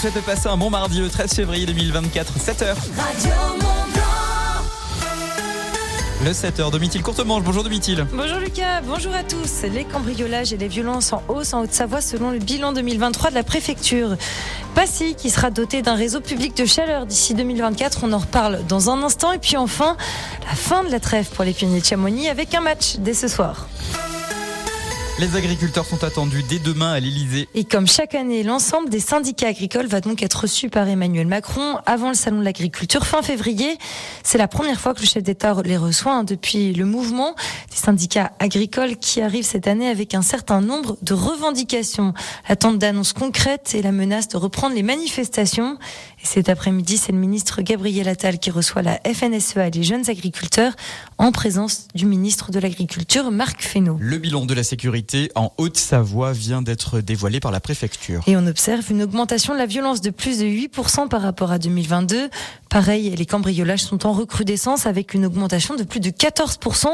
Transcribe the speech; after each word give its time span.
souhaite 0.00 0.14
de 0.14 0.20
passer 0.20 0.48
un 0.48 0.56
bon 0.56 0.70
mardi 0.70 0.98
le 0.98 1.10
13 1.10 1.34
février 1.34 1.66
2024, 1.66 2.38
7h. 2.38 2.68
Radio 2.96 3.30
Mont 3.60 3.66
Le 6.24 6.30
7h, 6.30 6.70
Domitil 6.70 7.02
Courtemanche. 7.02 7.42
Bonjour 7.42 7.62
Domitil. 7.64 8.06
Bonjour 8.14 8.38
Lucas, 8.38 8.80
bonjour 8.80 9.14
à 9.14 9.22
tous. 9.24 9.62
Les 9.70 9.84
cambriolages 9.84 10.54
et 10.54 10.56
les 10.56 10.68
violences 10.68 11.12
en 11.12 11.22
hausse 11.28 11.52
en 11.52 11.64
Haute-Savoie 11.64 12.00
selon 12.00 12.30
le 12.30 12.38
bilan 12.38 12.72
2023 12.72 13.28
de 13.28 13.34
la 13.34 13.42
préfecture. 13.42 14.16
Passy 14.74 15.14
qui 15.16 15.28
sera 15.28 15.50
doté 15.50 15.82
d'un 15.82 15.96
réseau 15.96 16.22
public 16.22 16.56
de 16.56 16.64
chaleur 16.64 17.04
d'ici 17.04 17.34
2024, 17.34 18.04
on 18.04 18.14
en 18.14 18.18
reparle 18.20 18.64
dans 18.68 18.88
un 18.88 19.02
instant. 19.02 19.32
Et 19.32 19.38
puis 19.38 19.58
enfin, 19.58 19.98
la 20.48 20.54
fin 20.56 20.82
de 20.82 20.90
la 20.90 21.00
trêve 21.00 21.28
pour 21.28 21.44
les 21.44 21.52
pionniers 21.52 21.80
de 21.80 21.84
Chamonix 21.84 22.26
avec 22.26 22.54
un 22.54 22.62
match 22.62 22.96
dès 23.00 23.12
ce 23.12 23.28
soir. 23.28 23.66
Les 25.20 25.36
agriculteurs 25.36 25.84
sont 25.84 26.02
attendus 26.02 26.42
dès 26.42 26.58
demain 26.58 26.92
à 26.92 26.98
l'Elysée. 26.98 27.46
Et 27.54 27.64
comme 27.64 27.86
chaque 27.86 28.14
année, 28.14 28.42
l'ensemble 28.42 28.88
des 28.88 29.00
syndicats 29.00 29.48
agricoles 29.48 29.86
va 29.86 30.00
donc 30.00 30.22
être 30.22 30.32
reçu 30.32 30.70
par 30.70 30.88
Emmanuel 30.88 31.26
Macron 31.26 31.76
avant 31.84 32.08
le 32.08 32.14
salon 32.14 32.38
de 32.38 32.44
l'agriculture 32.44 33.04
fin 33.04 33.20
février. 33.20 33.76
C'est 34.22 34.38
la 34.38 34.48
première 34.48 34.80
fois 34.80 34.94
que 34.94 35.00
le 35.00 35.06
chef 35.06 35.22
d'État 35.22 35.54
les 35.62 35.76
reçoit 35.76 36.14
hein, 36.14 36.24
depuis 36.24 36.72
le 36.72 36.86
mouvement 36.86 37.34
des 37.70 37.76
syndicats 37.76 38.32
agricoles 38.38 38.96
qui 38.96 39.20
arrive 39.20 39.44
cette 39.44 39.66
année 39.66 39.90
avec 39.90 40.14
un 40.14 40.22
certain 40.22 40.62
nombre 40.62 40.96
de 41.02 41.12
revendications. 41.12 42.14
L'attente 42.48 42.78
d'annonces 42.78 43.12
concrètes 43.12 43.74
et 43.74 43.82
la 43.82 43.92
menace 43.92 44.26
de 44.28 44.38
reprendre 44.38 44.74
les 44.74 44.82
manifestations. 44.82 45.76
Et 46.22 46.26
cet 46.26 46.50
après-midi, 46.50 46.98
c'est 46.98 47.12
le 47.12 47.18
ministre 47.18 47.62
Gabriel 47.62 48.06
Attal 48.06 48.38
qui 48.38 48.50
reçoit 48.50 48.82
la 48.82 49.00
FNSEA 49.06 49.68
et 49.68 49.70
les 49.70 49.82
jeunes 49.82 50.08
agriculteurs 50.10 50.74
en 51.16 51.32
présence 51.32 51.88
du 51.94 52.04
ministre 52.04 52.50
de 52.50 52.58
l'Agriculture, 52.58 53.30
Marc 53.30 53.62
Fesneau. 53.62 53.96
Le 53.98 54.18
bilan 54.18 54.44
de 54.44 54.52
la 54.52 54.62
sécurité 54.62 55.30
en 55.34 55.52
Haute-Savoie 55.56 56.32
vient 56.32 56.60
d'être 56.60 57.00
dévoilé 57.00 57.40
par 57.40 57.52
la 57.52 57.60
préfecture. 57.60 58.22
Et 58.26 58.36
on 58.36 58.46
observe 58.46 58.90
une 58.90 59.02
augmentation 59.02 59.54
de 59.54 59.58
la 59.58 59.64
violence 59.64 60.02
de 60.02 60.10
plus 60.10 60.40
de 60.40 60.44
8% 60.44 61.08
par 61.08 61.22
rapport 61.22 61.52
à 61.52 61.58
2022. 61.58 62.28
Pareil, 62.70 63.10
les 63.10 63.26
cambriolages 63.26 63.82
sont 63.82 64.06
en 64.06 64.12
recrudescence 64.12 64.86
avec 64.86 65.12
une 65.12 65.26
augmentation 65.26 65.74
de 65.74 65.82
plus 65.82 65.98
de 65.98 66.10
14%, 66.10 66.86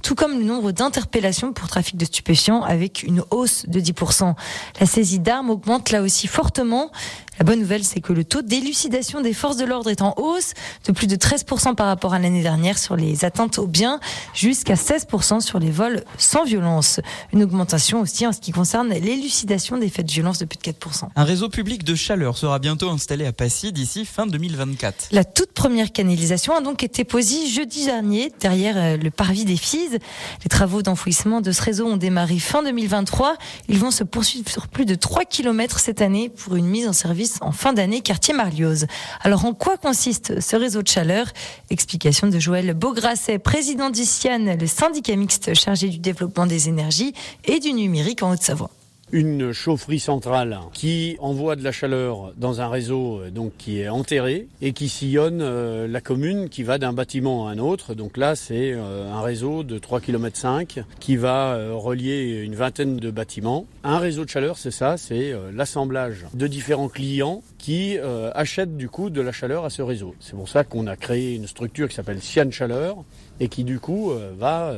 tout 0.00 0.14
comme 0.14 0.38
le 0.38 0.44
nombre 0.44 0.70
d'interpellations 0.70 1.52
pour 1.52 1.66
trafic 1.66 1.96
de 1.96 2.04
stupéfiants 2.04 2.62
avec 2.62 3.02
une 3.02 3.24
hausse 3.32 3.66
de 3.66 3.80
10%. 3.80 4.36
La 4.78 4.86
saisie 4.86 5.18
d'armes 5.18 5.50
augmente 5.50 5.90
là 5.90 6.02
aussi 6.02 6.28
fortement. 6.28 6.92
La 7.40 7.44
bonne 7.44 7.58
nouvelle, 7.58 7.82
c'est 7.82 8.00
que 8.00 8.12
le 8.12 8.22
taux 8.22 8.42
d'élucidation 8.42 9.20
des 9.20 9.32
forces 9.32 9.56
de 9.56 9.64
l'ordre 9.64 9.90
est 9.90 10.02
en 10.02 10.14
hausse 10.18 10.52
de 10.86 10.92
plus 10.92 11.08
de 11.08 11.16
13% 11.16 11.74
par 11.74 11.88
rapport 11.88 12.14
à 12.14 12.20
l'année 12.20 12.42
dernière 12.42 12.78
sur 12.78 12.94
les 12.94 13.24
atteintes 13.24 13.58
aux 13.58 13.66
biens, 13.66 13.98
jusqu'à 14.34 14.74
16% 14.74 15.40
sur 15.40 15.58
les 15.58 15.72
vols 15.72 16.04
sans 16.16 16.44
violence. 16.44 17.00
Une 17.32 17.42
augmentation 17.42 18.00
aussi 18.00 18.24
en 18.24 18.32
ce 18.32 18.38
qui 18.38 18.52
concerne 18.52 18.90
l'élucidation 18.90 19.78
des 19.78 19.88
faits 19.88 20.06
de 20.06 20.12
violence 20.12 20.38
de 20.38 20.44
plus 20.44 20.58
de 20.58 20.62
4%. 20.62 21.08
Un 21.16 21.24
réseau 21.24 21.48
public 21.48 21.82
de 21.82 21.96
chaleur 21.96 22.38
sera 22.38 22.60
bientôt 22.60 22.88
installé 22.88 23.26
à 23.26 23.32
Passy 23.32 23.72
d'ici 23.72 24.04
fin 24.04 24.28
2024. 24.28 25.08
La 25.10 25.23
toute 25.24 25.52
première 25.52 25.92
canalisation 25.92 26.54
a 26.54 26.60
donc 26.60 26.82
été 26.82 27.04
posée 27.04 27.46
jeudi 27.46 27.86
dernier 27.86 28.32
derrière 28.40 28.76
euh, 28.76 28.96
le 28.96 29.10
parvis 29.10 29.44
des 29.44 29.56
Fises. 29.56 29.98
Les 30.42 30.48
travaux 30.48 30.82
d'enfouissement 30.82 31.40
de 31.40 31.52
ce 31.52 31.62
réseau 31.62 31.86
ont 31.86 31.96
démarré 31.96 32.38
fin 32.38 32.62
2023. 32.62 33.36
Ils 33.68 33.78
vont 33.78 33.90
se 33.90 34.04
poursuivre 34.04 34.48
sur 34.50 34.68
plus 34.68 34.84
de 34.84 34.94
3 34.94 35.24
km 35.24 35.78
cette 35.78 36.02
année 36.02 36.28
pour 36.28 36.56
une 36.56 36.66
mise 36.66 36.88
en 36.88 36.92
service 36.92 37.38
en 37.40 37.52
fin 37.52 37.72
d'année 37.72 38.00
quartier 38.00 38.34
Marlioz. 38.34 38.86
Alors 39.20 39.44
en 39.44 39.54
quoi 39.54 39.76
consiste 39.76 40.40
ce 40.40 40.56
réseau 40.56 40.82
de 40.82 40.88
chaleur? 40.88 41.26
Explication 41.70 42.28
de 42.28 42.38
Joël 42.38 42.74
Beaugrasset, 42.74 43.38
président 43.38 43.90
d'ICIAN, 43.90 44.56
le 44.58 44.66
syndicat 44.66 45.16
mixte 45.16 45.54
chargé 45.54 45.88
du 45.88 45.98
développement 45.98 46.46
des 46.46 46.68
énergies 46.68 47.14
et 47.44 47.60
du 47.60 47.72
numérique 47.72 48.22
en 48.22 48.32
Haute-Savoie 48.32 48.70
une 49.14 49.52
chaufferie 49.52 50.00
centrale 50.00 50.58
qui 50.72 51.16
envoie 51.20 51.54
de 51.54 51.62
la 51.62 51.70
chaleur 51.70 52.32
dans 52.36 52.60
un 52.60 52.68
réseau 52.68 53.20
euh, 53.20 53.30
donc 53.30 53.52
qui 53.56 53.80
est 53.80 53.88
enterré 53.88 54.48
et 54.60 54.72
qui 54.72 54.88
sillonne 54.88 55.40
euh, 55.40 55.86
la 55.86 56.00
commune 56.00 56.48
qui 56.48 56.64
va 56.64 56.78
d'un 56.78 56.92
bâtiment 56.92 57.46
à 57.46 57.52
un 57.52 57.58
autre. 57.58 57.94
Donc 57.94 58.16
là, 58.16 58.34
c'est 58.34 58.72
euh, 58.72 59.12
un 59.12 59.22
réseau 59.22 59.62
de 59.62 59.78
3 59.78 60.00
km 60.00 60.36
5 60.36 60.80
qui 60.98 61.14
va 61.14 61.56
relier 61.74 62.42
une 62.42 62.56
vingtaine 62.56 62.96
de 62.96 63.10
bâtiments. 63.12 63.66
Un 63.84 63.98
réseau 63.98 64.24
de 64.24 64.30
chaleur, 64.30 64.58
c'est 64.58 64.72
ça, 64.72 64.96
c'est 64.96 65.32
l'assemblage 65.52 66.26
de 66.34 66.46
différents 66.48 66.88
clients 66.88 67.42
qui 67.58 67.98
achètent 68.34 68.76
du 68.76 68.88
coup 68.88 69.10
de 69.10 69.20
la 69.20 69.30
chaleur 69.30 69.64
à 69.64 69.70
ce 69.70 69.82
réseau. 69.82 70.14
C'est 70.20 70.34
pour 70.34 70.48
ça 70.48 70.64
qu'on 70.64 70.86
a 70.86 70.96
créé 70.96 71.34
une 71.34 71.46
structure 71.46 71.88
qui 71.88 71.94
s'appelle 71.94 72.20
Sian 72.20 72.50
Chaleur 72.50 72.96
et 73.40 73.48
qui 73.48 73.64
du 73.64 73.80
coup 73.80 74.12
va 74.38 74.72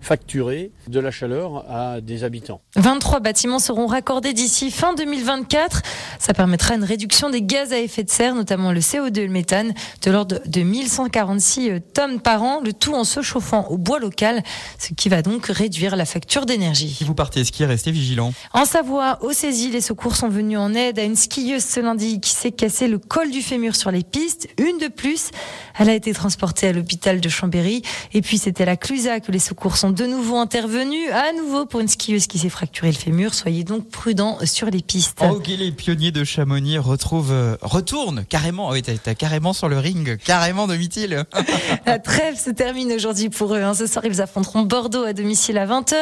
facturer 0.00 0.72
de 0.88 0.98
la 0.98 1.10
chaleur 1.10 1.64
à 1.70 2.00
des 2.00 2.24
habitants. 2.24 2.60
23 2.76 3.20
bâtiments 3.20 3.58
seront 3.58 3.86
raccordés 3.86 4.32
d'ici 4.32 4.70
fin 4.70 4.94
2024. 4.94 5.82
Ça 6.18 6.32
permettra 6.32 6.74
une 6.74 6.84
réduction 6.84 7.30
des 7.30 7.42
gaz 7.42 7.72
à 7.72 7.78
effet 7.78 8.02
de 8.02 8.10
serre, 8.10 8.34
notamment 8.34 8.72
le 8.72 8.80
CO2 8.80 9.18
et 9.18 9.26
le 9.26 9.32
méthane, 9.32 9.74
de 10.02 10.10
l'ordre 10.10 10.40
de 10.46 10.60
1146 10.62 11.80
tonnes 11.94 12.20
par 12.20 12.42
an, 12.42 12.60
le 12.64 12.72
tout 12.72 12.94
en 12.94 13.04
se 13.04 13.22
chauffant 13.22 13.66
au 13.68 13.76
bois 13.76 13.98
local, 13.98 14.42
ce 14.78 14.94
qui 14.94 15.08
va 15.08 15.22
donc 15.22 15.46
réduire 15.46 15.96
la 15.96 16.04
facture 16.04 16.46
d'énergie. 16.46 16.90
Si 16.90 17.04
vous 17.04 17.14
partez 17.14 17.44
skier, 17.44 17.66
restez 17.66 17.90
vigilant. 17.90 18.32
En 18.52 18.64
Savoie, 18.64 19.18
au 19.22 19.32
Césil, 19.32 19.72
les 19.72 19.80
secours 19.80 20.16
sont 20.16 20.28
venus 20.28 20.58
en 20.58 20.74
aide 20.74 20.98
à 20.98 21.02
une 21.02 21.16
skieuse 21.16 21.64
ce 21.64 21.80
lundi 21.80 22.20
qui 22.20 22.30
s'est 22.30 22.52
cassé 22.52 22.88
le 22.88 22.98
col 22.98 23.30
du 23.30 23.42
fémur 23.42 23.76
sur 23.76 23.90
les 23.90 24.02
pistes, 24.02 24.48
une 24.58 24.78
de 24.78 24.88
plus. 24.88 25.30
Elle 25.78 25.88
a 25.88 25.94
été 25.94 26.12
transportée 26.12 26.68
à 26.68 26.72
l'hôpital 26.72 27.20
de 27.20 27.28
Chambéry. 27.28 27.82
Et 28.12 28.22
puis 28.22 28.38
c'était 28.38 28.62
à 28.62 28.66
la 28.66 28.76
Clusa 28.76 29.20
que 29.20 29.32
les 29.32 29.38
secours 29.38 29.76
sont 29.76 29.90
de 29.90 30.04
nouveau 30.06 30.36
intervenus, 30.36 31.10
à 31.12 31.32
nouveau 31.32 31.66
pour 31.66 31.80
une 31.80 31.88
skieuse 31.88 32.26
qui 32.26 32.38
s'est 32.38 32.48
fracturé 32.48 32.88
le 32.88 32.96
fémur. 32.96 33.34
Soyez 33.34 33.64
donc 33.64 33.88
prudents 33.88 34.38
sur 34.44 34.68
les 34.70 34.82
pistes. 34.82 35.22
Ok, 35.22 35.48
les 35.48 35.72
pionniers 35.72 36.12
de 36.12 36.24
Chamonix 36.24 36.78
retrouvent, 36.78 37.32
euh, 37.32 37.56
retournent 37.62 38.24
carrément. 38.28 38.70
Ah 38.70 38.72
oui, 38.72 38.82
t'as 38.82 39.14
carrément 39.14 39.52
sur 39.52 39.68
le 39.68 39.78
ring, 39.78 40.18
carrément 40.18 40.66
domicile. 40.66 41.24
la 41.86 41.98
trêve 41.98 42.38
se 42.38 42.50
termine 42.50 42.92
aujourd'hui 42.92 43.30
pour 43.30 43.54
eux. 43.54 43.62
Hein. 43.62 43.74
Ce 43.74 43.86
soir, 43.86 44.04
ils 44.04 44.20
affronteront 44.20 44.62
Bordeaux 44.62 45.04
à 45.04 45.12
domicile 45.12 45.58
à 45.58 45.66
20h. 45.66 45.94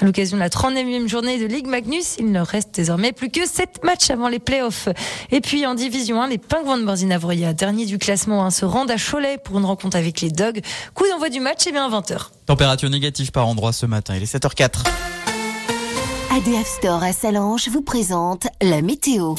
À 0.00 0.04
l'occasion 0.04 0.36
de 0.36 0.42
la 0.42 0.48
39e 0.48 1.08
journée 1.08 1.38
de 1.38 1.46
Ligue 1.46 1.66
Magnus, 1.66 2.16
il 2.18 2.32
ne 2.32 2.40
reste 2.40 2.67
désormais 2.78 3.12
plus 3.12 3.28
que 3.28 3.44
7 3.44 3.82
matchs 3.82 4.10
avant 4.10 4.28
les 4.28 4.38
playoffs. 4.38 4.88
Et 5.32 5.40
puis 5.40 5.66
en 5.66 5.74
division 5.74 6.22
1, 6.22 6.28
les 6.28 6.38
Pingouins 6.38 6.78
de 6.78 6.84
Borzinavroya, 6.84 7.52
dernier 7.52 7.86
du 7.86 7.98
classement, 7.98 8.44
hein, 8.44 8.50
se 8.50 8.64
rendent 8.64 8.90
à 8.90 8.96
Cholet 8.96 9.36
pour 9.42 9.58
une 9.58 9.64
rencontre 9.64 9.96
avec 9.96 10.20
les 10.20 10.30
Dogs. 10.30 10.60
Coup 10.94 11.04
d'envoi 11.10 11.28
du 11.28 11.40
match, 11.40 11.66
et 11.66 11.72
bien 11.72 11.86
à 11.86 12.00
20h. 12.00 12.28
Température 12.46 12.88
négative 12.88 13.32
par 13.32 13.48
endroit 13.48 13.72
ce 13.72 13.84
matin, 13.84 14.14
il 14.16 14.22
est 14.22 14.32
7h04. 14.32 14.84
ADF 16.36 16.68
Store 16.68 17.02
à 17.02 17.12
Salange 17.12 17.68
vous 17.68 17.82
présente 17.82 18.46
la 18.62 18.80
météo. 18.80 19.34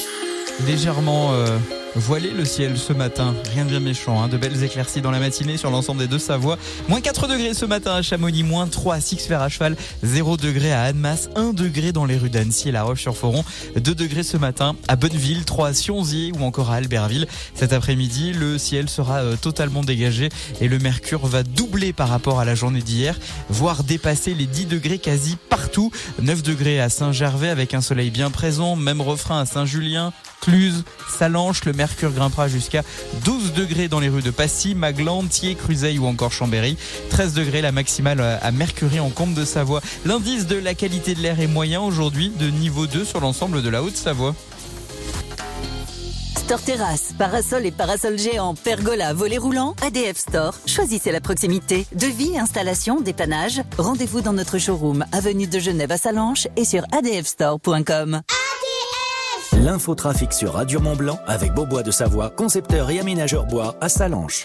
Légèrement 0.67 1.31
euh, 1.31 1.57
Voilé 1.95 2.29
le 2.29 2.45
ciel 2.45 2.77
ce 2.77 2.94
matin, 2.94 3.33
rien 3.51 3.66
de 3.66 3.72
bien 3.72 3.79
méchant, 3.79 4.22
hein. 4.22 4.27
de 4.27 4.38
belles 4.38 4.63
éclaircies 4.63 5.01
dans 5.01 5.09
la 5.09 5.19
matinée 5.19 5.57
sur 5.57 5.72
l'ensemble 5.72 6.00
des 6.00 6.07
deux 6.07 6.19
Savoies. 6.19 6.57
Moins 6.88 7.01
4 7.01 7.27
degrés 7.27 7.55
ce 7.55 7.66
matin 7.66 7.95
à 7.95 8.01
Chamonix, 8.03 8.44
moins 8.44 8.67
3 8.67 8.95
à 8.95 9.01
Six-Fer 9.01 9.41
à 9.41 9.50
cheval, 9.50 9.75
0 10.03 10.38
degré 10.38 10.72
à 10.72 10.83
Annemasse, 10.83 11.29
1 11.35 11.53
degré 11.53 11.91
dans 11.91 12.05
les 12.05 12.17
rues 12.17 12.29
d'Annecy 12.29 12.69
et 12.69 12.72
La 12.72 12.83
Roche-sur-Foron, 12.83 13.44
2 13.75 13.95
degrés 13.95 14.22
ce 14.22 14.38
matin 14.38 14.75
à 14.88 14.95
Bonneville, 14.95 15.45
3 15.45 15.69
à 15.69 15.73
Sionzier 15.73 16.31
ou 16.38 16.44
encore 16.44 16.69
à 16.69 16.75
Albertville. 16.75 17.27
Cet 17.55 17.73
après-midi, 17.73 18.33
le 18.33 18.59
ciel 18.59 18.88
sera 18.88 19.21
euh, 19.21 19.35
totalement 19.35 19.81
dégagé 19.81 20.29
et 20.61 20.67
le 20.67 20.77
mercure 20.77 21.25
va 21.25 21.41
doubler 21.41 21.91
par 21.91 22.09
rapport 22.09 22.39
à 22.39 22.45
la 22.45 22.53
journée 22.53 22.81
d'hier, 22.81 23.19
voire 23.50 23.83
dépasser 23.83 24.35
les 24.35 24.45
10 24.45 24.67
degrés 24.67 25.00
quasi 25.00 25.38
partout. 25.50 25.91
9 26.21 26.44
degrés 26.44 26.79
à 26.79 26.89
Saint-Gervais 26.89 27.50
avec 27.50 27.73
un 27.73 27.81
soleil 27.81 28.11
bien 28.11 28.29
présent, 28.29 28.75
même 28.75 29.01
refrain 29.01 29.41
à 29.41 29.45
Saint-Julien, 29.45 30.13
Cluse, 30.41 30.83
Salanches, 31.09 31.66
le 31.66 31.73
mercure 31.73 32.11
grimpera 32.11 32.47
jusqu'à 32.47 32.83
12 33.25 33.53
degrés 33.53 33.88
dans 33.88 34.00
les 34.00 34.09
rues 34.09 34.22
de 34.22 34.31
Passy, 34.31 34.75
Maglan, 34.75 35.23
Thiers, 35.23 35.55
Cruzeil 35.55 36.00
ou 36.00 36.05
encore 36.05 36.31
Chambéry. 36.31 36.77
13 37.09 37.33
degrés 37.33 37.61
la 37.61 37.72
maximale 37.72 38.22
à 38.22 38.51
Mercury 38.51 39.00
en 39.00 39.09
Comte 39.09 39.33
de 39.33 39.45
Savoie. 39.45 39.81
L'indice 40.05 40.47
de 40.47 40.55
la 40.55 40.73
qualité 40.73 41.16
de 41.16 41.22
l'air 41.22 41.39
est 41.39 41.47
moyen 41.47 41.81
aujourd'hui 41.81 42.29
de 42.29 42.50
niveau 42.50 42.88
2 42.88 43.05
sur 43.05 43.19
l'ensemble 43.19 43.61
de 43.61 43.69
la 43.69 43.83
Haute-Savoie. 43.83 44.35
Store 46.50 46.62
Terrasse, 46.62 47.13
parasol 47.15 47.68
et 47.68 47.71
parasol 47.71 48.18
géant, 48.18 48.56
pergola, 48.56 49.13
volet 49.13 49.38
roulant, 49.38 49.75
ADF 49.86 50.18
Store. 50.18 50.56
Choisissez 50.65 51.12
la 51.12 51.21
proximité. 51.21 51.86
Devis, 51.94 52.39
installation, 52.39 53.01
dépannage. 53.01 53.62
Rendez-vous 53.77 54.21
dans 54.21 54.33
notre 54.33 54.57
showroom, 54.57 55.06
avenue 55.12 55.45
de 55.45 55.59
Genève 55.59 55.91
à 55.91 55.97
Salanches 55.97 56.47
et 56.56 56.65
sur 56.65 56.86
adfstore.com. 56.91 58.21
L'infotrafic 59.61 60.31
sur 60.31 60.53
Radio 60.53 60.79
Mont 60.79 60.95
Blanc 60.95 61.19
avec 61.27 61.53
Beaubois 61.53 61.83
de 61.83 61.91
Savoie, 61.91 62.29
concepteur 62.29 62.89
et 62.91 63.00
aménageur 63.01 63.45
bois 63.45 63.75
à 63.81 63.89
Salanches. 63.89 64.44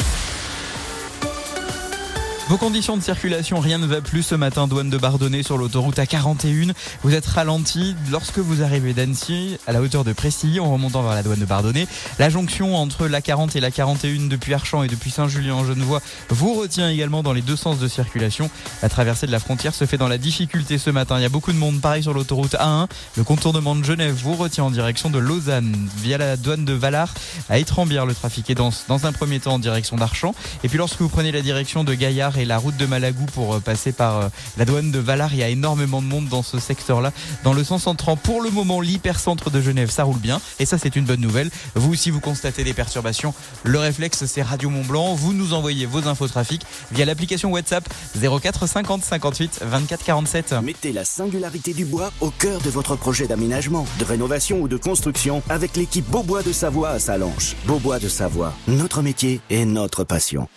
Vos 2.46 2.58
conditions 2.58 2.98
de 2.98 3.02
circulation, 3.02 3.58
rien 3.58 3.78
ne 3.78 3.86
va 3.86 4.02
plus 4.02 4.22
ce 4.22 4.34
matin, 4.34 4.68
douane 4.68 4.90
de 4.90 4.98
Bardonnay 4.98 5.42
sur 5.42 5.56
l'autoroute 5.56 5.96
A41. 5.96 6.72
Vous 7.02 7.14
êtes 7.14 7.24
ralenti 7.24 7.96
lorsque 8.10 8.38
vous 8.38 8.62
arrivez 8.62 8.92
d'Annecy 8.92 9.56
à 9.66 9.72
la 9.72 9.80
hauteur 9.80 10.04
de 10.04 10.12
Pressilly 10.12 10.60
en 10.60 10.70
remontant 10.70 11.02
vers 11.02 11.14
la 11.14 11.22
douane 11.22 11.38
de 11.38 11.46
Bardonnay. 11.46 11.86
La 12.18 12.28
jonction 12.28 12.76
entre 12.76 13.06
la 13.06 13.22
40 13.22 13.56
et 13.56 13.60
la 13.60 13.70
41 13.70 14.28
depuis 14.28 14.52
Archamps 14.52 14.82
et 14.82 14.88
depuis 14.88 15.10
Saint-Julien 15.10 15.54
en 15.54 15.64
Genevois 15.64 16.02
vous 16.28 16.52
retient 16.52 16.90
également 16.90 17.22
dans 17.22 17.32
les 17.32 17.40
deux 17.40 17.56
sens 17.56 17.78
de 17.78 17.88
circulation. 17.88 18.50
La 18.82 18.90
traversée 18.90 19.26
de 19.26 19.32
la 19.32 19.40
frontière 19.40 19.74
se 19.74 19.86
fait 19.86 19.96
dans 19.96 20.08
la 20.08 20.18
difficulté 20.18 20.76
ce 20.76 20.90
matin. 20.90 21.18
Il 21.18 21.22
y 21.22 21.26
a 21.26 21.30
beaucoup 21.30 21.52
de 21.52 21.58
monde 21.58 21.80
pareil 21.80 22.02
sur 22.02 22.12
l'autoroute 22.12 22.56
A1. 22.56 22.88
Le 23.16 23.24
contournement 23.24 23.74
de 23.74 23.84
Genève 23.84 24.14
vous 24.22 24.34
retient 24.34 24.64
en 24.64 24.70
direction 24.70 25.08
de 25.08 25.18
Lausanne 25.18 25.74
via 26.02 26.18
la 26.18 26.36
douane 26.36 26.66
de 26.66 26.74
Valar 26.74 27.08
à 27.48 27.56
Étrembière. 27.58 28.04
Le 28.04 28.14
trafic 28.14 28.50
est 28.50 28.54
dense 28.54 28.84
dans 28.86 29.06
un 29.06 29.12
premier 29.12 29.40
temps 29.40 29.54
en 29.54 29.58
direction 29.58 29.96
d'Archamps. 29.96 30.34
Et 30.62 30.68
puis 30.68 30.76
lorsque 30.76 31.00
vous 31.00 31.08
prenez 31.08 31.32
la 31.32 31.40
direction 31.40 31.84
de 31.84 31.94
Gaillard 31.94 32.33
et 32.38 32.44
la 32.44 32.58
route 32.58 32.76
de 32.76 32.86
Malagou 32.86 33.26
pour 33.26 33.54
euh, 33.54 33.60
passer 33.60 33.92
par 33.92 34.18
euh, 34.18 34.28
la 34.56 34.64
douane 34.64 34.90
de 34.90 34.98
Valar. 34.98 35.32
Il 35.32 35.38
y 35.38 35.42
a 35.42 35.48
énormément 35.48 36.02
de 36.02 36.06
monde 36.06 36.28
dans 36.28 36.42
ce 36.42 36.58
secteur-là. 36.58 37.12
Dans 37.42 37.52
le 37.52 37.64
sens 37.64 37.86
entrant, 37.86 38.16
pour 38.16 38.42
le 38.42 38.50
moment, 38.50 38.80
l'hypercentre 38.80 39.50
de 39.50 39.60
Genève, 39.60 39.90
ça 39.90 40.04
roule 40.04 40.18
bien. 40.18 40.40
Et 40.58 40.66
ça, 40.66 40.78
c'est 40.78 40.96
une 40.96 41.04
bonne 41.04 41.20
nouvelle. 41.20 41.50
Vous 41.74 41.92
aussi, 41.92 42.10
vous 42.10 42.20
constatez 42.20 42.64
des 42.64 42.74
perturbations. 42.74 43.34
Le 43.62 43.78
réflexe, 43.78 44.24
c'est 44.26 44.42
Radio 44.42 44.70
Mont 44.70 44.84
Blanc. 44.84 45.14
Vous 45.14 45.32
nous 45.32 45.54
envoyez 45.54 45.86
vos 45.86 46.06
infos 46.08 46.28
trafic 46.28 46.62
via 46.92 47.04
l'application 47.04 47.50
WhatsApp 47.50 47.88
04 48.20 48.66
50 48.66 49.02
58 49.02 49.60
24 49.62 50.04
47. 50.04 50.54
Mettez 50.62 50.92
la 50.92 51.04
singularité 51.04 51.72
du 51.72 51.84
bois 51.84 52.12
au 52.20 52.30
cœur 52.30 52.60
de 52.60 52.70
votre 52.70 52.96
projet 52.96 53.26
d'aménagement, 53.26 53.86
de 53.98 54.04
rénovation 54.04 54.60
ou 54.60 54.68
de 54.68 54.76
construction 54.76 55.42
avec 55.48 55.76
l'équipe 55.76 56.08
Beaubois 56.10 56.42
de 56.42 56.52
Savoie 56.52 56.90
à 56.90 56.98
Salanches. 56.98 57.54
Beaubois 57.66 57.98
de 57.98 58.08
Savoie, 58.08 58.54
notre 58.68 59.02
métier 59.02 59.40
et 59.50 59.64
notre 59.64 60.04
passion. 60.04 60.48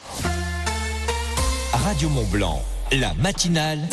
Radio 1.83 2.09
Mont 2.09 2.25
Blanc, 2.31 2.63
la 2.91 3.13
matinale. 3.13 3.87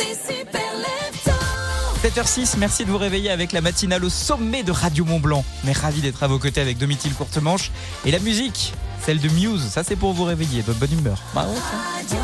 7h06, 2.03 2.55
merci 2.57 2.83
de 2.83 2.89
vous 2.89 2.97
réveiller 2.97 3.29
avec 3.29 3.51
la 3.51 3.61
matinale 3.61 4.03
au 4.03 4.09
sommet 4.09 4.63
de 4.63 4.71
Radio 4.71 5.05
Mont 5.05 5.19
Blanc. 5.19 5.45
Mais 5.63 5.71
ravi 5.71 6.01
d'être 6.01 6.23
à 6.23 6.27
vos 6.27 6.39
côtés 6.39 6.61
avec 6.61 6.77
Domitil 6.77 7.13
Courtemanche 7.13 7.71
et 8.05 8.11
la 8.11 8.19
musique, 8.19 8.73
celle 9.05 9.19
de 9.19 9.29
Muse. 9.29 9.67
Ça, 9.69 9.83
c'est 9.83 9.95
pour 9.95 10.13
vous 10.13 10.23
réveiller, 10.23 10.63
de 10.63 10.73
bonne 10.73 10.93
humeur. 10.93 11.21
Bah 11.33 11.45
ouais, 11.47 12.17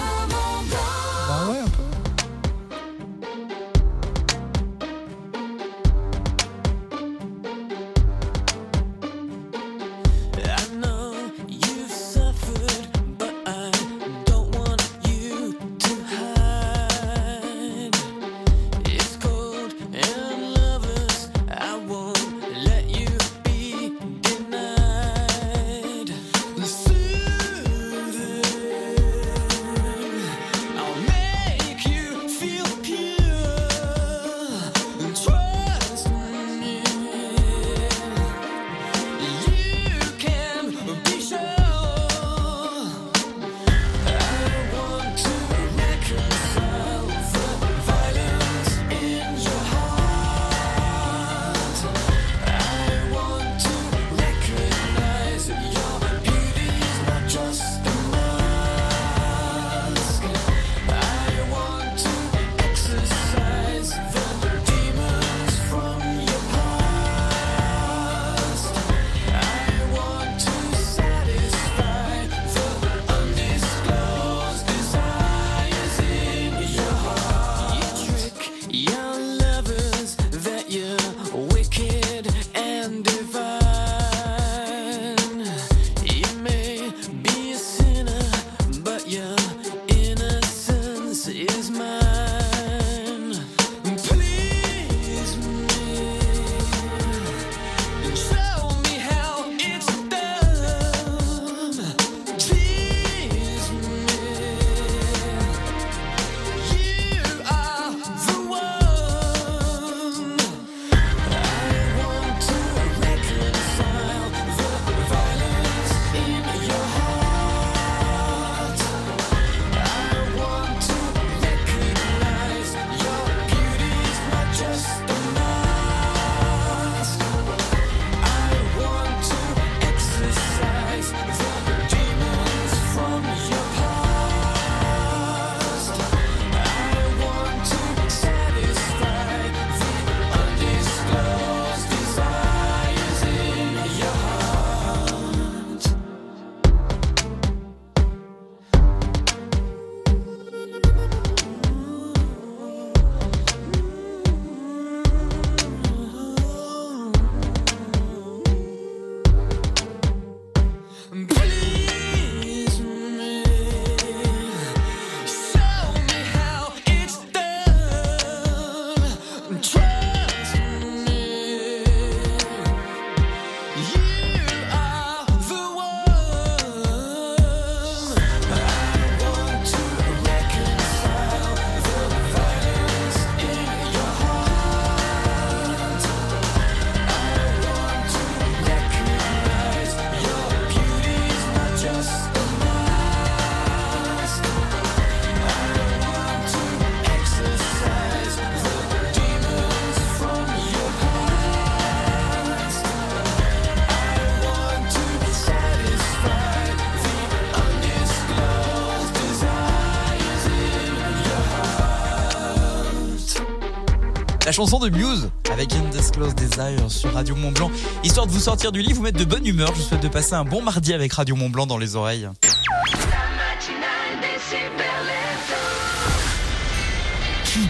La 214.45 214.51
chanson 214.51 214.79
de 214.79 214.89
Muse 214.89 215.29
avec 215.51 215.71
Undisclosed 215.73 216.35
Desire 216.35 216.89
sur 216.89 217.13
Radio 217.13 217.35
Mont 217.35 217.51
Blanc. 217.51 217.69
Histoire 218.03 218.25
de 218.25 218.31
vous 218.31 218.39
sortir 218.39 218.71
du 218.71 218.81
lit, 218.81 218.91
vous 218.91 219.03
mettre 219.03 219.19
de 219.19 219.25
bonne 219.25 219.45
humeur. 219.45 219.67
Je 219.75 219.81
vous 219.81 219.87
souhaite 219.87 220.01
de 220.01 220.07
passer 220.07 220.33
un 220.33 220.43
bon 220.43 220.63
mardi 220.63 220.93
avec 220.93 221.13
Radio 221.13 221.35
Mont 221.35 221.49
Blanc 221.49 221.67
dans 221.67 221.77
les 221.77 221.95
oreilles. 221.95 222.23
La 222.23 222.29
matinale 222.49 224.19
des 224.19 224.39
super 224.39 224.81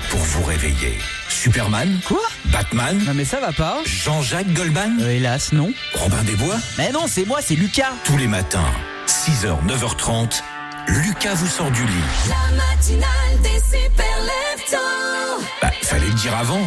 pour 0.10 0.20
vous 0.20 0.44
réveiller? 0.44 0.98
Superman? 1.28 2.00
Quoi? 2.08 2.22
Batman? 2.46 3.04
Non 3.06 3.14
mais 3.14 3.26
ça 3.26 3.42
va 3.42 3.52
pas. 3.52 3.80
Jean-Jacques 3.86 4.54
Goldman? 4.54 4.98
Euh, 5.02 5.12
hélas, 5.12 5.52
non. 5.52 5.74
Robin 5.94 6.24
des 6.24 6.36
Bois 6.36 6.58
Mais 6.78 6.92
non, 6.92 7.06
c'est 7.08 7.26
moi, 7.26 7.40
c'est 7.42 7.56
Lucas. 7.56 7.94
Tous 8.06 8.18
les 8.18 8.28
matins, 8.28 8.72
6h, 9.08 9.58
9h30, 9.68 10.42
Lucas 10.88 11.34
vous 11.36 11.48
sort 11.48 11.72
du 11.72 11.86
lit. 11.86 11.92
La 12.30 12.56
matinale 12.56 13.42
des 13.42 13.60
super. 13.60 14.12
Fallait 15.92 16.08
le 16.08 16.14
dire 16.14 16.34
avant. 16.38 16.62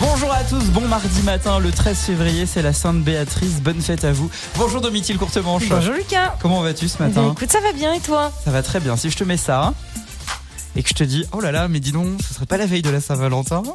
Bonjour 0.00 0.32
à 0.32 0.44
tous, 0.44 0.66
bon 0.66 0.86
mardi 0.86 1.22
matin, 1.22 1.58
le 1.58 1.72
13 1.72 1.98
février, 1.98 2.46
c'est 2.46 2.62
la 2.62 2.72
Sainte 2.72 3.02
Béatrice. 3.02 3.60
Bonne 3.60 3.80
fête 3.80 4.04
à 4.04 4.12
vous. 4.12 4.30
Bonjour 4.56 4.80
Domitil 4.80 5.18
Courtemanche. 5.18 5.68
Bonjour 5.68 5.94
Lucas. 5.94 6.36
Comment 6.40 6.62
vas-tu 6.62 6.86
ce 6.86 7.02
matin? 7.02 7.32
Écoute, 7.32 7.50
ça 7.50 7.58
va 7.58 7.72
bien 7.72 7.94
et 7.94 7.98
toi? 7.98 8.30
Ça 8.44 8.52
va 8.52 8.62
très 8.62 8.78
bien. 8.78 8.96
Si 8.96 9.10
je 9.10 9.16
te 9.16 9.24
mets 9.24 9.36
ça 9.36 9.74
et 10.76 10.84
que 10.84 10.88
je 10.88 10.94
te 10.94 11.02
dis, 11.02 11.24
oh 11.32 11.40
là 11.40 11.50
là, 11.50 11.66
mais 11.66 11.80
dis 11.80 11.90
donc, 11.90 12.22
ce 12.22 12.34
serait 12.34 12.46
pas 12.46 12.56
la 12.56 12.66
veille 12.66 12.82
de 12.82 12.90
la 12.90 13.00
Saint-Valentin? 13.00 13.64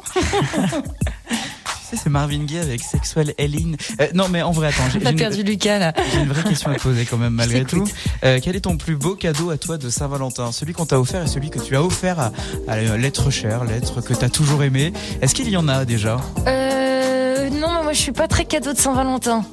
sais, 1.94 2.02
c'est 2.04 2.10
Marvin 2.10 2.44
Gaye 2.44 2.58
avec 2.58 2.82
Sexual 2.82 3.32
Hélène. 3.38 3.76
Euh, 4.00 4.08
non, 4.14 4.28
mais 4.28 4.42
en 4.42 4.52
vrai, 4.52 4.68
attends, 4.68 4.88
j'ai 4.92 5.00
perdu 5.00 5.40
une, 5.40 5.46
Lucas 5.46 5.78
là. 5.78 5.92
j'ai 6.12 6.20
une 6.20 6.28
vraie 6.28 6.42
question 6.42 6.70
à 6.70 6.74
te 6.74 6.80
poser 6.82 7.04
quand 7.04 7.16
même, 7.16 7.32
malgré 7.34 7.64
tout. 7.64 7.86
Euh, 8.24 8.38
quel 8.42 8.56
est 8.56 8.60
ton 8.60 8.76
plus 8.76 8.96
beau 8.96 9.14
cadeau 9.14 9.50
à 9.50 9.56
toi 9.56 9.78
de 9.78 9.88
Saint-Valentin? 9.88 10.52
Celui 10.52 10.72
qu'on 10.72 10.86
t'a 10.86 10.98
offert 10.98 11.24
et 11.24 11.26
celui 11.26 11.50
que 11.50 11.58
tu 11.58 11.76
as 11.76 11.82
offert 11.82 12.20
à, 12.20 12.32
à 12.68 12.78
l'être 12.96 13.30
cher, 13.30 13.64
l'être 13.64 14.00
que 14.00 14.14
t'as 14.14 14.28
toujours 14.28 14.62
aimé. 14.62 14.92
Est-ce 15.20 15.34
qu'il 15.34 15.48
y 15.48 15.56
en 15.56 15.68
a 15.68 15.84
déjà? 15.84 16.18
Euh, 16.46 17.50
non, 17.50 17.68
mais 17.74 17.82
moi 17.82 17.92
je 17.92 18.00
suis 18.00 18.12
pas 18.12 18.28
très 18.28 18.44
cadeau 18.44 18.72
de 18.72 18.78
Saint-Valentin. 18.78 19.44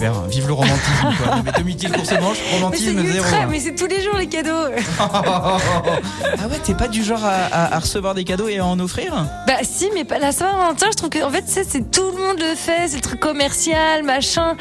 Super, 0.00 0.22
vive 0.28 0.46
le 0.46 0.52
romantisme 0.54 1.14
quoi. 1.22 1.36
Mais 1.44 1.52
Domitil 1.52 1.92
Coursemanche, 1.92 2.38
Mais 2.38 2.48
c'est 2.50 2.56
romantisme 2.56 3.02
zéro. 3.06 3.16
ultra, 3.26 3.36
hein. 3.42 3.48
mais 3.50 3.60
c'est 3.60 3.74
tous 3.74 3.86
les 3.86 4.00
jours 4.02 4.16
les 4.16 4.28
cadeaux. 4.28 4.68
ah 4.98 5.58
ouais, 6.50 6.58
t'es 6.64 6.72
pas 6.74 6.88
du 6.88 7.04
genre 7.04 7.22
à, 7.22 7.34
à- 7.52 7.74
à 7.76 7.78
recevoir 7.78 8.14
des 8.14 8.24
cadeaux 8.24 8.48
et 8.48 8.58
à 8.58 8.64
en 8.66 8.78
offrir? 8.80 9.12
Bah 9.46 9.54
si, 9.62 9.90
mais 9.94 10.04
pas 10.04 10.18
la 10.18 10.32
Saint-Valentin, 10.32 10.86
je 10.90 10.96
trouve 10.96 11.10
que 11.10 11.22
en 11.22 11.30
fait, 11.30 11.44
c'est 11.46 11.90
tout 11.90 12.10
le 12.16 12.22
monde 12.22 12.38
le 12.38 12.54
fait, 12.54 12.88
c'est 12.88 12.96
le 12.96 13.02
truc 13.02 13.20
commercial, 13.20 14.02
machin. 14.02 14.56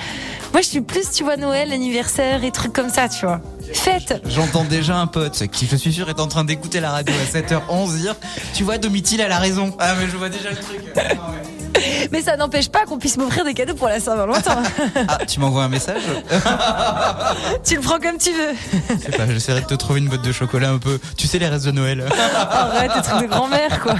Moi, 0.51 0.61
je 0.61 0.67
suis 0.67 0.81
plus, 0.81 1.09
tu 1.11 1.23
vois, 1.23 1.37
Noël, 1.37 1.71
anniversaire 1.71 2.43
et 2.43 2.51
trucs 2.51 2.73
comme 2.73 2.89
ça, 2.89 3.07
tu 3.07 3.25
vois. 3.25 3.39
Fête. 3.73 4.19
J'entends 4.27 4.63
déjà 4.63 4.97
un 4.97 5.05
pote 5.07 5.47
qui, 5.51 5.67
je 5.67 5.75
suis 5.75 5.93
sûr, 5.93 6.09
est 6.09 6.19
en 6.19 6.27
train 6.27 6.43
d'écouter 6.43 6.79
la 6.79 6.89
radio 6.91 7.13
à 7.13 7.37
7h11 7.37 7.97
dire 7.97 8.15
Tu 8.55 8.63
vois, 8.63 8.77
Domitil, 8.79 9.21
elle 9.21 9.31
a 9.31 9.37
raison. 9.37 9.73
Ah, 9.79 9.93
mais 9.99 10.07
je 10.11 10.17
vois 10.17 10.29
déjà 10.29 10.49
le 10.49 10.55
truc. 10.57 10.79
Ah, 10.97 10.99
ouais. 11.01 11.58
Mais 12.11 12.21
ça 12.21 12.37
n'empêche 12.37 12.69
pas 12.69 12.85
qu'on 12.85 12.97
puisse 12.97 13.17
m'offrir 13.17 13.45
des 13.45 13.53
cadeaux 13.53 13.75
pour 13.75 13.87
la 13.87 13.99
Saint-Valentin. 13.99 14.61
Ah, 15.07 15.25
tu 15.25 15.39
m'envoies 15.39 15.63
un 15.63 15.69
message 15.69 16.01
tu 17.63 17.75
le 17.75 17.81
prends 17.81 17.99
comme 17.99 18.17
tu 18.17 18.31
veux. 18.31 18.53
Je 18.89 19.05
sais 19.05 19.11
pas, 19.17 19.27
j'essaierai 19.27 19.61
de 19.61 19.65
te 19.65 19.73
trouver 19.73 19.99
une 19.99 20.07
boîte 20.07 20.21
de 20.21 20.31
chocolat 20.31 20.71
un 20.71 20.77
peu. 20.77 20.99
Tu 21.17 21.27
sais, 21.27 21.39
les 21.39 21.47
restes 21.47 21.65
de 21.65 21.71
Noël. 21.71 22.05
Arrête, 22.49 22.91
des 22.95 23.01
trucs 23.01 23.21
de 23.23 23.27
grand-mère, 23.27 23.79
quoi. 23.81 23.95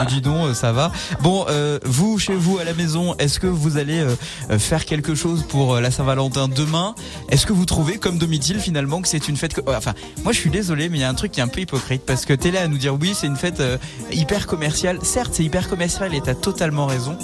Mais 0.00 0.06
dis 0.06 0.20
donc, 0.20 0.48
euh, 0.48 0.54
ça 0.54 0.72
va. 0.72 0.92
Bon, 1.20 1.44
euh, 1.48 1.78
vous, 1.84 2.18
chez 2.18 2.34
vous, 2.34 2.58
à 2.58 2.64
la 2.64 2.72
maison, 2.74 3.14
est-ce 3.18 3.38
que 3.40 3.46
vous 3.46 3.76
allez 3.76 4.00
euh, 4.00 4.58
faire 4.58 4.84
quelque 4.84 5.14
chose 5.14 5.44
pour 5.48 5.74
euh, 5.74 5.80
la 5.80 5.90
Saint-Valentin 5.90 6.48
demain? 6.48 6.94
Est-ce 7.30 7.46
que 7.46 7.52
vous 7.52 7.64
trouvez, 7.66 7.98
comme 7.98 8.18
Domitil, 8.18 8.58
finalement, 8.60 9.00
que 9.02 9.08
c'est 9.08 9.28
une 9.28 9.36
fête... 9.36 9.54
que- 9.54 9.60
Enfin, 9.76 9.94
moi, 10.24 10.32
je 10.32 10.38
suis 10.38 10.50
désolé, 10.50 10.88
mais 10.88 10.98
il 10.98 11.00
y 11.00 11.04
a 11.04 11.08
un 11.08 11.14
truc 11.14 11.32
qui 11.32 11.40
est 11.40 11.42
un 11.44 11.48
peu 11.48 11.60
hypocrite, 11.60 12.02
parce 12.06 12.24
que 12.24 12.32
t'es 12.34 12.50
là 12.50 12.62
à 12.62 12.68
nous 12.68 12.78
dire, 12.78 12.94
oui, 13.00 13.14
c'est 13.18 13.26
une 13.26 13.36
fête 13.36 13.62
hyper 14.10 14.46
commerciale. 14.46 14.98
Certes, 15.02 15.30
c'est 15.34 15.44
hyper 15.44 15.68
commercial 15.68 16.14
et 16.14 16.20
t'as 16.20 16.34
totalement 16.34 16.86
raison. 16.86 17.16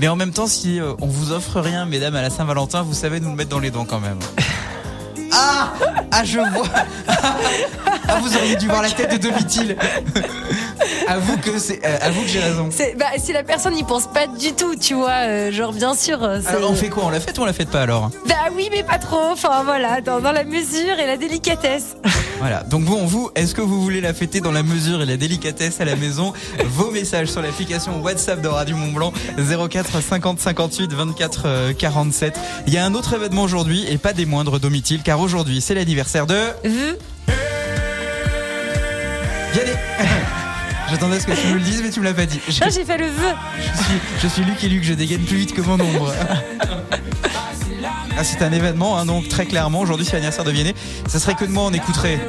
Mais 0.00 0.08
en 0.08 0.16
même 0.16 0.32
temps, 0.32 0.46
si 0.46 0.80
euh, 0.80 0.94
on 1.00 1.06
vous 1.06 1.32
offre 1.32 1.60
rien, 1.60 1.86
mesdames, 1.86 2.16
à 2.16 2.22
la 2.22 2.30
Saint-Valentin, 2.30 2.82
vous 2.82 2.94
savez 2.94 3.20
nous 3.20 3.30
le 3.30 3.36
mettre 3.36 3.50
dans 3.50 3.60
les 3.60 3.70
dents 3.70 3.84
quand 3.84 4.00
même. 4.00 4.18
Ah 5.34 5.72
Ah, 6.10 6.24
je 6.24 6.38
vois 6.38 6.66
Ah, 8.08 8.18
vous 8.20 8.36
auriez 8.36 8.56
dû 8.56 8.66
voir 8.66 8.82
la 8.82 8.90
tête 8.90 9.12
de 9.12 9.16
Domitil 9.16 9.76
Avoue 11.08 11.36
que 11.38 11.58
c'est... 11.58 11.84
euh, 11.84 11.98
avoue 12.00 12.22
que 12.22 12.28
j'ai 12.28 12.40
raison. 12.40 12.68
C'est, 12.70 12.94
bah, 12.98 13.06
si 13.18 13.32
la 13.32 13.42
personne 13.42 13.74
n'y 13.74 13.84
pense 13.84 14.06
pas 14.06 14.26
du 14.26 14.52
tout, 14.52 14.74
tu 14.76 14.94
vois, 14.94 15.10
euh, 15.26 15.52
genre 15.52 15.72
bien 15.72 15.94
sûr. 15.94 16.22
euh, 16.22 16.40
c'est- 16.42 16.48
Alors 16.56 16.70
on 16.70 16.74
fait 16.74 16.88
quoi? 16.88 17.04
On 17.06 17.10
la 17.10 17.20
fête 17.20 17.38
ou 17.38 17.42
on 17.42 17.46
la 17.46 17.52
fête 17.52 17.68
pas 17.70 17.82
alors? 17.82 18.10
Bah 18.28 18.34
oui, 18.54 18.68
mais 18.70 18.82
pas 18.82 18.98
trop. 18.98 19.20
Enfin 19.32 19.62
voilà, 19.64 20.00
dans, 20.00 20.20
dans 20.20 20.32
la 20.32 20.44
mesure 20.44 20.98
et 20.98 21.06
la 21.06 21.16
délicatesse. 21.16 21.96
Voilà. 22.40 22.62
Donc 22.64 22.84
bon, 22.84 23.04
vous, 23.06 23.30
est-ce 23.34 23.54
que 23.54 23.60
vous 23.60 23.80
voulez 23.82 24.00
la 24.00 24.14
fêter 24.14 24.40
dans 24.40 24.52
la 24.52 24.62
mesure 24.62 25.02
et 25.02 25.06
la 25.06 25.16
délicatesse 25.16 25.80
à 25.80 25.84
la 25.84 25.96
maison? 25.96 26.32
Vos 26.66 26.90
messages 26.90 27.28
sur 27.28 27.42
l'application 27.42 28.00
WhatsApp 28.02 28.40
de 28.40 28.48
Radio 28.48 28.76
Mont 28.76 28.92
Blanc 28.92 29.12
04 29.68 30.02
50 30.02 30.40
58 30.40 30.92
24 30.92 31.42
euh, 31.46 31.72
47. 31.72 32.38
Il 32.66 32.72
y 32.74 32.78
a 32.78 32.84
un 32.84 32.94
autre 32.94 33.14
événement 33.14 33.42
aujourd'hui 33.42 33.84
et 33.88 33.98
pas 33.98 34.12
des 34.12 34.26
moindres 34.26 34.58
Domitil 34.58 35.02
car 35.02 35.20
aujourd'hui 35.20 35.60
c'est 35.60 35.74
l'anniversaire 35.74 36.26
de 36.26 36.38
Vu 36.64 36.96
Vianney. 39.52 39.72
J'attendais 40.92 41.16
à 41.16 41.20
ce 41.20 41.26
que 41.26 41.32
tu 41.32 41.46
me 41.48 41.54
le 41.54 41.60
dises 41.60 41.80
mais 41.82 41.90
tu 41.90 42.00
me 42.00 42.04
l'as 42.04 42.12
pas 42.12 42.26
dit. 42.26 42.38
Je, 42.46 42.60
Non, 42.64 42.66
j'ai 42.70 42.84
fait 42.84 42.98
le 42.98 43.06
vœu. 43.06 43.32
je 43.58 43.82
suis, 43.82 44.00
je 44.22 44.28
suis 44.28 44.44
Luc 44.44 44.62
et 44.62 44.68
Luc, 44.68 44.84
je 44.84 44.92
dégaine 44.92 45.22
plus 45.22 45.36
vite 45.38 45.54
que 45.54 45.62
mon 45.62 45.74
ombre. 45.80 46.12
Ah, 48.16 48.24
c'est 48.24 48.42
un 48.42 48.52
événement, 48.52 48.98
hein, 48.98 49.06
donc 49.06 49.26
très 49.28 49.46
clairement, 49.46 49.80
aujourd'hui 49.80 50.04
c'est 50.04 50.12
l'anniversaire 50.12 50.44
de 50.44 50.50
Vianney. 50.50 50.74
Ça 51.08 51.18
serait 51.18 51.34
que 51.34 51.46
de 51.46 51.50
moi 51.50 51.64
on 51.64 51.72
écouterait 51.72 52.20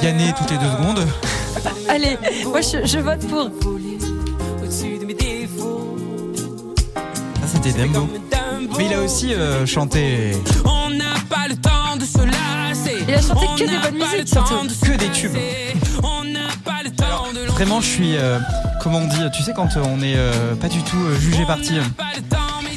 Vianney 0.00 0.32
toutes 0.38 0.50
les 0.52 0.58
deux 0.58 0.70
secondes. 0.70 1.04
Allez, 1.88 2.16
moi 2.44 2.60
je, 2.60 2.86
je 2.86 2.98
vote 2.98 3.26
pour. 3.26 3.50
Ah, 6.96 7.46
c'était 7.46 7.72
Dembo. 7.72 8.08
Mais 8.78 8.86
il 8.86 8.94
a 8.94 9.00
aussi 9.00 9.32
euh, 9.34 9.64
chanté 9.66 10.32
On 10.64 10.90
n'a 10.90 11.14
pas 11.28 11.48
le 11.48 11.56
temps 11.56 11.96
de 11.98 12.04
se 12.04 12.18
lasser. 12.18 13.04
Il 13.08 13.14
a 13.14 13.20
chanté 13.22 13.46
que 13.64 13.68
des 13.70 13.78
bonnes 13.78 13.94
musiques, 14.02 14.28
surtout. 14.28 14.66
Que 14.82 14.96
des 14.96 15.08
tubes. 15.10 15.32
lasser. 15.34 15.76
On 16.02 16.24
n'a 16.24 16.48
pas 16.64 16.75
Vraiment, 17.48 17.80
je 17.80 17.86
suis. 17.86 18.16
euh, 18.16 18.38
comment 18.82 18.98
on 18.98 19.06
dit 19.06 19.16
Tu 19.34 19.42
sais, 19.42 19.52
quand 19.54 19.76
euh, 19.76 19.82
on 19.86 20.02
est 20.02 20.16
euh, 20.16 20.54
pas 20.56 20.68
du 20.68 20.82
tout 20.82 20.96
euh, 20.98 21.18
jugé 21.18 21.44
parti. 21.46 21.78
euh, 21.78 21.82
pas 21.98 22.04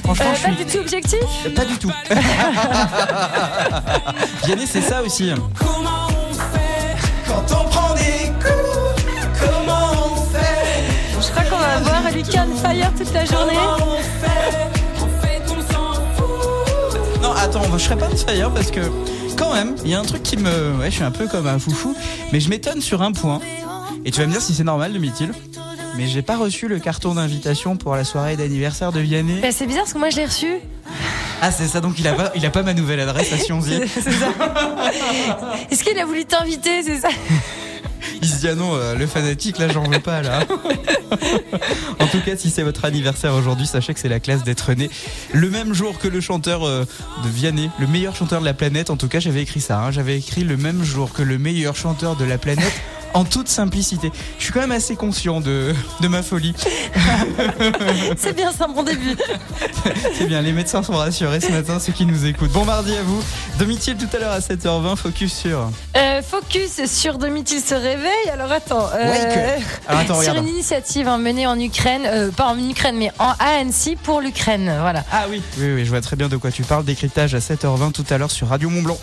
Franchement, 0.04 0.26
Euh, 0.32 0.36
je 0.36 0.42
pas 0.44 0.54
suis. 0.56 0.66
du 0.66 0.72
tout 0.72 0.78
objectif? 0.80 1.20
Pas 1.56 1.66
du 1.66 1.78
tout. 1.78 1.92
Vianney, 4.46 4.66
c'est 4.68 4.82
ça 4.82 5.02
aussi. 5.04 5.32
comment 5.58 6.08
on 6.10 6.34
fait 6.34 6.96
Quand 7.28 7.44
on 7.60 7.64
prend 7.70 7.94
des 7.96 8.32
coups, 8.40 9.04
comment 9.40 10.14
on 10.14 10.16
fait? 10.16 10.86
Je 11.22 11.28
crois 11.32 11.44
qu'on 11.44 11.58
va 11.58 11.76
avoir 11.78 12.12
Lucas 12.12 12.46
on 12.52 12.56
fire 12.58 12.92
toute 12.98 13.14
la 13.14 13.26
journée. 13.26 13.54
On 13.82 13.98
fait? 14.22 14.58
En 15.04 15.08
fait, 15.22 15.44
on 15.50 15.62
s'en 15.74 15.94
fout. 16.16 17.22
Non, 17.22 17.32
attends, 17.34 17.62
je 17.78 17.84
serais 17.84 17.98
pas 17.98 18.08
de 18.08 18.16
fire 18.16 18.50
parce 18.52 18.72
que 18.72 18.82
quand 19.38 19.54
même, 19.54 19.76
il 19.84 19.92
y 19.92 19.96
a 19.96 20.00
un 20.00 20.04
truc 20.06 20.24
qui 20.24 20.38
me. 20.38 20.78
Ouais, 20.80 20.90
je 20.90 20.96
suis 20.96 21.04
un 21.04 21.12
peu 21.12 21.28
comme 21.28 21.46
un 21.48 21.60
foufou, 21.60 21.96
mais 22.32 22.40
je 22.40 22.50
m'étonne 22.50 22.82
sur 22.82 23.02
un 23.04 23.12
point. 23.12 23.40
Et 24.06 24.12
tu 24.12 24.20
vas 24.22 24.28
me 24.28 24.32
dire 24.32 24.42
si 24.42 24.54
c'est 24.54 24.64
normal, 24.64 24.94
demi-il. 24.94 25.32
Mais 25.98 26.08
j'ai 26.08 26.22
pas 26.22 26.38
reçu 26.38 26.68
le 26.68 26.80
carton 26.80 27.16
d'invitation 27.16 27.76
pour 27.76 27.96
la 27.96 28.04
soirée 28.04 28.38
d'anniversaire 28.38 28.92
de 28.92 29.00
Vianney. 29.00 29.40
Bah, 29.42 29.50
c'est 29.52 29.66
bizarre 29.66 29.84
parce 29.84 29.94
que 29.94 30.00
moi 30.00 30.10
je 30.10 30.18
l'ai 30.18 30.26
reçu. 30.26 30.48
Ah, 31.42 31.52
c'est 31.52 31.68
ça, 31.68 31.82
donc 31.82 32.00
il 32.00 32.08
a 32.08 32.14
pas, 32.14 32.32
il 32.36 32.46
a 32.46 32.50
pas 32.50 32.64
ma 32.64 32.74
nouvelle 32.74 33.00
adresse 33.00 33.32
à 33.34 33.38
Sionzi. 33.38 33.80
C'est 33.94 34.12
ça. 34.12 34.28
Est-ce 35.72 35.84
qu'il 35.84 35.98
a 35.98 36.06
voulu 36.06 36.26
t'inviter, 36.26 36.84
c'est 36.84 37.00
ça 37.00 37.08
Il 38.22 38.28
se 38.28 38.40
dit 38.40 38.48
ah 38.50 38.56
non, 38.56 38.76
euh, 38.76 38.96
le 38.96 39.08
fanatique 39.08 39.58
là, 39.58 39.70
j'en 39.70 39.84
veux 39.84 40.00
pas 40.00 40.22
là. 40.22 40.42
en 42.00 42.08
tout 42.08 42.20
cas, 42.26 42.36
si 42.36 42.50
c'est 42.50 42.64
votre 42.64 42.84
anniversaire 42.86 43.34
aujourd'hui, 43.36 43.68
sachez 43.68 43.94
que 43.94 44.00
c'est 44.02 44.10
la 44.10 44.20
classe 44.20 44.44
d'être 44.44 44.74
né 44.74 44.90
le 45.34 45.50
même 45.50 45.74
jour 45.74 45.98
que 45.98 46.08
le 46.10 46.20
chanteur 46.20 46.66
euh, 46.68 46.86
de 47.24 47.30
Vianney, 47.30 47.70
le 47.80 47.88
meilleur 47.88 48.16
chanteur 48.16 48.42
de 48.42 48.46
la 48.46 48.54
planète. 48.54 48.90
En 48.90 48.98
tout 48.98 49.08
cas, 49.08 49.20
j'avais 49.22 49.42
écrit 49.42 49.62
ça. 49.62 49.80
hein. 49.80 49.92
J'avais 49.92 50.18
écrit 50.18 50.44
le 50.44 50.58
même 50.58 50.84
jour 50.84 51.14
que 51.14 51.22
le 51.22 51.38
meilleur 51.38 51.76
chanteur 51.76 52.16
de 52.18 52.26
la 52.26 52.38
planète. 52.38 52.74
En 53.14 53.24
toute 53.26 53.48
simplicité. 53.48 54.12
Je 54.38 54.44
suis 54.44 54.54
quand 54.54 54.60
même 54.62 54.72
assez 54.72 54.96
conscient 54.96 55.42
de, 55.42 55.74
de 56.00 56.08
ma 56.08 56.22
folie. 56.22 56.54
C'est 58.18 58.36
bien, 58.36 58.52
c'est 58.56 58.64
un 58.64 58.68
bon 58.70 58.84
début. 58.84 59.16
C'est 60.18 60.26
bien, 60.28 60.42
les 60.42 60.52
médecins 60.52 60.84
sont 60.84 60.94
rassurés 60.94 61.40
ce 61.42 61.52
matin, 61.52 61.80
ceux 61.80 61.92
qui 61.94 62.06
nous 62.06 62.26
écoutent. 62.26 62.52
Bon 62.52 62.66
mardi 62.66 62.96
à 62.96 63.02
vous. 63.02 63.22
Domitil 63.58 63.98
tout 63.98 64.08
à 64.16 64.20
l'heure 64.20 64.32
à 64.32 64.40
7h20, 64.40 64.96
focus 64.96 65.34
sur. 65.34 65.70
Euh, 65.98 66.22
focus 66.22 66.86
sur 66.86 67.18
Domitil 67.18 67.60
se 67.62 67.74
réveille. 67.74 68.30
Alors 68.32 68.52
attends. 68.52 68.88
euh, 68.94 69.10
Wake. 69.10 69.64
Alors 69.88 70.02
attends, 70.02 70.14
sur 70.22 70.32
regarde. 70.32 70.38
une 70.48 70.48
initiative 70.54 71.08
hein, 71.08 71.18
menée 71.18 71.48
en 71.48 71.60
Ukraine, 71.60 72.04
euh, 72.06 72.32
pas 72.32 72.46
en 72.48 72.60
Ukraine, 72.60 72.96
mais 72.98 73.12
en 73.20 73.32
ANC 73.40 73.98
pour 74.04 74.22
l'Ukraine. 74.22 74.72
Voilà. 74.82 75.04
Ah 75.12 75.26
oui. 75.30 75.42
Oui, 75.58 75.74
oui, 75.74 75.86
je 75.86 75.90
vois 75.90 76.02
très 76.02 76.16
bien 76.16 76.30
de 76.30 76.38
quoi 76.38 76.52
tu 76.52 76.64
parles. 76.64 76.86
Décryptage 76.86 77.34
à 77.36 77.40
7h20 77.40 77.92
tout 77.92 78.06
à 78.10 78.18
l'heure 78.18 78.32
sur 78.32 78.48
Radio 78.50 78.70
Mont 78.70 78.82
Blanc. 78.84 78.98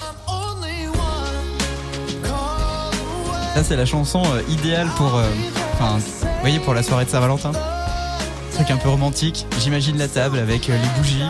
Ça, 3.56 3.64
c'est 3.64 3.76
la 3.76 3.86
chanson 3.86 4.22
euh, 4.26 4.42
idéale 4.50 4.86
pour, 4.98 5.16
euh, 5.16 6.58
pour 6.62 6.74
la 6.74 6.82
soirée 6.82 7.06
de 7.06 7.10
Saint-Valentin. 7.10 7.52
Truc 8.52 8.70
un 8.70 8.76
peu 8.76 8.90
romantique. 8.90 9.46
J'imagine 9.60 9.96
la 9.96 10.08
table 10.08 10.36
avec 10.36 10.68
euh, 10.68 10.76
les 10.76 11.00
bougies, 11.00 11.22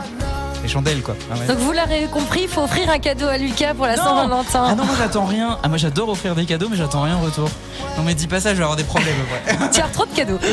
Les 0.66 0.72
chandelles, 0.72 1.00
quoi. 1.00 1.14
Ah 1.30 1.38
ouais. 1.38 1.46
Donc 1.46 1.58
vous 1.58 1.70
l'aurez 1.70 2.08
compris, 2.12 2.40
il 2.42 2.48
faut 2.48 2.60
offrir 2.62 2.90
un 2.90 2.98
cadeau 2.98 3.28
à 3.28 3.38
Lucas 3.38 3.72
pour 3.74 3.86
la 3.86 3.94
Saint-Valentin. 3.94 4.64
Ah 4.66 4.74
non, 4.74 4.84
moi 4.84 4.96
j'attends 4.98 5.24
rien. 5.24 5.58
Ah, 5.62 5.68
moi 5.68 5.78
j'adore 5.78 6.08
offrir 6.08 6.34
des 6.34 6.44
cadeaux, 6.44 6.66
mais 6.68 6.76
j'attends 6.76 7.02
rien 7.02 7.14
en 7.14 7.20
retour. 7.20 7.48
Non, 7.96 8.02
mais 8.02 8.14
dis 8.14 8.26
pas 8.26 8.40
ça, 8.40 8.50
je 8.50 8.56
vais 8.56 8.64
avoir 8.64 8.74
des 8.76 8.82
problèmes 8.82 9.14
après. 9.46 9.70
Tu 9.72 9.80
as 9.80 9.84
trop 9.86 10.06
de 10.06 10.10
cadeaux. 10.10 10.40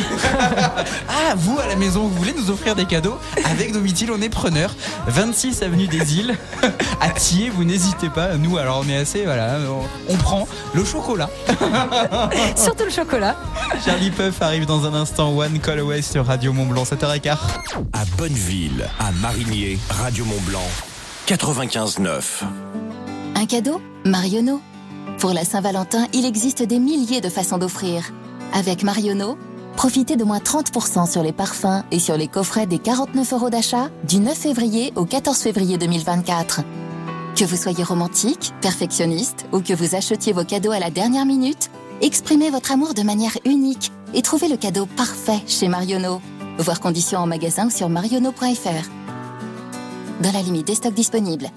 Ah, 1.09 1.33
vous 1.35 1.57
à 1.59 1.67
la 1.67 1.75
maison, 1.75 2.01
vous 2.01 2.15
voulez 2.15 2.33
nous 2.37 2.51
offrir 2.51 2.75
des 2.75 2.85
cadeaux 2.85 3.17
Avec 3.45 3.71
Domitil, 3.71 4.11
on 4.11 4.21
est 4.21 4.29
preneur. 4.29 4.75
26 5.07 5.63
avenue 5.63 5.87
des 5.87 6.15
Îles, 6.17 6.35
à 7.01 7.09
Thiers, 7.09 7.49
vous 7.49 7.63
n'hésitez 7.63 8.09
pas. 8.09 8.35
Nous, 8.37 8.57
alors 8.57 8.83
on 8.85 8.89
est 8.89 8.97
assez, 8.97 9.23
voilà, 9.25 9.57
on, 9.67 10.13
on 10.13 10.17
prend 10.17 10.47
le 10.75 10.85
chocolat. 10.85 11.29
Surtout 12.55 12.83
le 12.85 12.91
chocolat. 12.91 13.35
Charlie 13.83 14.11
Puff 14.11 14.41
arrive 14.41 14.65
dans 14.67 14.85
un 14.85 14.93
instant. 14.93 15.35
One 15.35 15.59
Call 15.59 15.79
Away 15.79 16.01
sur 16.03 16.25
Radio 16.27 16.53
Mont 16.53 16.65
Blanc, 16.67 16.83
7h15. 16.83 17.37
À 17.93 18.05
Bonneville, 18.17 18.87
à 18.99 19.11
Marigné, 19.21 19.79
Radio 20.03 20.25
Mont 20.25 20.41
Blanc, 20.45 20.59
95.9. 21.27 22.43
Un 23.35 23.45
cadeau 23.45 23.79
Marionneau. 24.03 24.59
Pour 25.17 25.31
la 25.31 25.45
Saint-Valentin, 25.45 26.07
il 26.11 26.25
existe 26.25 26.61
des 26.61 26.77
milliers 26.77 27.21
de 27.21 27.29
façons 27.29 27.57
d'offrir. 27.57 28.11
Avec 28.51 28.83
Marionneau, 28.83 29.37
profitez 29.77 30.17
de 30.17 30.25
moins 30.25 30.39
30% 30.39 31.09
sur 31.09 31.23
les 31.23 31.31
parfums 31.31 31.85
et 31.89 31.99
sur 31.99 32.17
les 32.17 32.27
coffrets 32.27 32.67
des 32.67 32.79
49 32.79 33.31
euros 33.31 33.49
d'achat 33.49 33.91
du 34.05 34.19
9 34.19 34.37
février 34.37 34.91
au 34.97 35.05
14 35.05 35.37
février 35.37 35.77
2024. 35.77 36.63
Que 37.37 37.45
vous 37.45 37.55
soyez 37.55 37.85
romantique, 37.85 38.51
perfectionniste 38.59 39.45
ou 39.53 39.61
que 39.61 39.71
vous 39.71 39.95
achetiez 39.95 40.33
vos 40.33 40.43
cadeaux 40.43 40.71
à 40.71 40.79
la 40.79 40.89
dernière 40.89 41.25
minute, 41.25 41.71
exprimez 42.01 42.49
votre 42.49 42.73
amour 42.73 42.93
de 42.93 43.03
manière 43.03 43.37
unique 43.45 43.93
et 44.13 44.21
trouvez 44.21 44.49
le 44.49 44.57
cadeau 44.57 44.85
parfait 44.85 45.39
chez 45.47 45.69
Marionneau. 45.69 46.21
Voir 46.57 46.81
conditions 46.81 47.19
en 47.19 47.25
magasin 47.25 47.69
sur 47.69 47.87
marionneau.fr. 47.87 49.02
Dans 50.21 50.31
la 50.31 50.41
limite 50.41 50.67
des 50.67 50.75
stocks 50.75 50.93
disponibles. 50.93 51.47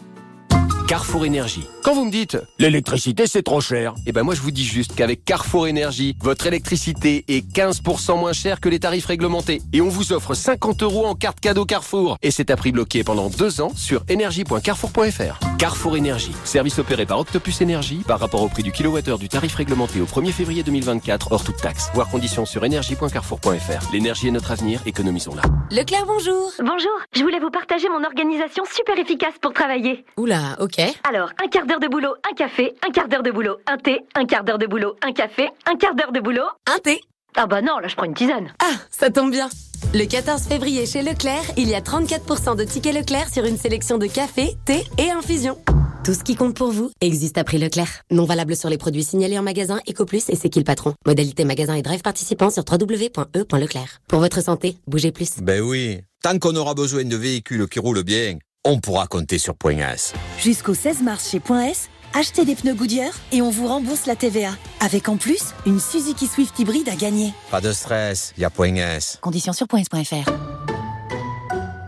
Carrefour 0.89 1.25
Énergie. 1.25 1.65
Quand 1.83 1.95
vous 1.95 2.05
me 2.05 2.11
dites 2.13 2.39
l'électricité 2.59 3.27
c'est 3.27 3.43
trop 3.43 3.61
cher, 3.61 3.95
eh 4.07 4.13
ben 4.13 4.23
moi 4.23 4.35
je 4.35 4.41
vous 4.41 4.53
dis 4.53 4.65
juste 4.65 4.95
qu'avec 4.95 5.25
Carrefour 5.25 5.67
Énergie, 5.67 6.17
votre 6.21 6.47
électricité 6.47 7.25
est 7.27 7.45
15% 7.53 8.19
moins 8.19 8.33
chère 8.33 8.61
que 8.61 8.69
les 8.69 8.79
tarifs 8.79 9.07
réglementés. 9.07 9.63
Et 9.73 9.81
on 9.81 9.89
vous 9.89 10.13
offre 10.13 10.35
50 10.35 10.85
euros 10.85 11.07
en 11.07 11.15
carte 11.15 11.41
cadeau 11.41 11.65
Carrefour. 11.65 12.19
Et 12.23 12.31
c'est 12.31 12.51
à 12.51 12.57
prix 12.57 12.73
bloqué 12.73 13.03
pendant 13.03 13.31
deux 13.31 13.61
ans 13.61 13.73
sur 13.75 14.05
énergie.carrefour.fr. 14.09 15.56
Carrefour 15.59 15.97
Énergie. 15.97 16.35
Service 16.45 16.79
opéré 16.79 17.07
par 17.07 17.19
Octopus 17.19 17.61
Énergie 17.61 18.03
par 18.07 18.21
rapport 18.21 18.43
au 18.43 18.49
prix 18.49 18.63
du 18.63 18.73
kilowattheure 18.73 19.19
du 19.19 19.29
tarif 19.29 19.55
réglementé 19.55 20.01
au 20.01 20.05
1er 20.05 20.33
février 20.33 20.63
2024 20.63 21.33
hors 21.33 21.45
toute 21.45 21.57
taxe. 21.57 21.91
Voir 21.95 22.09
conditions 22.09 22.45
sur 22.45 22.65
énergie.carrefour.fr. 22.65 23.93
L'énergie 23.93 24.29
est 24.29 24.31
notre 24.31 24.51
avenir, 24.51 24.81
économisons-la. 24.87 25.43
Leclerc, 25.71 26.05
bonjour. 26.07 26.53
Bonjour, 26.59 26.93
je 27.15 27.23
voulais 27.23 27.41
vous 27.41 27.51
partager 27.51 27.89
mon 27.89 28.05
organisation 28.05 28.65
super 28.65 28.99
efficace 28.99 29.35
pour 29.41 29.53
travailler. 29.53 30.05
Oula, 30.17 30.57
ok. 30.61 30.81
Alors, 31.09 31.31
un 31.43 31.49
quart 31.49 31.67
d'heure 31.67 31.81
de 31.81 31.89
boulot, 31.89 32.15
un 32.31 32.35
café, 32.35 32.75
un 32.87 32.91
quart 32.91 33.09
d'heure 33.09 33.23
de 33.23 33.31
boulot, 33.31 33.57
un 33.67 33.79
thé, 33.79 34.01
un 34.15 34.27
quart 34.27 34.45
d'heure 34.45 34.59
de 34.59 34.67
boulot, 34.67 34.97
un 35.03 35.13
café, 35.13 35.49
un 35.67 35.77
quart 35.77 35.95
d'heure 35.95 36.13
de 36.13 36.21
boulot. 36.21 36.47
Un 36.67 36.79
thé. 36.79 37.01
Ah 37.37 37.47
bah 37.47 37.61
non, 37.61 37.79
là 37.79 37.89
je 37.89 37.95
prends 37.95 38.07
une 38.07 38.15
tisane. 38.15 38.49
Ah, 38.61 38.73
ça 38.91 39.11
tombe 39.11 39.31
bien. 39.31 39.49
Le 39.93 40.07
14 40.07 40.43
février 40.43 40.87
chez 40.87 41.03
Leclerc, 41.03 41.45
il 41.59 41.69
y 41.69 41.75
a 41.75 41.81
34% 41.81 42.57
de 42.57 42.65
tickets 42.65 42.95
Leclerc 42.95 43.29
sur 43.33 43.45
une 43.45 43.59
sélection 43.59 43.99
de 43.99 44.07
café, 44.07 44.57
thé 44.65 44.85
et 44.97 45.11
infusion. 45.11 45.59
Tout 46.03 46.15
ce 46.15 46.25
qui 46.25 46.35
compte 46.35 46.57
pour 46.57 46.71
vous 46.71 46.91
existe 47.03 47.37
à 47.37 47.45
prix 47.45 47.59
Leclerc. 47.59 48.01
Non 48.11 48.25
valable 48.25 48.57
sur 48.57 48.71
les 48.71 48.79
produits 48.79 49.05
signalés 49.05 49.39
en 49.39 49.43
magasin 49.43 49.81
EcoPlus 49.87 50.23
et 50.31 50.37
C'est 50.37 50.49
qui 50.49 50.61
le 50.61 50.65
patron. 50.65 50.95
Modalité 51.05 51.45
magasin 51.45 51.75
et 51.75 51.83
drive 51.83 52.01
participant 52.01 52.49
sur 52.49 52.65
www.e.leclerc. 52.71 54.01
Pour 54.09 54.21
votre 54.21 54.43
santé, 54.43 54.79
bougez 54.87 55.13
plus. 55.13 55.37
Ben 55.43 55.61
oui, 55.61 56.01
tant 56.23 56.39
qu'on 56.39 56.57
aura 56.57 56.73
besoin 56.75 57.05
de 57.05 57.17
véhicules 57.17 57.69
qui 57.69 57.81
roulent 57.81 58.03
bien, 58.03 58.39
on 58.65 58.81
pourra 58.81 59.07
compter 59.07 59.39
sur 59.39 59.55
Point 59.57 59.79
S. 59.79 60.15
Jusqu'au 60.39 60.75
16 60.75 61.03
mars 61.03 61.31
chez 61.31 61.39
Point 61.41 61.67
S, 61.67 61.91
achetez 62.17 62.45
des 62.45 62.55
pneus 62.55 62.75
Goodyear 62.75 63.13
et 63.31 63.43
on 63.43 63.51
vous 63.51 63.67
rembourse 63.69 64.07
la 64.07 64.17
TVA. 64.17 64.51
Avec 64.81 65.09
en 65.09 65.17
plus 65.17 65.55
une 65.67 65.79
Suzuki 65.79 66.27
Swift 66.27 66.59
hybride 66.59 66.89
à 66.89 66.97
gagner. 66.97 67.33
Pas 67.51 67.61
de 67.61 67.73
stress, 67.73 68.33
y 68.39 68.45
a 68.45 68.51
Point 68.51 68.77
S. 68.77 69.19
Conditions 69.21 69.53
sur 69.53 69.69
points.fr. 69.69 70.31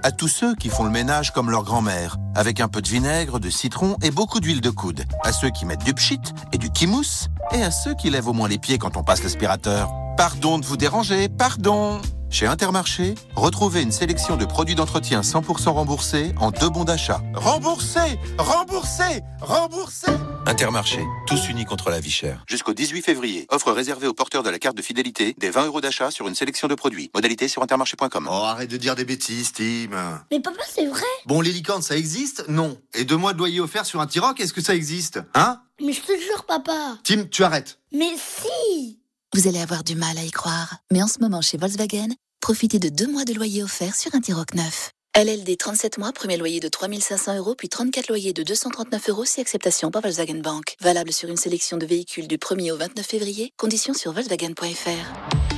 À 0.02 0.12
tous 0.12 0.28
ceux 0.28 0.54
qui 0.54 0.68
font 0.68 0.85
le 0.85 0.90
ménage 0.90 1.32
comme 1.32 1.50
leur 1.50 1.64
grand-mère, 1.64 2.16
avec 2.38 2.61
un 2.61 2.68
peu 2.68 2.80
de 2.80 2.88
vinaigre, 2.88 3.40
de 3.40 3.50
citron 3.50 3.97
et 4.00 4.12
beaucoup 4.12 4.38
d'huile 4.38 4.61
de 4.61 4.71
coude. 4.71 5.02
À 5.25 5.33
ceux 5.33 5.50
qui 5.50 5.66
mettent 5.66 5.83
du 5.83 5.92
pchit 5.92 6.21
et 6.52 6.59
du 6.59 6.71
kimousse. 6.71 7.26
Et 7.52 7.62
à 7.62 7.73
ceux 7.73 7.95
qui 7.95 8.11
lèvent 8.11 8.28
au 8.28 8.33
moins 8.33 8.49
les 8.49 8.59
pieds 8.59 8.78
quand 8.78 8.97
on 8.97 9.02
passe 9.02 9.25
l'aspirateur. 9.25 9.90
Pardon 10.16 10.59
de 10.59 10.64
vous 10.64 10.76
déranger, 10.76 11.28
pardon 11.28 12.00
Chez 12.30 12.47
Intermarché, 12.47 13.16
retrouvez 13.35 13.83
une 13.83 13.92
sélection 13.92 14.37
de 14.37 14.45
produits 14.45 14.76
d'entretien 14.76 15.23
100% 15.23 15.71
remboursés 15.71 16.33
en 16.38 16.52
deux 16.52 16.68
bons 16.68 16.85
d'achat. 16.85 17.21
Remboursés 17.35 18.18
Remboursés 18.38 19.23
Remboursés 19.40 20.12
Intermarché, 20.49 21.04
tous 21.26 21.49
unis 21.50 21.66
contre 21.66 21.90
la 21.90 22.00
vie 22.00 22.11
chère. 22.11 22.42
Jusqu'au 22.49 22.73
18 22.73 23.02
février, 23.02 23.47
offre 23.50 23.71
réservée 23.71 24.07
aux 24.07 24.14
porteurs 24.14 24.42
de 24.42 24.49
la 24.49 24.59
carte 24.59 24.78
de 24.78 24.83
fidélité 24.83 25.35
des 25.37 25.50
20 25.50 25.66
euros 25.66 25.83
d'achat 25.83 26.11
sur 26.11 26.26
une 26.26 26.35
sélection 26.35 26.68
de 26.68 26.75
produits. 26.75 27.11
Modalité 27.14 27.49
sur 27.49 27.62
intermarché.com. 27.62 28.26
Oh, 28.30 28.33
arrête 28.33 28.71
de 28.71 28.78
dire 28.78 28.97
des 28.97 29.04
bêtises, 29.04 29.52
Tim. 29.52 29.90
Mais 30.30 30.40
papa, 30.40 30.62
c'est 30.66 30.87
vrai 30.87 31.02
Bon, 31.26 31.42
les 31.42 31.52
licornes, 31.52 31.83
ça 31.83 31.99
existe 31.99 32.27
Non. 32.49 32.80
Et 32.95 33.04
deux 33.04 33.17
mois 33.17 33.32
de 33.32 33.38
loyer 33.38 33.60
offert 33.60 33.86
sur 33.86 34.00
un 34.00 34.06
T-Roc, 34.06 34.41
est-ce 34.41 34.52
que 34.52 34.60
ça 34.60 34.75
existe 34.75 35.21
Hein 35.34 35.60
Mais 35.80 35.93
je 35.93 36.00
te 36.00 36.12
jure, 36.19 36.45
papa 36.47 36.99
Tim, 37.04 37.25
tu 37.30 37.45
arrêtes. 37.45 37.78
Mais 37.93 38.10
si 38.17 38.99
Vous 39.34 39.49
allez 39.49 39.60
avoir 39.60 39.84
du 39.84 39.95
mal 39.95 40.17
à 40.19 40.25
y 40.25 40.30
croire. 40.30 40.76
Mais 40.91 41.02
en 41.02 41.08
ce 41.08 41.19
moment, 41.21 41.41
chez 41.41 41.58
Volkswagen, 41.58 42.08
profitez 42.41 42.78
de 42.78 42.88
deux 42.88 43.10
mois 43.10 43.25
de 43.25 43.34
loyer 43.34 43.62
offert 43.62 43.95
sur 43.95 44.14
un 44.14 44.21
T-Roc 44.21 44.54
neuf. 44.54 44.91
LLD 45.17 45.56
37 45.58 45.99
mois, 45.99 46.12
premier 46.12 46.36
loyer 46.36 46.60
de 46.60 46.69
3500 46.69 47.38
euros, 47.38 47.54
puis 47.56 47.69
34 47.69 48.08
loyers 48.08 48.32
de 48.32 48.43
239 48.45 49.08
euros 49.08 49.25
si 49.25 49.41
acceptation 49.41 49.91
par 49.91 50.02
Volkswagen 50.02 50.41
Bank. 50.41 50.76
Valable 50.80 51.12
sur 51.12 51.28
une 51.28 51.36
sélection 51.36 51.76
de 51.76 51.86
véhicules 51.86 52.28
du 52.28 52.36
1er 52.36 52.71
au 52.73 52.76
29 52.76 53.04
février. 53.04 53.52
Conditions 53.56 53.95
sur 53.95 54.12
Volkswagen.fr. 54.12 55.57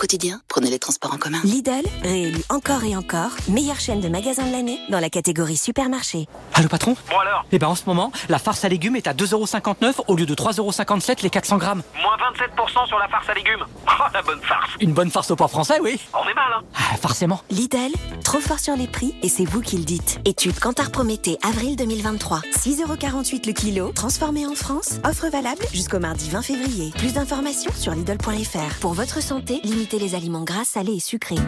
Au 0.00 0.08
quotidien, 0.08 0.40
prenez 0.48 0.70
les 0.70 0.78
transports 0.78 1.12
en 1.12 1.18
commun. 1.18 1.40
Lidl, 1.44 1.86
réélu 2.02 2.42
encore 2.48 2.84
et 2.84 2.96
encore, 2.96 3.32
meilleure 3.50 3.78
chaîne 3.78 4.00
de 4.00 4.08
magasins 4.08 4.46
de 4.46 4.50
l'année 4.50 4.78
dans 4.88 4.98
la 4.98 5.10
catégorie 5.10 5.58
supermarché. 5.58 6.26
Allô 6.54 6.68
patron 6.68 6.96
Bon 7.10 7.18
alors 7.18 7.44
Eh 7.52 7.58
ben 7.58 7.66
en 7.66 7.74
ce 7.74 7.82
moment, 7.84 8.10
la 8.30 8.38
farce 8.38 8.64
à 8.64 8.70
légumes 8.70 8.96
est 8.96 9.06
à 9.06 9.12
2,59€ 9.12 9.96
au 10.08 10.16
lieu 10.16 10.24
de 10.24 10.34
3,57€ 10.34 11.22
les 11.22 11.28
400 11.28 11.58
grammes. 11.58 11.82
Moins 12.00 12.16
27% 12.16 12.86
sur 12.88 12.98
la 12.98 13.08
farce 13.08 13.28
à 13.28 13.34
légumes. 13.34 13.66
Oh, 14.02 14.04
la 14.14 14.22
bonne 14.22 14.40
farce. 14.40 14.70
Une 14.80 14.94
bonne 14.94 15.10
farce 15.10 15.30
au 15.30 15.36
port 15.36 15.50
français, 15.50 15.78
oui. 15.82 16.00
On 16.14 16.26
est 16.26 16.32
mal, 16.32 16.50
hein 16.56 16.62
Ah, 16.74 16.96
forcément. 16.96 17.42
Lidl, 17.50 17.92
trop 18.24 18.40
fort 18.40 18.58
sur 18.58 18.74
les 18.74 18.86
prix 18.86 19.14
et 19.22 19.28
c'est 19.28 19.44
vous 19.44 19.60
qui 19.60 19.76
le 19.76 19.84
dites. 19.84 20.20
Étude 20.24 20.58
Cantar 20.58 20.90
Prométhée, 20.90 21.36
avril 21.46 21.76
2023. 21.76 22.40
6,48€ 22.56 23.46
le 23.46 23.52
kilo, 23.52 23.92
transformé 23.92 24.46
en 24.46 24.54
France. 24.54 24.94
Offre 25.04 25.28
valable 25.28 25.66
jusqu'au 25.74 25.98
mardi 25.98 26.30
20 26.30 26.40
février. 26.40 26.92
Plus 26.96 27.12
d'informations 27.12 27.72
sur 27.76 27.92
Lidl.fr. 27.94 28.78
Pour 28.80 28.94
votre 28.94 29.22
santé, 29.22 29.60
limitez 29.64 29.89
les 29.98 30.14
aliments 30.14 30.44
gras, 30.44 30.64
salés 30.64 30.96
et 30.96 31.00
sucrés. 31.00 31.38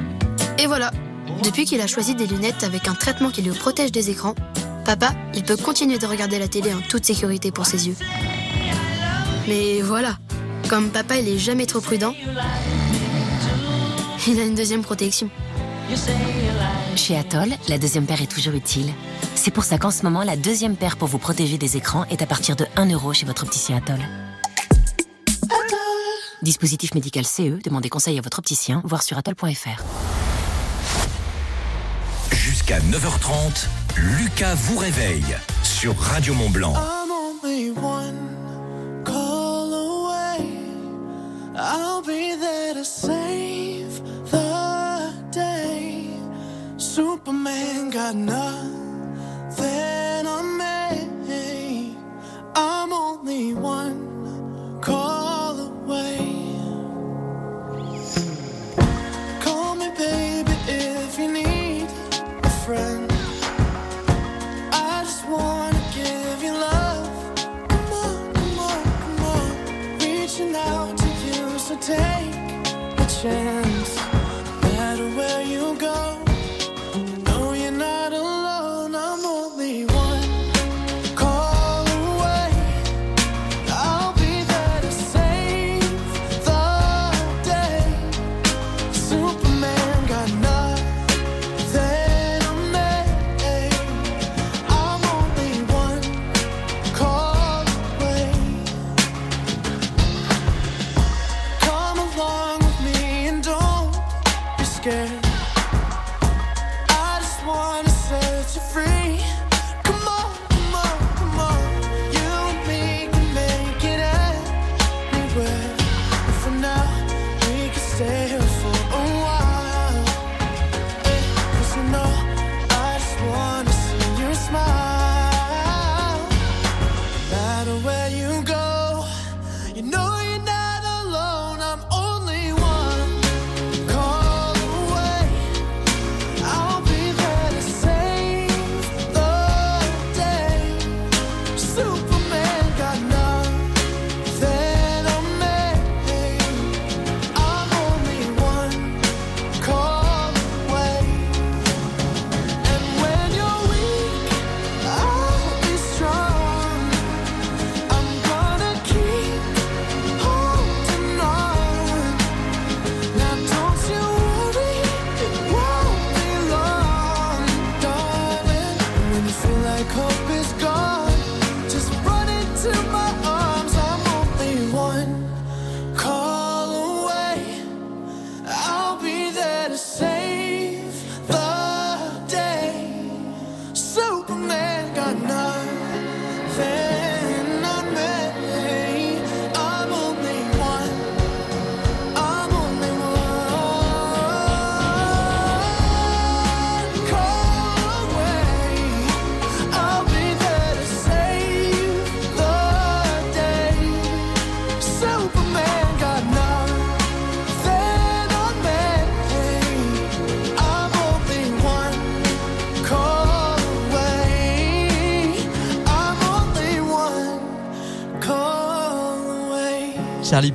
Et 0.58 0.66
voilà. 0.66 0.90
Depuis 1.42 1.64
qu'il 1.64 1.80
a 1.80 1.86
choisi 1.86 2.14
des 2.14 2.26
lunettes 2.26 2.62
avec 2.64 2.88
un 2.88 2.94
traitement 2.94 3.30
qui 3.30 3.42
le 3.42 3.52
protège 3.52 3.92
des 3.92 4.10
écrans, 4.10 4.34
papa, 4.84 5.12
il 5.34 5.42
peut 5.42 5.56
continuer 5.56 5.98
de 5.98 6.06
regarder 6.06 6.38
la 6.38 6.48
télé 6.48 6.72
en 6.72 6.80
toute 6.80 7.04
sécurité 7.04 7.50
pour 7.50 7.66
ses 7.66 7.88
yeux. 7.88 7.96
Mais 9.48 9.80
voilà, 9.80 10.18
comme 10.68 10.90
papa 10.90 11.16
il 11.16 11.28
est 11.28 11.38
jamais 11.38 11.66
trop 11.66 11.80
prudent, 11.80 12.14
il 14.28 14.40
a 14.40 14.44
une 14.44 14.54
deuxième 14.54 14.82
protection. 14.82 15.28
Chez 16.96 17.16
Atoll, 17.16 17.50
la 17.68 17.78
deuxième 17.78 18.06
paire 18.06 18.22
est 18.22 18.30
toujours 18.30 18.54
utile. 18.54 18.92
C'est 19.34 19.50
pour 19.50 19.64
ça 19.64 19.78
qu'en 19.78 19.90
ce 19.90 20.04
moment, 20.04 20.22
la 20.22 20.36
deuxième 20.36 20.76
paire 20.76 20.96
pour 20.96 21.08
vous 21.08 21.18
protéger 21.18 21.58
des 21.58 21.76
écrans 21.76 22.04
est 22.10 22.22
à 22.22 22.26
partir 22.26 22.54
de 22.56 22.66
1 22.76 22.90
euro 22.90 23.12
chez 23.12 23.26
votre 23.26 23.42
opticien 23.42 23.78
Atoll. 23.78 24.00
Dispositif 26.42 26.94
médical 26.94 27.24
CE, 27.24 27.62
demandez 27.62 27.88
conseil 27.88 28.18
à 28.18 28.20
votre 28.20 28.40
opticien, 28.40 28.82
voir 28.84 29.04
sur 29.04 29.16
atoll.fr. 29.16 29.80
Jusqu'à 32.32 32.80
9h30, 32.80 33.66
Lucas 33.96 34.54
vous 34.54 34.78
réveille 34.78 35.36
sur 35.62 35.96
Radio 35.96 36.34
Mont 36.34 36.50
Blanc. 36.50 36.74
I'm 36.74 37.12
only 37.12 37.70
one 37.70 39.04
call 39.04 39.72
away. 39.72 40.44
I'll 41.54 42.02
be 42.02 42.36
there 42.36 42.74
to 42.74 42.84
save 42.84 44.02
the 44.32 45.12
day. 45.30 46.08
Superman 46.76 47.90
got 47.90 48.16
nothing 48.16 48.81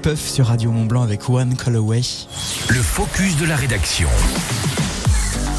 Puff 0.08 0.30
sur 0.32 0.46
Radio 0.46 0.72
Mont 0.72 0.86
Blanc 0.86 1.02
avec 1.02 1.28
One 1.28 1.58
Call 1.58 1.76
Away. 1.76 2.00
Le 2.70 2.82
focus 2.82 3.36
de 3.36 3.46
la 3.46 3.58
rédaction. 3.58 4.08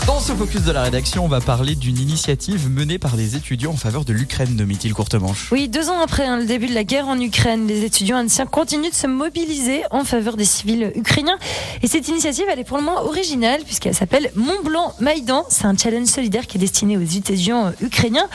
Dans 0.06 0.20
ce 0.20 0.32
focus 0.32 0.62
de 0.62 0.72
la 0.72 0.84
rédaction, 0.84 1.22
on 1.22 1.28
va 1.28 1.42
parler 1.42 1.74
d'une 1.74 1.98
initiative 1.98 2.70
menée 2.70 2.98
par 2.98 3.14
des 3.14 3.36
étudiants 3.36 3.72
en 3.72 3.76
faveur 3.76 4.06
de 4.06 4.14
l'Ukraine, 4.14 4.56
Domitil 4.56 4.94
Courtemanche. 4.94 5.52
Oui, 5.52 5.68
deux 5.68 5.90
ans 5.90 6.00
après 6.00 6.24
hein, 6.24 6.38
le 6.38 6.46
début 6.46 6.66
de 6.66 6.72
la 6.72 6.84
guerre 6.84 7.08
en 7.08 7.20
Ukraine, 7.20 7.66
les 7.66 7.84
étudiants 7.84 8.24
anciens 8.24 8.46
continuent 8.46 8.88
de 8.88 8.94
se 8.94 9.06
mobiliser 9.06 9.82
en 9.90 10.04
faveur 10.04 10.38
des 10.38 10.46
civils 10.46 10.92
ukrainiens. 10.94 11.38
Et 11.82 11.86
cette 11.86 12.08
initiative, 12.08 12.46
elle 12.50 12.58
est 12.58 12.64
pour 12.64 12.78
le 12.78 12.84
moins 12.84 13.02
originale 13.02 13.60
puisqu'elle 13.66 13.94
s'appelle 13.94 14.30
Mont 14.34 14.62
Blanc 14.64 14.94
Maïdan. 14.98 15.44
C'est 15.50 15.66
un 15.66 15.76
challenge 15.76 16.06
solidaire 16.06 16.46
qui 16.46 16.56
est 16.56 16.60
destiné 16.60 16.96
aux 16.96 17.02
étudiants 17.02 17.66
euh, 17.66 17.72
ukrainiens. 17.82 18.28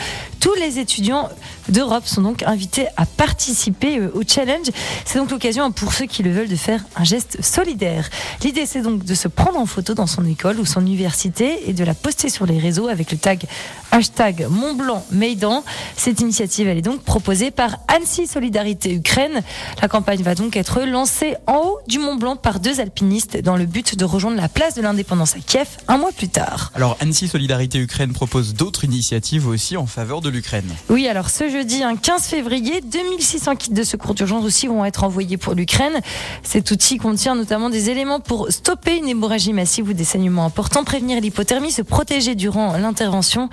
Tous 0.44 0.56
les 0.56 0.78
étudiants 0.78 1.30
d'Europe 1.70 2.06
sont 2.06 2.22
donc 2.22 2.44
invités 2.44 2.88
à 2.98 3.06
participer 3.06 3.98
euh, 3.98 4.12
au 4.14 4.24
challenge. 4.28 4.68
C'est 5.06 5.18
donc 5.18 5.32
l'occasion 5.32 5.72
pour 5.72 5.94
ceux 5.94 6.06
qui 6.06 6.22
le 6.22 6.34
veulent 6.34 6.50
de 6.50 6.58
faire 6.58 6.84
un 6.98 7.06
geste 7.06 7.42
solidaire. 7.42 8.10
L'idée, 8.44 8.66
c'est 8.66 8.82
donc 8.82 9.06
de 9.06 9.16
se 9.16 9.30
prendre 9.30 9.58
en 9.58 9.66
photo 9.66 9.94
dans 9.94 10.06
son 10.06 10.26
école 10.26 10.60
ou 10.60 10.66
son 10.66 10.82
université 10.82 11.70
et 11.70 11.72
de 11.72 11.86
la 11.86 11.94
poster 11.94 12.28
sur 12.28 12.46
les 12.46 12.60
réseaux 12.60 12.90
avec 12.90 13.14
le 13.14 13.18
tag 13.18 13.46
hashtag 13.94 14.48
Mont 14.50 14.74
Blanc 14.74 15.06
Maïdan. 15.12 15.64
Cette 15.96 16.20
initiative, 16.20 16.68
elle 16.68 16.80
est 16.80 16.82
donc 16.82 17.04
proposée 17.04 17.52
par 17.52 17.78
Annecy 17.88 18.26
Solidarité 18.26 18.92
Ukraine. 18.92 19.44
La 19.84 19.88
campagne 19.88 20.24
va 20.24 20.34
donc 20.34 20.58
être 20.58 20.82
lancée 20.82 21.36
en 21.46 21.58
haut 21.58 21.78
du 21.88 22.00
Mont 22.00 22.16
Blanc 22.16 22.36
par 22.36 22.60
deux 22.60 22.80
alpinistes 22.80 23.38
dans 23.38 23.56
le 23.56 23.68
but 23.68 23.96
de 23.96 24.04
rejoindre 24.04 24.38
la 24.38 24.50
place 24.50 24.74
de 24.74 24.82
l'indépendance 24.82 25.36
à 25.36 25.40
Kiev 25.40 25.68
un 25.88 26.00
mois 26.00 26.12
plus 26.12 26.28
tard. 26.28 26.72
Alors 26.74 26.98
Annecy 27.02 27.28
Solidarité 27.28 27.78
Ukraine 27.78 28.14
propose 28.14 28.56
d'autres 28.56 28.84
initiatives 28.84 29.48
aussi 29.48 29.78
en 29.78 29.86
faveur 29.86 30.22
de 30.22 30.30
l'Ukraine. 30.30 30.74
Oui, 30.90 31.08
alors 31.08 31.30
ce 31.30 31.48
jeudi, 31.48 31.84
un 31.84 31.96
15 31.96 32.24
février, 32.24 32.82
2600 32.82 33.56
kits 33.58 33.74
de 33.74 33.84
secours 33.84 34.16
d'urgence 34.16 34.44
aussi 34.44 34.66
vont 34.66 34.84
être 34.86 35.04
envoyés 35.04 35.38
pour 35.38 35.54
l'Ukraine. 35.54 36.02
Cet 36.42 36.72
outil 36.72 36.98
contient 36.98 37.36
notamment 37.36 37.70
des 37.70 37.92
éléments 37.92 38.20
pour 38.20 38.52
stopper 38.52 38.98
une 38.98 39.08
hémorragie 39.08 39.54
massive 39.54 39.90
ou 39.90 39.94
des 39.94 40.04
saignements 40.04 40.46
importants, 40.46 40.84
prévenir 40.84 41.22
l'hypothermie, 41.22 41.72
se 41.72 41.84
protéger 41.84 42.34
durant 42.34 42.76
l'intervention. 42.78 43.50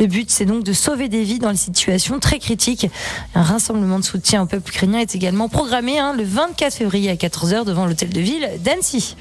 Le 0.00 0.06
but, 0.06 0.30
c'est 0.30 0.44
donc 0.44 0.64
de 0.64 0.72
sauver 0.72 1.08
des 1.08 1.22
vies 1.24 1.38
dans 1.38 1.50
les 1.50 1.56
situations 1.56 2.18
très 2.20 2.38
critiques. 2.38 2.88
Un 3.34 3.42
rassemblement 3.42 3.98
de 3.98 4.04
soutien 4.04 4.42
au 4.42 4.46
peuple 4.46 4.68
ukrainien 4.68 5.00
est 5.00 5.14
également 5.14 5.48
programmé 5.48 5.98
hein, 5.98 6.14
le 6.16 6.24
24 6.24 6.74
février 6.74 7.10
à 7.10 7.14
14h 7.14 7.64
devant 7.64 7.86
l'hôtel 7.86 8.10
de 8.10 8.20
ville 8.20 8.48
d'Annecy. 8.60 9.16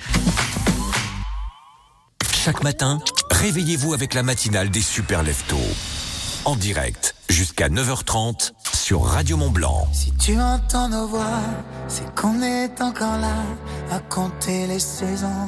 Chaque 2.43 2.63
matin, 2.63 2.99
réveillez-vous 3.31 3.93
avec 3.93 4.13
la 4.13 4.23
matinale 4.23 4.69
des 4.69 4.81
super 4.81 5.23
leftos. 5.23 5.55
En 6.45 6.57
direct, 6.57 7.15
jusqu'à 7.29 7.69
9h30 7.69 8.51
sur 8.73 9.03
Radio 9.03 9.37
Mont 9.37 9.49
Blanc. 9.49 9.87
Si 9.93 10.11
tu 10.17 10.37
entends 10.37 10.89
nos 10.89 11.07
voix, 11.07 11.39
c'est 11.87 12.13
qu'on 12.15 12.41
est 12.41 12.81
encore 12.81 13.17
là 13.17 13.37
à 13.91 13.99
compter 13.99 14.67
les 14.67 14.79
saisons. 14.79 15.47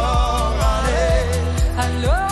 Allez, 2.03 2.30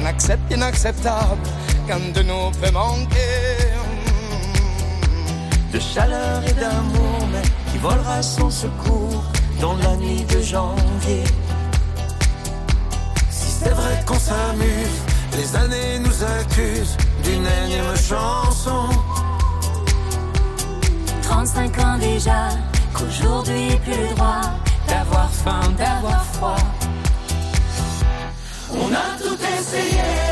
on 0.00 0.04
accepte 0.06 0.50
l'inacceptable, 0.50 1.42
qu'un 1.86 1.98
de 2.14 2.22
nous 2.22 2.50
peut 2.60 2.70
manquer. 2.70 3.58
De 5.72 5.78
chaleur 5.78 6.42
et 6.46 6.52
d'amour, 6.52 7.28
mais 7.32 7.42
qui 7.70 7.78
volera 7.78 8.22
sans 8.22 8.50
secours 8.50 9.24
dans 9.60 9.76
la 9.76 9.96
nuit 9.96 10.24
de 10.24 10.40
janvier. 10.40 11.24
Si 13.28 13.50
c'est 13.50 13.70
vrai 13.70 14.02
qu'on 14.06 14.18
s'amuse, 14.18 14.98
les 15.36 15.56
années 15.56 15.98
nous 15.98 16.24
accusent 16.24 16.96
d'une 17.24 17.46
énième 17.64 17.96
chanson. 17.96 18.88
35 21.22 21.78
ans 21.80 21.98
déjà, 21.98 22.48
qu'aujourd'hui 22.94 23.76
plus 23.84 24.14
droit 24.14 24.48
d'avoir 24.88 25.30
faim, 25.30 25.60
d'avoir 25.76 26.24
froid. 26.32 26.77
On 28.80 28.92
a 28.92 29.18
tout 29.20 29.38
essayé, 29.58 30.27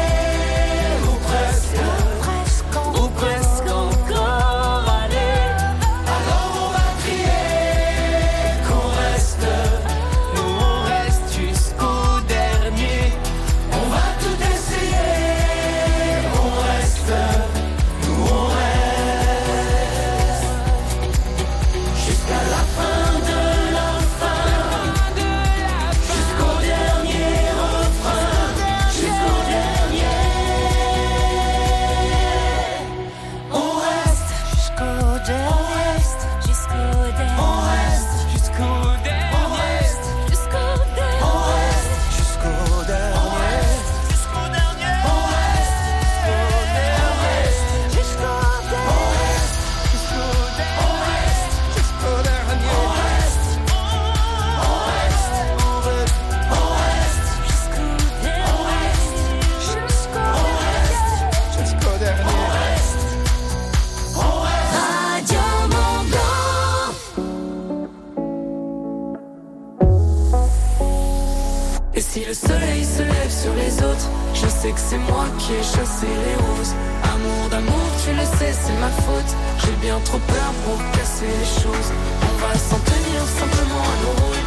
que 74.77 74.83
c'est 74.89 74.99
moi 74.99 75.25
qui 75.39 75.55
ai 75.55 75.63
chassé 75.63 76.07
les 76.07 76.37
roses. 76.47 76.75
Amour 77.15 77.49
d'amour, 77.51 77.87
tu 78.05 78.11
le 78.13 78.25
sais, 78.39 78.53
c'est 78.53 78.79
ma 78.85 78.91
faute. 79.05 79.33
J'ai 79.63 79.77
bien 79.81 79.99
trop 80.05 80.19
peur 80.19 80.51
pour 80.65 80.79
casser 80.93 81.27
les 81.27 81.51
choses. 81.63 81.91
On 82.29 82.35
va 82.43 82.53
s'en 82.69 82.79
tenir 82.93 83.21
simplement 83.41 83.85
à 83.93 83.97
nos 84.05 84.15
rôles. 84.23 84.47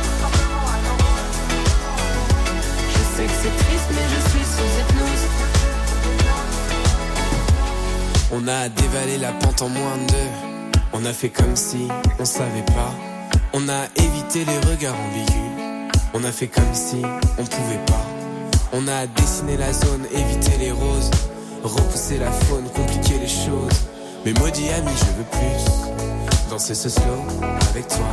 Je 2.93 3.01
sais 3.15 3.25
que 3.25 3.37
c'est 3.41 3.55
triste, 3.63 3.89
mais 3.95 4.07
je 4.13 4.19
suis 4.29 4.45
sous 4.53 4.69
hypnose. 4.79 5.25
On 8.31 8.47
a 8.47 8.69
dévalé 8.69 9.17
la 9.17 9.31
pente 9.31 9.61
en 9.63 9.69
moins 9.69 9.97
de 9.97 10.11
deux. 10.11 10.31
On 10.93 11.05
a 11.05 11.13
fait 11.13 11.29
comme 11.29 11.55
si 11.55 11.87
on 12.19 12.25
savait 12.25 12.69
pas. 12.77 12.93
On 13.53 13.67
a 13.67 13.81
évité 13.95 14.45
les 14.45 14.59
regards 14.69 14.95
ambigus. 14.95 15.89
On 16.13 16.23
a 16.23 16.31
fait 16.31 16.47
comme 16.47 16.73
si 16.73 17.01
on 17.37 17.45
pouvait 17.45 17.83
pas. 17.87 18.08
On 18.71 18.87
a 18.87 19.07
dessiné 19.07 19.57
la 19.57 19.73
zone, 19.73 20.05
évité 20.13 20.57
les 20.59 20.71
roses. 20.71 21.09
Repousser 21.63 22.19
la 22.19 22.31
faune, 22.31 22.69
compliquer 22.69 23.17
les 23.19 23.27
choses. 23.27 23.79
Mais 24.23 24.33
maudit 24.33 24.69
ami, 24.69 24.91
je 24.95 25.17
veux 25.17 25.29
plus. 25.31 26.49
Danser 26.51 26.75
ce 26.75 26.87
slow 26.87 27.25
avec 27.71 27.87
toi. 27.87 28.05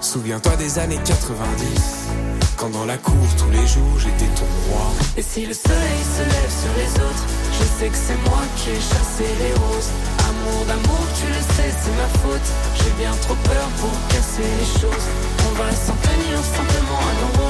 Souviens-toi 0.00 0.56
des 0.56 0.78
années 0.78 0.98
90. 1.04 2.08
Quand 2.56 2.70
dans 2.70 2.86
la 2.86 2.96
cour 2.96 3.14
tous 3.38 3.50
les 3.50 3.66
jours 3.66 3.98
j'étais 3.98 4.30
ton 4.34 4.48
roi. 4.68 4.92
Et 5.16 5.22
si 5.22 5.44
le 5.46 5.54
soleil 5.54 6.00
se 6.16 6.22
lève 6.22 6.52
sur 6.62 6.74
les 6.76 6.92
autres, 7.04 7.26
je 7.52 7.64
sais 7.78 7.88
que 7.88 7.96
c'est 7.96 8.20
moi 8.28 8.42
qui 8.56 8.70
ai 8.70 8.80
chassé 8.80 9.28
les 9.40 9.52
roses. 9.60 9.90
Amour 10.28 10.64
d'amour, 10.68 11.04
tu 11.20 11.26
le 11.28 11.40
sais, 11.54 11.72
c'est 11.82 11.96
ma 11.96 12.08
faute. 12.20 12.48
J'ai 12.76 12.92
bien 12.98 13.12
trop 13.22 13.36
peur 13.44 13.66
pour 13.80 13.92
casser 14.08 14.48
les 14.60 14.80
choses. 14.80 15.06
On 15.48 15.52
va 15.60 15.70
s'en 15.72 15.96
tenir 16.00 16.36
simplement 16.44 17.00
à 17.00 17.12
nos 17.20 17.49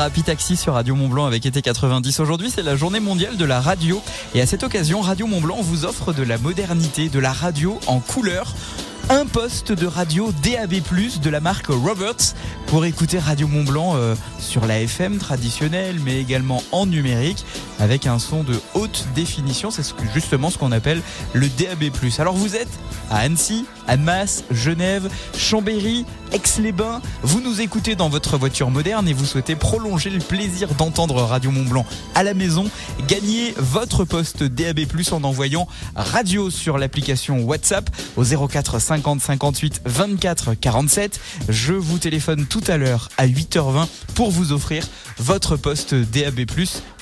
Thérapie 0.00 0.22
Taxi 0.22 0.56
sur 0.56 0.72
Radio 0.72 0.94
Mont 0.94 1.08
Blanc 1.08 1.26
avec 1.26 1.44
été 1.44 1.60
90. 1.60 2.20
Aujourd'hui, 2.20 2.48
c'est 2.48 2.62
la 2.62 2.74
journée 2.74 3.00
mondiale 3.00 3.36
de 3.36 3.44
la 3.44 3.60
radio. 3.60 4.00
Et 4.34 4.40
à 4.40 4.46
cette 4.46 4.62
occasion, 4.62 5.02
Radio 5.02 5.26
Mont 5.26 5.42
Blanc 5.42 5.58
vous 5.60 5.84
offre 5.84 6.14
de 6.14 6.22
la 6.22 6.38
modernité, 6.38 7.10
de 7.10 7.18
la 7.18 7.34
radio 7.34 7.78
en 7.86 8.00
couleur. 8.00 8.54
Un 9.12 9.26
poste 9.26 9.72
de 9.72 9.88
radio 9.88 10.30
DAB+, 10.40 10.74
de 11.20 11.30
la 11.30 11.40
marque 11.40 11.66
Roberts, 11.66 12.36
pour 12.68 12.84
écouter 12.84 13.18
Radio 13.18 13.48
Mont 13.48 13.64
Blanc 13.64 13.96
euh, 13.96 14.14
sur 14.38 14.66
la 14.66 14.80
FM 14.82 15.18
traditionnelle, 15.18 15.96
mais 16.04 16.20
également 16.20 16.62
en 16.70 16.86
numérique, 16.86 17.44
avec 17.80 18.06
un 18.06 18.20
son 18.20 18.44
de 18.44 18.54
haute 18.74 19.08
définition. 19.16 19.72
C'est 19.72 19.82
justement 20.14 20.48
ce 20.48 20.58
qu'on 20.58 20.70
appelle 20.70 21.02
le 21.32 21.48
DAB+. 21.48 21.90
Alors 22.20 22.34
vous 22.34 22.54
êtes 22.54 22.70
à 23.10 23.18
Annecy, 23.18 23.66
Annemasse, 23.88 24.44
Genève, 24.52 25.10
Chambéry, 25.36 26.06
Aix-les-Bains. 26.32 27.02
Vous 27.22 27.40
nous 27.40 27.60
écoutez 27.60 27.96
dans 27.96 28.08
votre 28.08 28.38
voiture 28.38 28.70
moderne 28.70 29.08
et 29.08 29.12
vous 29.12 29.24
souhaitez 29.24 29.56
prolonger 29.56 30.10
le 30.10 30.20
plaisir 30.20 30.72
d'entendre 30.74 31.16
Radio 31.22 31.50
Mont 31.50 31.68
Blanc 31.68 31.84
à 32.14 32.22
la 32.22 32.34
maison. 32.34 32.70
Gagnez 33.08 33.54
votre 33.56 34.04
poste 34.04 34.44
DAB+, 34.44 34.80
en 35.10 35.24
envoyant 35.24 35.66
radio 35.96 36.50
sur 36.50 36.78
l'application 36.78 37.40
WhatsApp 37.42 37.90
au 38.16 38.22
04 38.22 38.78
50 39.00 39.20
58 39.20 39.80
24 39.86 40.54
47. 40.54 41.20
Je 41.48 41.72
vous 41.72 41.98
téléphone 41.98 42.44
tout 42.46 42.62
à 42.66 42.76
l'heure 42.76 43.08
à 43.16 43.26
8h20 43.26 43.86
pour 44.14 44.30
vous 44.30 44.52
offrir 44.52 44.86
votre 45.18 45.56
poste 45.56 45.94
DAB+, 45.94 46.40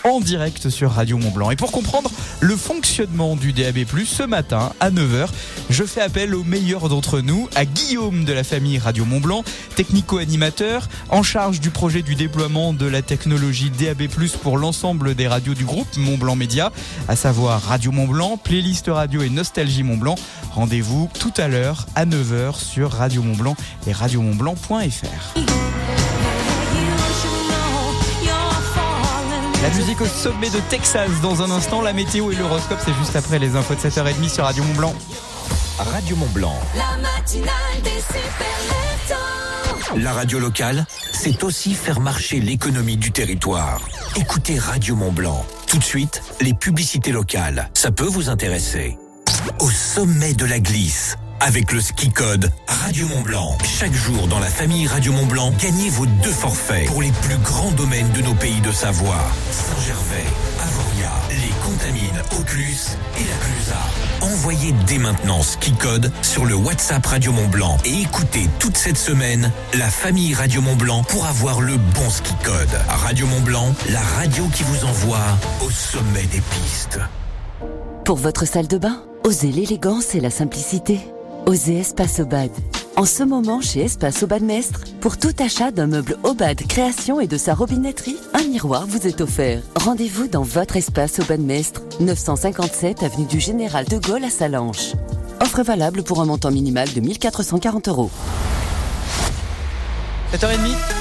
en 0.08 0.20
direct 0.20 0.70
sur 0.70 0.92
Radio 0.92 1.18
Mont 1.18 1.30
Blanc. 1.30 1.50
Et 1.50 1.56
pour 1.56 1.72
comprendre 1.72 2.10
le 2.40 2.56
fonctionnement 2.56 3.36
du 3.36 3.52
DAB+, 3.52 3.78
ce 4.06 4.22
matin 4.22 4.72
à 4.80 4.90
9h, 4.90 5.28
je 5.70 5.84
fais 5.84 6.00
appel 6.00 6.34
au 6.34 6.44
meilleur 6.44 6.88
d'entre 6.88 7.20
nous, 7.20 7.48
à 7.54 7.64
Guillaume 7.64 8.24
de 8.24 8.32
la 8.32 8.44
famille 8.44 8.78
Radio 8.78 9.04
Mont 9.04 9.20
Blanc, 9.20 9.44
technico-animateur, 9.76 10.88
en 11.10 11.22
charge 11.22 11.60
du 11.60 11.70
projet 11.70 12.02
du 12.02 12.14
déploiement 12.14 12.72
de 12.72 12.86
la 12.86 13.02
technologie 13.02 13.70
DAB+, 13.70 14.08
pour 14.42 14.58
l'ensemble 14.58 15.14
des 15.14 15.28
radios 15.28 15.54
du 15.54 15.64
groupe 15.64 15.88
Mont 15.96 16.18
Blanc 16.18 16.36
Média, 16.36 16.72
à 17.08 17.16
savoir 17.16 17.62
Radio 17.62 17.92
Mont 17.92 18.08
Blanc, 18.08 18.36
Playlist 18.36 18.86
Radio 18.88 19.22
et 19.22 19.30
Nostalgie 19.30 19.82
Mont 19.82 19.96
Blanc. 19.96 20.16
Rendez-vous 20.52 21.08
tout 21.18 21.32
à 21.36 21.48
l'heure 21.48 21.86
à 21.94 22.06
9h 22.06 22.58
sur 22.58 22.90
Radio 22.92 23.22
Mont 23.22 23.36
Blanc 23.36 23.56
et 23.86 23.92
radiomontblanc.fr. 23.92 25.47
La 29.62 29.70
musique 29.70 30.00
au 30.00 30.06
sommet 30.06 30.50
de 30.50 30.60
Texas 30.70 31.10
dans 31.20 31.42
un 31.42 31.50
instant. 31.50 31.82
La 31.82 31.92
météo 31.92 32.30
et 32.30 32.36
l'horoscope, 32.36 32.78
c'est 32.84 32.94
juste 32.94 33.16
après 33.16 33.40
les 33.40 33.56
infos 33.56 33.74
de 33.74 33.80
7h30 33.80 34.28
sur 34.28 34.44
Radio 34.44 34.62
Mont 34.62 34.74
Blanc. 34.74 34.94
Radio 35.78 36.14
Mont 36.14 36.28
Blanc. 36.32 36.56
La 36.76 36.96
matinale 36.98 37.82
des 37.82 37.90
super 37.90 38.48
La 39.96 40.12
radio 40.12 40.38
locale, 40.38 40.86
c'est 41.12 41.42
aussi 41.42 41.74
faire 41.74 41.98
marcher 41.98 42.38
l'économie 42.38 42.96
du 42.96 43.10
territoire. 43.10 43.80
Écoutez 44.16 44.60
Radio 44.60 44.94
Mont 44.94 45.12
Blanc. 45.12 45.44
Tout 45.66 45.78
de 45.78 45.84
suite, 45.84 46.22
les 46.40 46.54
publicités 46.54 47.10
locales. 47.10 47.68
Ça 47.74 47.90
peut 47.90 48.06
vous 48.06 48.28
intéresser. 48.28 48.96
Au 49.58 49.70
sommet 49.70 50.34
de 50.34 50.44
la 50.44 50.60
glisse. 50.60 51.16
Avec 51.40 51.72
le 51.72 51.80
ski 51.80 52.10
code 52.10 52.50
Radio 52.66 53.06
Mont 53.06 53.20
Blanc. 53.22 53.56
Chaque 53.64 53.92
jour 53.92 54.26
dans 54.26 54.40
la 54.40 54.48
famille 54.48 54.88
Radio 54.88 55.12
Mont 55.12 55.26
Blanc, 55.26 55.52
gagnez 55.60 55.88
vos 55.88 56.04
deux 56.04 56.32
forfaits 56.32 56.86
pour 56.86 57.00
les 57.00 57.12
plus 57.22 57.36
grands 57.38 57.70
domaines 57.70 58.10
de 58.10 58.22
nos 58.22 58.34
pays 58.34 58.60
de 58.60 58.72
Savoie. 58.72 59.24
Saint-Gervais, 59.52 60.26
Avoria, 60.60 61.12
les 61.30 61.54
Contamines, 61.64 62.22
Auclus 62.38 62.96
et 63.16 63.24
la 63.24 63.36
Clusa. 63.36 63.78
Envoyez 64.20 64.74
dès 64.88 64.98
maintenant 64.98 65.40
ski 65.42 65.72
code 65.74 66.10
sur 66.22 66.44
le 66.44 66.56
WhatsApp 66.56 67.06
Radio 67.06 67.30
Mont 67.30 67.48
Blanc 67.48 67.76
et 67.84 68.02
écoutez 68.02 68.48
toute 68.58 68.76
cette 68.76 68.98
semaine 68.98 69.52
la 69.74 69.88
famille 69.88 70.34
Radio 70.34 70.60
Mont 70.60 70.76
Blanc 70.76 71.04
pour 71.04 71.24
avoir 71.24 71.60
le 71.60 71.76
bon 71.76 72.10
ski 72.10 72.34
code. 72.42 72.80
Radio 72.88 73.26
Mont 73.28 73.42
Blanc, 73.42 73.74
la 73.90 74.02
radio 74.18 74.44
qui 74.52 74.64
vous 74.64 74.84
envoie 74.84 75.24
au 75.64 75.70
sommet 75.70 76.26
des 76.32 76.40
pistes. 76.40 76.98
Pour 78.04 78.16
votre 78.16 78.44
salle 78.44 78.66
de 78.66 78.78
bain, 78.78 79.04
osez 79.22 79.52
l'élégance 79.52 80.16
et 80.16 80.20
la 80.20 80.30
simplicité. 80.30 80.98
Osez 81.48 81.78
Espace 81.78 82.20
Obad. 82.20 82.50
En 82.94 83.06
ce 83.06 83.22
moment, 83.22 83.62
chez 83.62 83.80
Espace 83.80 84.22
Obad 84.22 84.42
Mestre, 84.42 84.82
pour 85.00 85.16
tout 85.16 85.32
achat 85.38 85.70
d'un 85.70 85.86
meuble 85.86 86.18
Obad 86.22 86.58
Création 86.66 87.20
et 87.20 87.26
de 87.26 87.38
sa 87.38 87.54
robinetterie, 87.54 88.18
un 88.34 88.44
miroir 88.44 88.86
vous 88.86 89.06
est 89.06 89.22
offert. 89.22 89.62
Rendez-vous 89.74 90.28
dans 90.28 90.42
votre 90.42 90.76
Espace 90.76 91.20
Obad 91.20 91.40
Mestre, 91.40 91.80
957 92.00 93.02
avenue 93.02 93.24
du 93.24 93.40
Général 93.40 93.86
de 93.86 93.96
Gaulle 93.96 94.24
à 94.24 94.30
Salanches. 94.30 94.92
Offre 95.40 95.62
valable 95.62 96.02
pour 96.02 96.20
un 96.20 96.26
montant 96.26 96.50
minimal 96.50 96.92
de 96.92 97.00
1440 97.00 97.88
euros. 97.88 98.10
7h30. 100.34 100.97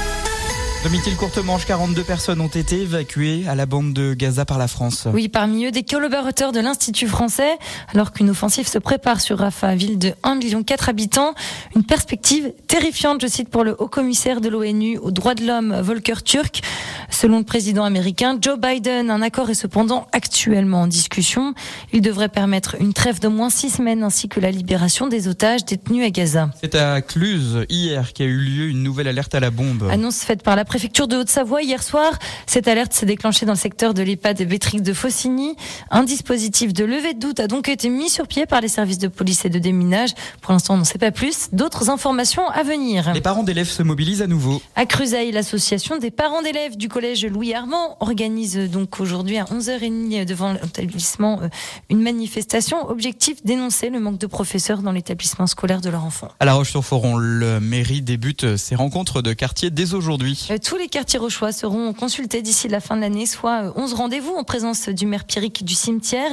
Domicile 0.84 1.16
courte 1.16 1.40
manche, 1.40 1.66
42 1.66 2.04
personnes 2.04 2.40
ont 2.40 2.48
été 2.48 2.82
évacuées 2.84 3.46
à 3.48 3.56
la 3.56 3.66
bande 3.66 3.94
de 3.94 4.14
Gaza 4.14 4.46
par 4.46 4.58
la 4.58 4.68
France. 4.68 5.08
Oui, 5.12 5.28
parmi 5.28 5.66
eux, 5.66 5.72
des 5.72 5.84
collaborateurs 5.84 6.52
de 6.52 6.60
l'Institut 6.60 7.08
français, 7.08 7.58
alors 7.94 8.14
qu'une 8.14 8.30
offensive 8.30 8.68
se 8.68 8.78
prépare 8.78 9.20
sur 9.20 9.40
Rafah, 9.40 9.76
ville 9.76 9.98
de 9.98 10.10
1,4 10.24 10.38
million 10.38 10.64
habitants. 10.88 11.34
Une 11.76 11.84
perspective 11.84 12.54
terrifiante, 12.68 13.22
je 13.22 13.28
cite, 13.28 13.50
pour 13.50 13.64
le 13.64 13.76
haut-commissaire 13.78 14.40
de 14.40 14.50
l'ONU 14.50 14.98
aux 15.00 15.12
droits 15.12 15.36
de 15.36 15.46
l'homme, 15.46 15.76
Volker 15.82 16.22
Turk. 16.24 16.62
Selon 17.10 17.40
le 17.40 17.44
président 17.44 17.84
américain 17.84 18.38
Joe 18.40 18.60
Biden, 18.60 19.10
un 19.10 19.22
accord 19.22 19.50
est 19.50 19.56
cependant 19.56 20.08
actuellement 20.12 20.82
en 20.82 20.88
discussion. 20.88 21.54
Il 21.92 22.02
devrait 22.02 22.30
permettre 22.30 22.76
une 22.80 22.94
trêve 22.94 23.20
de 23.20 23.28
moins 23.28 23.50
six 23.50 23.72
semaines 23.72 24.04
ainsi 24.04 24.30
que 24.30 24.40
la 24.40 24.52
libération 24.52 25.08
des 25.08 25.28
otages 25.28 25.66
détenus 25.66 26.06
à 26.06 26.12
Gaza. 26.12 26.50
C'est 26.62 26.76
à 26.76 27.02
Cluse, 27.02 27.66
hier, 27.70 28.14
qu'a 28.14 28.26
eu 28.26 28.38
lieu 28.38 28.68
une 28.68 28.84
nouvelle 28.84 29.08
alerte 29.08 29.34
à 29.34 29.40
la 29.40 29.50
bombe. 29.50 29.90
Annonce 29.92 30.20
faite 30.20 30.44
par 30.44 30.56
la 30.56 30.66
préfecture 30.78 31.08
de 31.08 31.18
Haute-Savoie 31.18 31.64
hier 31.64 31.82
soir. 31.82 32.12
Cette 32.46 32.68
alerte 32.68 32.94
s'est 32.94 33.08
déclenchée 33.08 33.48
dans 33.48 33.54
le 33.54 33.58
secteur 33.58 33.96
de 33.96 34.04
l'EHPAD 34.04 34.44
Bétrix 34.44 34.80
de 34.80 34.94
Faucigny. 34.94 35.56
Un 35.90 36.04
dispositif 36.04 36.72
de 36.72 36.86
levée 36.86 37.16
de 37.16 37.20
doute 37.20 37.40
a 37.40 37.48
donc 37.48 37.68
été 37.68 37.90
mis 37.90 38.12
sur 38.12 38.28
pied 38.28 38.46
par 38.46 38.62
les 38.62 38.68
services 38.68 39.00
de 39.00 39.08
police 39.08 39.44
et 39.44 39.50
de 39.50 39.58
déminage. 39.58 40.12
Pour 40.40 40.54
l'instant, 40.54 40.76
on 40.76 40.78
n'en 40.78 40.84
sait 40.84 41.00
pas 41.00 41.10
plus. 41.10 41.50
D'autres 41.52 41.90
informations 41.90 42.48
à 42.50 42.62
venir. 42.62 43.12
Les 43.12 43.22
parents 43.22 43.42
d'élèves 43.42 43.72
se 43.72 43.82
mobilisent 43.82 44.22
à 44.22 44.28
nouveau. 44.28 44.62
À 44.76 44.86
Cruzaille, 44.86 45.32
l'association 45.32 45.98
des 45.98 46.12
parents 46.12 46.44
d'élèves 46.44 46.78
du 46.78 46.90
collège 46.90 47.26
Louis 47.26 47.56
Armand 47.56 47.98
organise 48.00 48.56
donc 48.70 49.00
aujourd'hui 49.00 49.40
à 49.40 49.46
11h30 49.46 50.26
devant 50.26 50.54
l'établissement 50.54 51.40
euh, 51.42 51.48
une 51.90 52.04
manifestation. 52.04 52.88
Objectif 52.88 53.44
dénoncer 53.44 53.90
le 53.90 54.00
manque 54.00 54.20
de 54.20 54.28
professeurs 54.28 54.84
dans 54.84 54.92
l'établissement 54.92 55.48
scolaire 55.48 55.82
de 55.82 55.90
leur 55.90 56.06
enfant. 56.06 56.28
À 56.40 56.46
La 56.46 56.54
Roche-sur-Foron, 56.54 57.18
le 57.18 57.60
mairie 57.60 58.04
débute 58.04 58.58
ses 58.58 58.76
rencontres 58.76 59.24
de 59.24 59.34
quartier 59.34 59.72
dès 59.72 59.96
aujourd'hui. 59.96 60.48
Euh, 60.58 60.60
Tous 60.64 60.78
les 60.78 60.88
quartiers 60.88 61.20
rochois 61.20 61.52
seront 61.52 61.94
consultés 61.94 62.42
d'ici 62.42 62.68
la 62.68 62.80
fin 62.80 62.96
de 62.96 63.02
l'année, 63.02 63.26
soit 63.26 63.68
euh, 63.68 63.72
11 63.76 63.94
rendez-vous 63.94 64.34
en 64.34 64.44
présence 64.44 64.90
du 64.90 65.06
maire 65.06 65.26
Pierrick 65.26 65.64
du 65.64 65.74
cimetière 65.74 66.32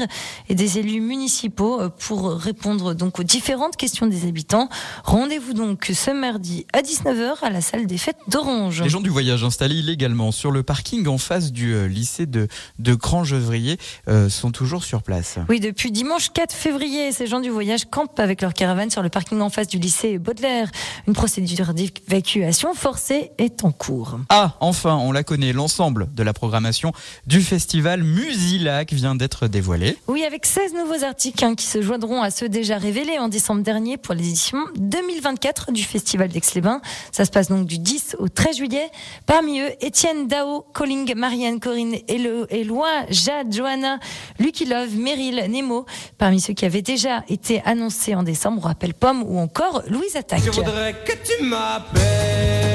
et 0.48 0.54
des 0.54 0.78
élus 0.78 1.00
municipaux 1.00 1.80
euh, 1.80 1.88
pour 1.88 2.30
répondre 2.32 2.94
donc 2.94 3.18
aux 3.18 3.22
différentes 3.22 3.76
questions 3.76 4.06
des 4.06 4.26
habitants. 4.26 4.68
Rendez-vous 5.04 5.52
donc 5.52 5.90
ce 5.94 6.10
mardi 6.10 6.66
à 6.72 6.82
19h 6.82 7.42
à 7.42 7.50
la 7.50 7.60
salle 7.60 7.86
des 7.86 7.98
fêtes 7.98 8.16
d'Orange. 8.28 8.82
Les 8.82 8.88
gens 8.88 9.00
du 9.00 9.10
voyage 9.10 9.44
installés 9.44 9.76
illégalement 9.76 10.32
sur 10.32 10.50
le 10.50 10.62
parking 10.62 11.06
en 11.06 11.18
face 11.18 11.52
du 11.52 11.74
euh, 11.74 11.86
lycée 11.86 12.26
de, 12.26 12.48
de 12.78 12.94
Grand-Gevrier 12.94 13.78
euh, 14.08 14.28
sont 14.28 14.50
toujours 14.50 14.84
sur 14.84 15.02
place. 15.02 15.38
Oui, 15.48 15.60
depuis 15.60 15.92
dimanche 15.92 16.30
4 16.32 16.52
février, 16.52 17.12
ces 17.12 17.26
gens 17.26 17.40
du 17.40 17.50
voyage 17.50 17.84
campent 17.86 18.18
avec 18.18 18.42
leur 18.42 18.54
caravane 18.54 18.90
sur 18.90 19.02
le 19.02 19.08
parking 19.08 19.40
en 19.40 19.50
face 19.50 19.68
du 19.68 19.78
lycée 19.78 20.18
Baudelaire. 20.18 20.70
Une 21.06 21.14
procédure 21.14 21.74
d'évacuation 21.74 22.74
forcée 22.74 23.30
est 23.38 23.64
en 23.64 23.72
cours. 23.72 24.13
Ah, 24.28 24.54
enfin, 24.60 24.96
on 24.96 25.12
la 25.12 25.22
connaît, 25.22 25.52
l'ensemble 25.52 26.08
de 26.14 26.22
la 26.22 26.32
programmation 26.32 26.92
du 27.26 27.40
festival 27.40 28.02
Musilac 28.02 28.92
vient 28.92 29.14
d'être 29.14 29.48
dévoilé. 29.48 29.96
Oui, 30.08 30.24
avec 30.24 30.46
16 30.46 30.74
nouveaux 30.74 31.04
articles 31.04 31.44
hein, 31.44 31.54
qui 31.54 31.66
se 31.66 31.82
joindront 31.82 32.22
à 32.22 32.30
ceux 32.30 32.48
déjà 32.48 32.78
révélés 32.78 33.18
en 33.18 33.28
décembre 33.28 33.62
dernier 33.62 33.96
pour 33.96 34.14
l'édition 34.14 34.58
2024 34.76 35.72
du 35.72 35.82
Festival 35.82 36.28
d'Aix-les-Bains. 36.28 36.80
Ça 37.12 37.24
se 37.24 37.30
passe 37.30 37.48
donc 37.48 37.66
du 37.66 37.78
10 37.78 38.16
au 38.18 38.28
13 38.28 38.56
juillet. 38.56 38.88
Parmi 39.26 39.60
eux, 39.60 39.70
Étienne 39.80 40.28
Dao, 40.28 40.64
Colling, 40.72 41.14
Marianne, 41.14 41.60
Corinne, 41.60 41.96
Elo- 42.08 42.46
Éloi, 42.50 42.88
Jade, 43.10 43.52
Johanna, 43.54 43.98
Lucky 44.38 44.64
Love, 44.66 44.96
Meryl, 44.96 45.44
Nemo. 45.50 45.86
Parmi 46.18 46.40
ceux 46.40 46.52
qui 46.54 46.64
avaient 46.64 46.82
déjà 46.82 47.22
été 47.28 47.62
annoncés 47.64 48.14
en 48.14 48.22
décembre, 48.22 48.60
on 48.62 48.66
rappelle 48.68 48.94
Pomme 48.94 49.22
ou 49.26 49.38
encore 49.38 49.82
Louise 49.88 50.16
Attaque. 50.16 50.42
Je 50.44 50.50
voudrais 50.50 50.94
que 51.04 51.12
tu 51.12 51.44
m'appelles 51.44 52.73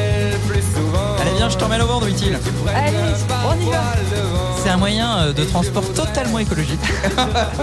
viens, 1.40 1.50
je 1.50 1.58
t'emmène 1.58 1.82
au 1.82 1.88
vent, 1.88 2.02
dit-il. 2.02 2.38
Allez, 2.76 2.98
on 3.48 3.66
y 3.66 3.70
va. 3.70 3.82
C'est 4.62 4.70
un 4.70 4.76
moyen 4.76 5.20
euh, 5.20 5.34
de 5.34 5.46
transport 5.46 5.84
totalement 5.94 6.40
écologique. 6.40 6.82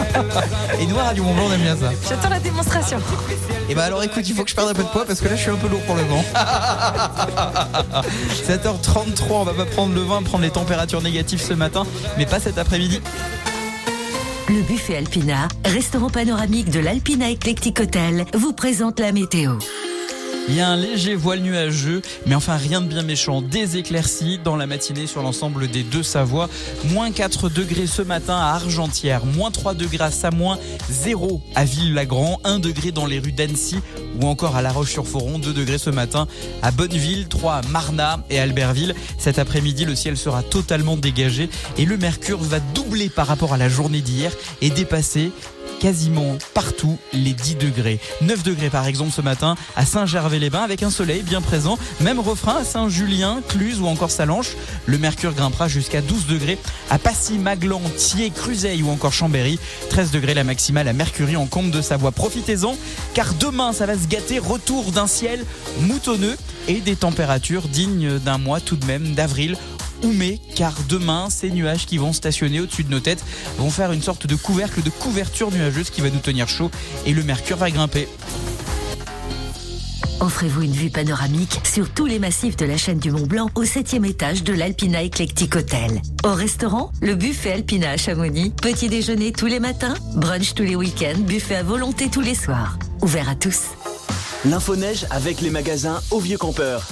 Et 0.80 0.86
nous, 0.86 0.98
à 0.98 1.04
Radio 1.04 1.24
Mont-Blanc, 1.24 1.44
on 1.48 1.52
aime 1.52 1.60
bien 1.60 1.76
ça. 1.76 1.90
J'attends 2.08 2.30
la 2.30 2.40
démonstration. 2.40 2.98
Et 3.68 3.74
bah 3.74 3.84
alors 3.84 4.02
écoute, 4.02 4.26
il 4.26 4.34
faut 4.34 4.44
que 4.44 4.50
je 4.50 4.54
perde 4.54 4.70
un 4.70 4.74
peu 4.74 4.82
de 4.82 4.88
poids 4.88 5.04
parce 5.04 5.20
que 5.20 5.28
là 5.28 5.36
je 5.36 5.42
suis 5.42 5.50
un 5.50 5.56
peu 5.56 5.68
lourd 5.68 5.82
pour 5.82 5.96
le 5.96 6.02
vent. 6.04 6.24
7h33, 8.48 9.24
on 9.30 9.44
va 9.44 9.52
pas 9.52 9.66
prendre 9.66 9.94
le 9.94 10.00
vent, 10.00 10.22
prendre 10.22 10.44
les 10.44 10.50
températures 10.50 11.02
négatives 11.02 11.42
ce 11.42 11.52
matin, 11.52 11.84
mais 12.16 12.24
pas 12.24 12.40
cet 12.40 12.56
après-midi. 12.58 13.00
Le 14.48 14.62
buffet 14.62 14.96
Alpina, 14.96 15.48
restaurant 15.64 16.10
panoramique 16.10 16.70
de 16.70 16.80
l'Alpina 16.80 17.30
Eclectic 17.30 17.80
Hotel, 17.80 18.24
vous 18.32 18.52
présente 18.52 19.00
la 19.00 19.10
météo. 19.12 19.58
Il 20.48 20.54
y 20.54 20.60
a 20.60 20.68
un 20.68 20.76
léger 20.76 21.16
voile 21.16 21.40
nuageux, 21.40 22.02
mais 22.24 22.36
enfin 22.36 22.56
rien 22.56 22.80
de 22.80 22.86
bien 22.86 23.02
méchant. 23.02 23.42
Des 23.42 23.78
éclaircies 23.78 24.38
dans 24.42 24.54
la 24.54 24.68
matinée 24.68 25.08
sur 25.08 25.20
l'ensemble 25.22 25.66
des 25.66 25.82
deux 25.82 26.04
Savoies. 26.04 26.48
Moins 26.84 27.10
4 27.10 27.48
degrés 27.48 27.88
ce 27.88 28.02
matin 28.02 28.36
à 28.36 28.54
Argentière, 28.54 29.26
moins 29.26 29.50
3 29.50 29.74
degrés 29.74 30.04
à 30.04 30.12
Samoin, 30.12 30.56
0 30.88 31.42
à 31.56 31.64
Ville-Lagrand, 31.64 32.38
1 32.44 32.60
degré 32.60 32.92
dans 32.92 33.06
les 33.06 33.18
rues 33.18 33.32
d'Annecy 33.32 33.76
ou 34.20 34.26
encore 34.26 34.54
à 34.54 34.62
La 34.62 34.70
Roche-sur-Foron, 34.70 35.40
2 35.40 35.52
degrés 35.52 35.78
ce 35.78 35.90
matin 35.90 36.28
à 36.62 36.70
Bonneville, 36.70 37.26
3 37.28 37.54
à 37.54 37.62
Marna 37.62 38.24
et 38.30 38.38
Albertville. 38.38 38.94
Cet 39.18 39.40
après-midi, 39.40 39.84
le 39.84 39.96
ciel 39.96 40.16
sera 40.16 40.44
totalement 40.44 40.96
dégagé 40.96 41.50
et 41.76 41.84
le 41.84 41.96
mercure 41.96 42.38
va 42.38 42.60
doubler 42.60 43.08
par 43.08 43.26
rapport 43.26 43.52
à 43.52 43.56
la 43.56 43.68
journée 43.68 44.00
d'hier 44.00 44.32
et 44.62 44.70
dépasser 44.70 45.32
quasiment 45.80 46.36
partout 46.54 46.98
les 47.12 47.32
10 47.32 47.56
degrés. 47.56 48.00
9 48.22 48.42
degrés 48.42 48.70
par 48.70 48.86
exemple 48.86 49.12
ce 49.12 49.20
matin 49.20 49.56
à 49.76 49.84
Saint-Gervais-les-Bains 49.86 50.62
avec 50.62 50.82
un 50.82 50.90
soleil 50.90 51.22
bien 51.22 51.40
présent. 51.40 51.78
Même 52.00 52.20
refrain 52.20 52.56
à 52.56 52.64
Saint-Julien, 52.64 53.40
Cluse 53.48 53.80
ou 53.80 53.86
encore 53.86 54.10
Salanches. 54.10 54.56
Le 54.86 54.98
mercure 54.98 55.32
grimpera 55.32 55.68
jusqu'à 55.68 56.00
12 56.00 56.26
degrés 56.26 56.58
à 56.90 56.98
Passy, 56.98 57.38
Maglan, 57.38 57.80
Thiers, 57.96 58.30
Cruzeil 58.30 58.82
ou 58.82 58.90
encore 58.90 59.12
Chambéry. 59.12 59.58
13 59.90 60.10
degrés 60.10 60.34
la 60.34 60.44
maximale 60.44 60.88
à 60.88 60.92
Mercury 60.92 61.36
en 61.36 61.46
Comte 61.46 61.70
de 61.70 61.82
Savoie. 61.82 62.12
Profitez-en 62.12 62.76
car 63.14 63.34
demain 63.34 63.72
ça 63.72 63.86
va 63.86 63.94
se 63.94 64.06
gâter. 64.06 64.38
Retour 64.38 64.92
d'un 64.92 65.06
ciel 65.06 65.44
moutonneux 65.80 66.36
et 66.68 66.80
des 66.80 66.96
températures 66.96 67.68
dignes 67.68 68.18
d'un 68.18 68.38
mois 68.38 68.60
tout 68.60 68.76
de 68.76 68.86
même 68.86 69.14
d'avril 69.14 69.56
car 70.54 70.74
demain, 70.88 71.28
ces 71.30 71.50
nuages 71.50 71.86
qui 71.86 71.98
vont 71.98 72.12
stationner 72.12 72.60
au-dessus 72.60 72.84
de 72.84 72.90
nos 72.90 73.00
têtes 73.00 73.24
vont 73.58 73.70
faire 73.70 73.92
une 73.92 74.02
sorte 74.02 74.26
de 74.26 74.36
couvercle 74.36 74.82
de 74.82 74.90
couverture 74.90 75.50
nuageuse 75.50 75.90
qui 75.90 76.00
va 76.00 76.10
nous 76.10 76.18
tenir 76.18 76.48
chaud 76.48 76.70
et 77.06 77.12
le 77.12 77.22
mercure 77.22 77.56
va 77.56 77.70
grimper. 77.70 78.08
Offrez-vous 80.20 80.62
une 80.62 80.72
vue 80.72 80.90
panoramique 80.90 81.60
sur 81.64 81.90
tous 81.90 82.06
les 82.06 82.18
massifs 82.18 82.56
de 82.56 82.64
la 82.64 82.76
chaîne 82.76 82.98
du 82.98 83.10
Mont 83.10 83.26
Blanc 83.26 83.50
au 83.54 83.64
7 83.64 83.94
étage 84.04 84.44
de 84.44 84.52
l'Alpina 84.52 85.02
Eclectic 85.02 85.54
Hotel. 85.56 86.00
Au 86.24 86.32
restaurant, 86.32 86.90
le 87.02 87.14
buffet 87.14 87.52
Alpina 87.52 87.90
à 87.90 87.96
Chamonix. 87.96 88.50
Petit 88.50 88.88
déjeuner 88.88 89.32
tous 89.32 89.46
les 89.46 89.60
matins, 89.60 89.94
brunch 90.14 90.54
tous 90.54 90.62
les 90.62 90.76
week-ends, 90.76 91.20
buffet 91.20 91.56
à 91.56 91.62
volonté 91.62 92.08
tous 92.08 92.22
les 92.22 92.34
soirs. 92.34 92.78
Ouvert 93.02 93.28
à 93.28 93.34
tous. 93.34 93.60
L'info 94.44 94.76
neige 94.76 95.06
avec 95.10 95.40
les 95.40 95.50
magasins 95.50 96.00
Au 96.10 96.20
Vieux 96.20 96.38
Campeur. 96.38 96.86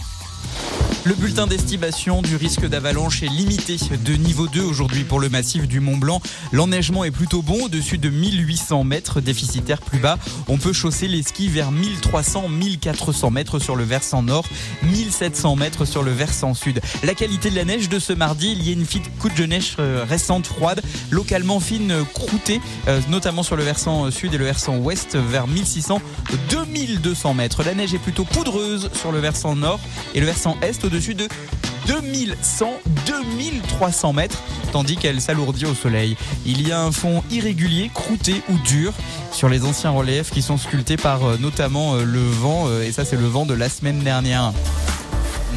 Le 1.06 1.12
bulletin 1.12 1.46
d'estimation 1.46 2.22
du 2.22 2.36
risque 2.36 2.66
d'avalanche 2.66 3.22
est 3.22 3.28
limité 3.28 3.76
de 4.06 4.14
niveau 4.14 4.48
2 4.48 4.62
aujourd'hui 4.62 5.04
pour 5.04 5.20
le 5.20 5.28
massif 5.28 5.68
du 5.68 5.80
Mont 5.80 5.98
Blanc. 5.98 6.22
L'enneigement 6.50 7.04
est 7.04 7.10
plutôt 7.10 7.42
bon, 7.42 7.64
au-dessus 7.64 7.98
de 7.98 8.08
1800 8.08 8.84
mètres, 8.84 9.20
déficitaire 9.20 9.82
plus 9.82 9.98
bas. 9.98 10.18
On 10.48 10.56
peut 10.56 10.72
chausser 10.72 11.06
les 11.06 11.22
skis 11.22 11.48
vers 11.48 11.70
1300-1400 11.72 13.30
mètres 13.30 13.58
sur 13.58 13.76
le 13.76 13.84
versant 13.84 14.22
nord, 14.22 14.46
1700 14.84 15.56
mètres 15.56 15.84
sur 15.84 16.02
le 16.02 16.10
versant 16.10 16.54
sud. 16.54 16.80
La 17.02 17.12
qualité 17.12 17.50
de 17.50 17.56
la 17.56 17.66
neige 17.66 17.90
de 17.90 17.98
ce 17.98 18.14
mardi, 18.14 18.52
il 18.52 18.66
y 18.66 18.70
a 18.70 18.72
une 18.72 18.86
fine 18.86 19.02
couche 19.20 19.34
de 19.34 19.44
neige 19.44 19.76
euh, 19.80 20.06
récente, 20.08 20.46
froide, 20.46 20.80
localement 21.10 21.60
fine, 21.60 21.90
euh, 21.90 22.04
croûtée, 22.14 22.62
euh, 22.88 23.02
notamment 23.10 23.42
sur 23.42 23.56
le 23.56 23.62
versant 23.62 24.10
sud 24.10 24.32
et 24.32 24.38
le 24.38 24.46
versant 24.46 24.78
ouest, 24.78 25.16
vers 25.16 25.46
1600-2200 25.48 27.34
mètres. 27.34 27.62
La 27.62 27.74
neige 27.74 27.92
est 27.92 27.98
plutôt 27.98 28.24
poudreuse 28.24 28.88
sur 28.94 29.12
le 29.12 29.18
versant 29.18 29.54
nord 29.54 29.80
et 30.14 30.20
le 30.20 30.26
versant 30.26 30.56
est 30.62 30.72
au-dessus 30.94 31.16
de 31.16 31.26
2100-2300 31.88 34.14
mètres, 34.14 34.40
tandis 34.70 34.96
qu'elle 34.96 35.20
s'alourdit 35.20 35.66
au 35.66 35.74
soleil. 35.74 36.16
Il 36.46 36.64
y 36.66 36.70
a 36.70 36.80
un 36.80 36.92
fond 36.92 37.24
irrégulier, 37.32 37.90
croûté 37.92 38.42
ou 38.48 38.52
dur 38.64 38.92
sur 39.32 39.48
les 39.48 39.64
anciens 39.64 39.90
reliefs 39.90 40.30
qui 40.30 40.40
sont 40.40 40.56
sculptés 40.56 40.96
par 40.96 41.24
euh, 41.24 41.36
notamment 41.36 41.94
euh, 41.94 42.04
le 42.04 42.20
vent, 42.20 42.68
euh, 42.68 42.82
et 42.82 42.92
ça 42.92 43.04
c'est 43.04 43.16
le 43.16 43.26
vent 43.26 43.44
de 43.44 43.54
la 43.54 43.68
semaine 43.68 43.98
dernière. 44.00 44.52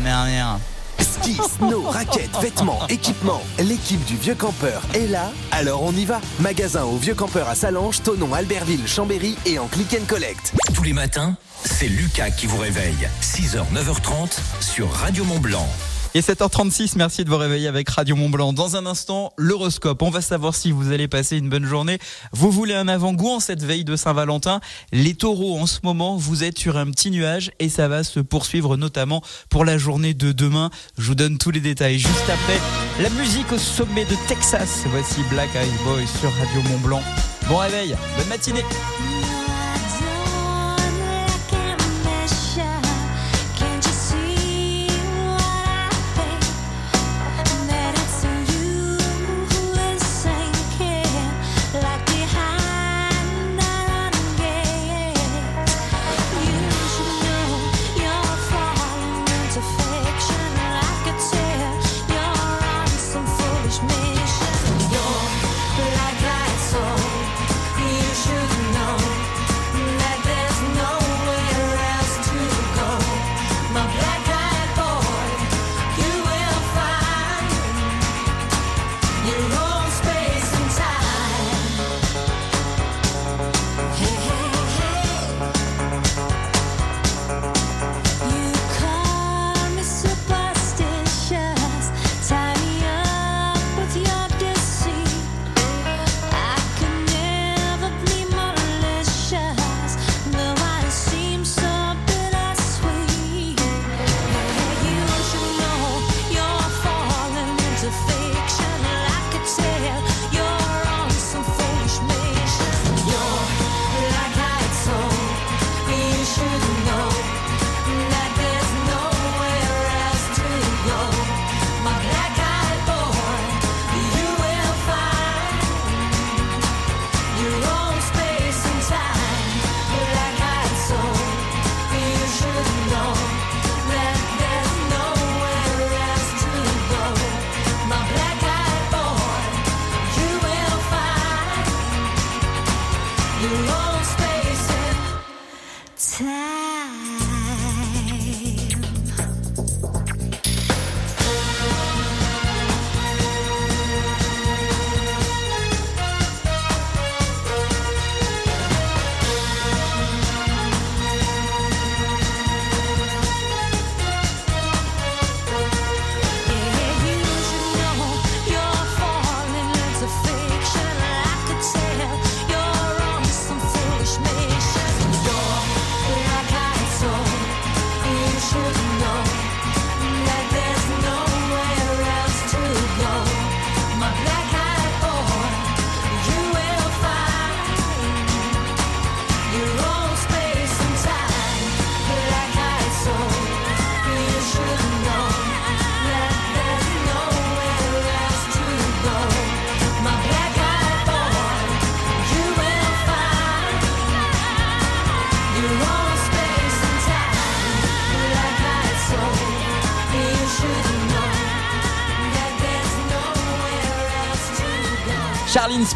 Dernière. 0.03 0.57
Ski, 0.99 1.37
snow, 1.57 1.81
raquettes, 1.81 2.35
vêtements, 2.41 2.79
équipements. 2.89 3.41
L'équipe 3.59 4.03
du 4.05 4.15
Vieux 4.15 4.35
Campeur 4.35 4.81
est 4.93 5.07
là, 5.07 5.31
alors 5.51 5.83
on 5.83 5.91
y 5.91 6.05
va. 6.05 6.21
Magasin 6.39 6.83
au 6.83 6.97
Vieux 6.97 7.15
Campeur 7.15 7.47
à 7.47 7.55
Salange, 7.55 8.01
Tonon, 8.03 8.33
Albertville, 8.33 8.87
Chambéry 8.87 9.37
et 9.45 9.59
en 9.59 9.67
click 9.67 9.95
and 9.99 10.05
collect. 10.07 10.53
Tous 10.73 10.83
les 10.83 10.93
matins, 10.93 11.35
c'est 11.63 11.87
Lucas 11.87 12.31
qui 12.31 12.47
vous 12.47 12.57
réveille. 12.57 13.07
6h, 13.21 13.63
9h30 13.73 14.39
sur 14.61 14.91
Radio 14.91 15.23
Mont 15.25 15.39
Blanc. 15.39 15.67
Et 16.17 16.21
7h36, 16.21 16.93
merci 16.95 17.23
de 17.25 17.29
vous 17.29 17.37
réveiller 17.37 17.67
avec 17.67 17.87
Radio 17.89 18.15
Mont 18.15 18.31
Blanc. 18.31 18.51
Dans 18.51 18.75
un 18.75 18.87
instant, 18.87 19.33
l'horoscope. 19.37 20.01
On 20.01 20.09
va 20.09 20.21
savoir 20.21 20.55
si 20.55 20.71
vous 20.71 20.91
allez 20.91 21.07
passer 21.07 21.37
une 21.37 21.47
bonne 21.47 21.65
journée. 21.65 21.99
Vous 22.31 22.49
voulez 22.49 22.73
un 22.73 22.87
avant-goût 22.87 23.29
en 23.29 23.39
cette 23.39 23.63
veille 23.63 23.83
de 23.83 23.95
Saint-Valentin? 23.95 24.59
Les 24.91 25.13
taureaux, 25.13 25.59
en 25.59 25.67
ce 25.67 25.77
moment, 25.83 26.17
vous 26.17 26.43
êtes 26.43 26.57
sur 26.57 26.75
un 26.75 26.87
petit 26.87 27.11
nuage 27.11 27.51
et 27.59 27.69
ça 27.69 27.87
va 27.87 28.03
se 28.03 28.19
poursuivre 28.19 28.77
notamment 28.77 29.21
pour 29.51 29.63
la 29.63 29.77
journée 29.77 30.15
de 30.15 30.31
demain. 30.31 30.71
Je 30.97 31.09
vous 31.09 31.15
donne 31.15 31.37
tous 31.37 31.51
les 31.51 31.59
détails 31.59 31.99
juste 31.99 32.27
après. 32.27 32.59
La 32.99 33.11
musique 33.11 33.51
au 33.51 33.59
sommet 33.59 34.05
de 34.05 34.15
Texas. 34.27 34.85
Voici 34.87 35.21
Black 35.29 35.55
Eyed 35.55 35.83
Boy 35.83 36.03
sur 36.19 36.33
Radio 36.33 36.63
Mont 36.63 36.79
Blanc. 36.79 37.03
Bon 37.47 37.57
réveil, 37.57 37.95
bonne 38.17 38.27
matinée. 38.27 38.65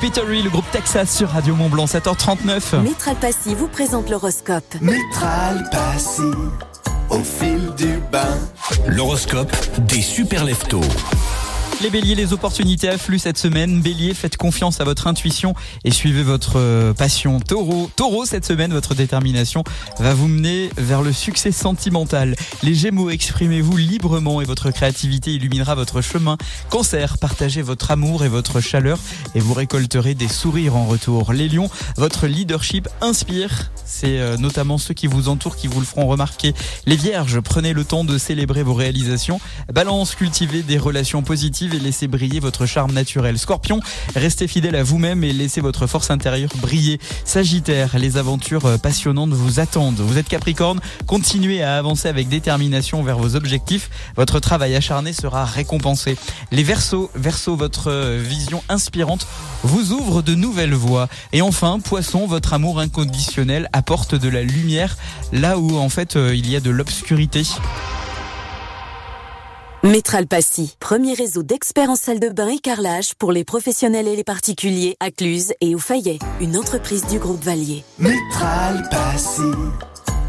Spittery, 0.02 0.42
le 0.42 0.50
groupe 0.50 0.66
Texas 0.72 1.16
sur 1.16 1.30
Radio 1.30 1.56
Mont 1.56 1.70
Blanc, 1.70 1.86
7h39. 1.86 2.82
Métral 2.82 3.16
Passy 3.18 3.54
vous 3.54 3.68
présente 3.68 4.10
l'horoscope. 4.10 4.66
Métral 4.82 5.64
Passy, 5.72 6.24
au 7.12 7.20
fil 7.20 7.70
du 7.78 8.00
bain. 8.12 8.36
L'horoscope 8.88 9.56
des 9.78 10.02
super 10.02 10.44
leftos. 10.44 10.82
Les 11.82 11.90
béliers, 11.90 12.14
les 12.14 12.32
opportunités 12.32 12.90
affluent 12.90 13.18
cette 13.18 13.40
semaine. 13.40 13.82
Bélier, 13.82 14.14
faites 14.14 14.38
confiance 14.38 14.80
à 14.82 14.84
votre 14.84 15.08
intuition 15.08 15.56
et 15.84 15.90
suivez 15.90 16.22
votre 16.22 16.58
euh, 16.58 16.94
passion. 16.94 17.40
Taureau, 17.40 17.90
taureau, 17.96 18.24
cette 18.24 18.46
semaine, 18.46 18.72
votre 18.72 18.94
détermination 18.94 19.64
va 19.98 20.14
vous 20.14 20.28
mener 20.28 20.70
vers 20.78 21.02
le 21.02 21.12
succès 21.12 21.52
sentimental. 21.52 22.36
Les 22.62 22.76
gémeaux, 22.76 23.10
exprimez-vous 23.10 23.78
librement 23.78 24.42
et 24.42 24.46
votre 24.46 24.70
créativité 24.70 25.34
illuminera 25.34 25.74
votre 25.74 26.02
chemin. 26.02 26.38
Cancer, 26.70 27.18
partagez 27.18 27.64
votre 27.64 27.90
amour 27.90 28.24
et 28.26 28.30
votre 28.30 28.62
chaleur 28.62 29.00
et 29.34 29.40
vous 29.40 29.56
récolterez 29.56 30.14
des 30.14 30.28
sourires 30.28 30.76
en 30.76 30.86
retour. 30.86 31.34
Les 31.34 31.50
lions, 31.50 31.72
votre 31.98 32.28
leadership 32.28 32.90
inspire. 33.02 33.72
C'est 33.86 34.20
euh, 34.20 34.38
notamment 34.38 34.78
ceux 34.78 34.94
qui 34.94 35.08
vous 35.08 35.30
entourent 35.30 35.56
qui 35.56 35.68
vous 35.68 35.80
le 35.80 35.86
feront 35.88 36.06
remarquer. 36.06 36.54
Les 36.86 36.96
vierges, 36.96 37.40
prenez 37.40 37.74
le 37.74 37.86
temps 37.86 38.04
de 38.04 38.20
célébrer 38.20 38.62
vos 38.62 38.76
réalisations. 38.76 39.42
Balance, 39.74 40.14
cultivez 40.14 40.62
des 40.62 40.78
relations 40.78 41.24
positives 41.24 41.71
et 41.74 41.80
laissez 41.80 42.08
briller 42.08 42.40
votre 42.40 42.66
charme 42.66 42.92
naturel. 42.92 43.38
Scorpion, 43.38 43.80
restez 44.16 44.48
fidèle 44.48 44.76
à 44.76 44.84
vous-même 44.84 45.24
et 45.24 45.34
laissez 45.34 45.62
votre 45.62 45.88
force 45.88 46.12
intérieure 46.12 46.52
briller. 46.62 47.00
Sagittaire, 47.26 47.98
les 47.98 48.18
aventures 48.18 48.66
euh, 48.66 48.78
passionnantes 48.78 49.32
vous 49.32 49.60
attendent. 49.60 50.00
Vous 50.00 50.18
êtes 50.18 50.28
Capricorne, 50.28 50.80
continuez 51.08 51.62
à 51.64 51.78
avancer 51.78 52.08
avec 52.08 52.30
détermination 52.30 53.04
vers 53.04 53.18
vos 53.18 53.36
objectifs. 53.36 53.90
Votre 54.16 54.40
travail 54.40 54.76
acharné 54.76 55.14
sera 55.14 55.46
récompensé. 55.46 56.18
Les 56.52 56.64
Verseaux, 56.64 57.12
Verseau, 57.16 57.56
votre 57.56 57.90
euh, 57.90 58.22
vision 58.22 58.64
inspirante 58.70 59.28
vous 59.64 59.92
ouvre 59.92 60.22
de 60.22 60.36
nouvelles 60.36 60.74
voies. 60.74 61.08
Et 61.34 61.42
enfin, 61.42 61.80
Poisson, 61.80 62.26
votre 62.28 62.54
amour 62.54 62.80
inconditionnel 62.80 63.70
apporte 63.74 64.16
de 64.16 64.30
la 64.30 64.44
lumière 64.44 64.98
là 65.32 65.58
où 65.58 65.78
en 65.78 65.90
fait 65.90 66.16
euh, 66.16 66.36
il 66.36 66.50
y 66.50 66.56
a 66.56 66.60
de 66.60 66.70
l'obscurité. 66.70 67.44
Métral 69.84 70.28
Passy, 70.28 70.76
premier 70.80 71.16
réseau 71.16 71.42
d'experts 71.42 71.90
en 71.90 71.96
salle 71.96 72.20
de 72.20 72.30
bain 72.30 72.50
et 72.50 72.60
carrelage 72.60 73.16
pour 73.16 73.32
les 73.32 73.44
professionnels 73.44 74.08
et 74.08 74.16
les 74.16 74.24
particuliers 74.24 74.96
à 75.00 75.10
Cluse 75.10 75.54
et 75.60 75.74
au 75.74 75.80
Fayet, 75.80 76.20
une 76.40 76.56
entreprise 76.56 77.08
du 77.08 77.18
groupe 77.18 77.44
Valier. 77.44 77.84
Métral 77.98 78.88
Passy, 78.92 79.42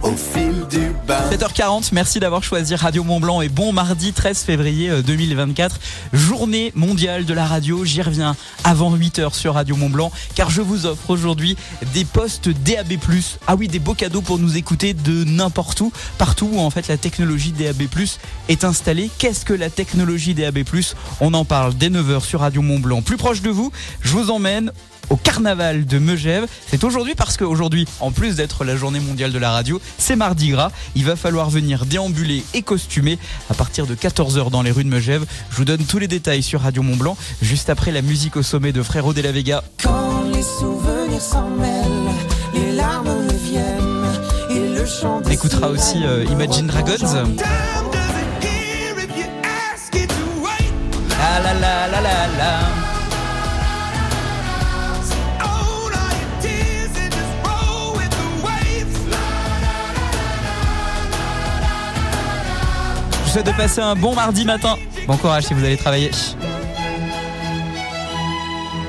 au 0.03 0.13
fil 0.17 0.67
du 0.71 0.93
bain. 1.07 1.21
7h40, 1.31 1.91
merci 1.93 2.21
d'avoir 2.21 2.43
choisi 2.43 2.75
Radio 2.75 3.05
Mont 3.05 3.21
Blanc 3.21 3.41
et 3.41 3.49
bon 3.49 3.73
mardi 3.73 4.13
13 4.13 4.43
février 4.43 4.91
euh, 4.91 5.03
2024, 5.03 5.79
journée 6.13 6.73
mondiale 6.75 7.25
de 7.25 7.35
la 7.35 7.47
radio. 7.47 7.85
J'y 7.85 8.03
reviens 8.03 8.37
avant 8.65 8.95
8h 8.97 9.35
sur 9.35 9.55
Radio 9.55 9.77
Mont 9.77 9.91
Blanc 9.91 10.11
car 10.35 10.51
je 10.51 10.61
vous 10.61 10.87
offre 10.87 11.11
aujourd'hui 11.11 11.57
des 11.95 12.05
postes 12.05 12.49
DAB+. 12.49 12.95
Ah 13.47 13.55
oui, 13.55 13.69
des 13.69 13.79
beaux 13.79 13.95
cadeaux 13.95 14.23
pour 14.23 14.39
nous 14.39 14.57
écouter 14.57 14.95
de 14.95 15.25
n'importe 15.25 15.81
où, 15.81 15.93
partout 16.19 16.49
où 16.53 16.61
en 16.61 16.71
fait 16.71 16.89
la 16.89 16.97
technologie 16.97 17.53
DAB+ 17.53 17.83
est 18.49 18.65
installée. 18.65 19.11
Qu'est-ce 19.19 19.45
que 19.45 19.55
la 19.55 19.71
technologie 19.71 20.35
DAB+, 20.35 20.59
on 21.21 21.35
en 21.35 21.45
parle 21.45 21.75
dès 21.75 21.91
9h 21.91 22.21
sur 22.23 22.41
Radio 22.41 22.63
Mont 22.63 22.79
Blanc. 22.79 23.03
Plus 23.03 23.17
proche 23.17 23.43
de 23.43 23.51
vous, 23.51 23.71
je 24.01 24.11
vous 24.11 24.31
emmène 24.31 24.73
au 25.11 25.17
carnaval 25.17 25.87
de 25.87 25.99
Megève. 25.99 26.47
C'est 26.67 26.85
aujourd'hui 26.85 27.15
parce 27.15 27.37
qu'aujourd'hui, 27.37 27.87
en 28.01 28.11
plus 28.11 28.37
d'être 28.37 28.65
la 28.65 28.77
journée 28.77 29.01
mondiale 29.01 29.33
de 29.33 29.39
la 29.39 29.51
radio, 29.51 29.81
c'est 29.99 30.17
Mardi 30.17 30.51
Gras. 30.51 30.71
Il 30.95 31.05
va 31.05 31.17
falloir 31.17 31.51
venir 31.51 31.87
déambuler 31.87 32.45
et 32.55 32.63
costumer 32.63 33.19
à 33.51 33.55
partir 33.55 33.87
de 33.87 33.95
14h 33.95 34.51
dans 34.51 34.63
les 34.63 34.71
rues 34.71 34.85
de 34.85 34.89
Megève. 34.89 35.25
Je 35.51 35.57
vous 35.57 35.65
donne 35.65 35.85
tous 35.85 35.99
les 35.99 36.09
détails 36.09 36.43
sur 36.43 36.61
Radio 36.63 36.83
Mont 36.83 36.97
Blanc, 36.97 37.17
juste 37.41 37.71
après 37.71 37.93
la 37.93 38.03
musique 38.03 38.37
au 38.37 38.43
sommet 38.43 38.73
de 38.73 38.83
Frérot 38.83 39.13
de 39.13 39.21
la 39.21 39.33
Vega. 39.33 39.63
Quand 39.83 40.25
les 40.33 40.43
souvenirs 40.43 41.21
s'en 41.21 41.49
mêlent, 41.49 42.13
les 42.55 42.73
larmes 42.73 43.09
reviennent 43.09 44.07
et 44.51 44.79
le 44.79 44.87
chant 44.87 45.23
On 45.25 45.31
écoutera 45.31 45.69
aussi 45.69 46.05
euh, 46.05 46.25
Imagine 46.31 46.67
Dragons. 46.67 46.93
Vous 63.33 63.39
souhaite 63.39 63.47
de 63.47 63.57
passer 63.57 63.81
un 63.81 63.95
bon 63.95 64.15
mardi 64.15 64.45
matin. 64.45 64.77
Bon 65.07 65.17
courage 65.17 65.45
si 65.45 65.55
vous 65.55 65.65
allez 65.65 65.79
travailler. 65.79 66.11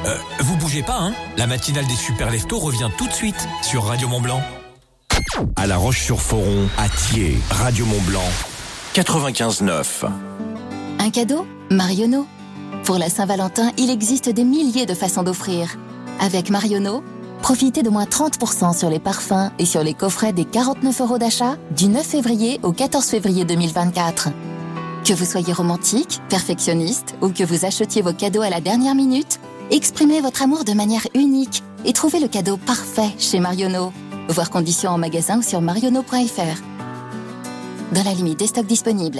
Euh, 0.06 0.18
vous 0.40 0.58
bougez 0.58 0.84
pas, 0.84 0.98
hein 0.98 1.14
La 1.38 1.48
matinale 1.48 1.88
des 1.88 1.96
super 1.96 2.30
leftos 2.30 2.60
revient 2.60 2.90
tout 2.98 3.08
de 3.08 3.14
suite 3.14 3.48
sur 3.62 3.86
Radio 3.86 4.10
Mont 4.10 4.20
Blanc. 4.20 4.42
À 5.56 5.66
La 5.66 5.78
Roche-sur-Foron, 5.78 6.68
à 6.78 6.90
Thiers, 6.90 7.38
Radio 7.52 7.86
Mont 7.86 8.02
Blanc, 8.02 8.28
95.9. 8.96 10.10
Un 11.00 11.10
cadeau 11.10 11.48
Marionneau. 11.72 12.28
Pour 12.84 12.98
la 12.98 13.10
Saint-Valentin, 13.10 13.72
il 13.78 13.90
existe 13.90 14.28
des 14.28 14.44
milliers 14.44 14.86
de 14.86 14.94
façons 14.94 15.24
d'offrir. 15.24 15.78
Avec 16.20 16.50
Marionneau, 16.50 17.02
profitez 17.44 17.84
de 17.84 17.90
moins 17.90 18.06
30% 18.06 18.76
sur 18.76 18.90
les 18.90 19.00
parfums 19.00 19.52
et 19.60 19.66
sur 19.66 19.84
les 19.84 19.94
coffrets 19.94 20.32
des 20.32 20.46
49 20.46 21.02
euros 21.02 21.18
d'achat 21.18 21.58
du 21.76 21.90
9 21.90 22.02
février 22.02 22.58
au 22.64 22.72
14 22.72 23.06
février 23.06 23.44
2024. 23.44 24.30
Que 25.04 25.14
vous 25.14 25.26
soyez 25.26 25.52
romantique, 25.52 26.22
perfectionniste 26.30 27.16
ou 27.22 27.30
que 27.30 27.44
vous 27.44 27.66
achetiez 27.66 28.02
vos 28.02 28.14
cadeaux 28.14 28.44
à 28.44 28.50
la 28.50 28.62
dernière 28.62 28.96
minute, 28.96 29.42
exprimez 29.72 30.22
votre 30.22 30.42
amour 30.42 30.64
de 30.64 30.72
manière 30.72 31.06
unique 31.16 31.64
et 31.84 31.92
trouvez 31.92 32.22
le 32.22 32.30
cadeau 32.30 32.56
parfait 32.56 33.14
chez 33.20 33.42
Marionneau. 33.42 33.92
Voir 34.30 34.50
conditions 34.50 34.92
en 34.92 34.98
magasin 34.98 35.40
ou 35.40 35.42
sur 35.42 35.60
marionneau.fr. 35.60 36.62
Dans 37.92 38.04
la 38.04 38.14
limite 38.14 38.40
des 38.40 38.48
stocks 38.48 38.66
disponibles. 38.66 39.20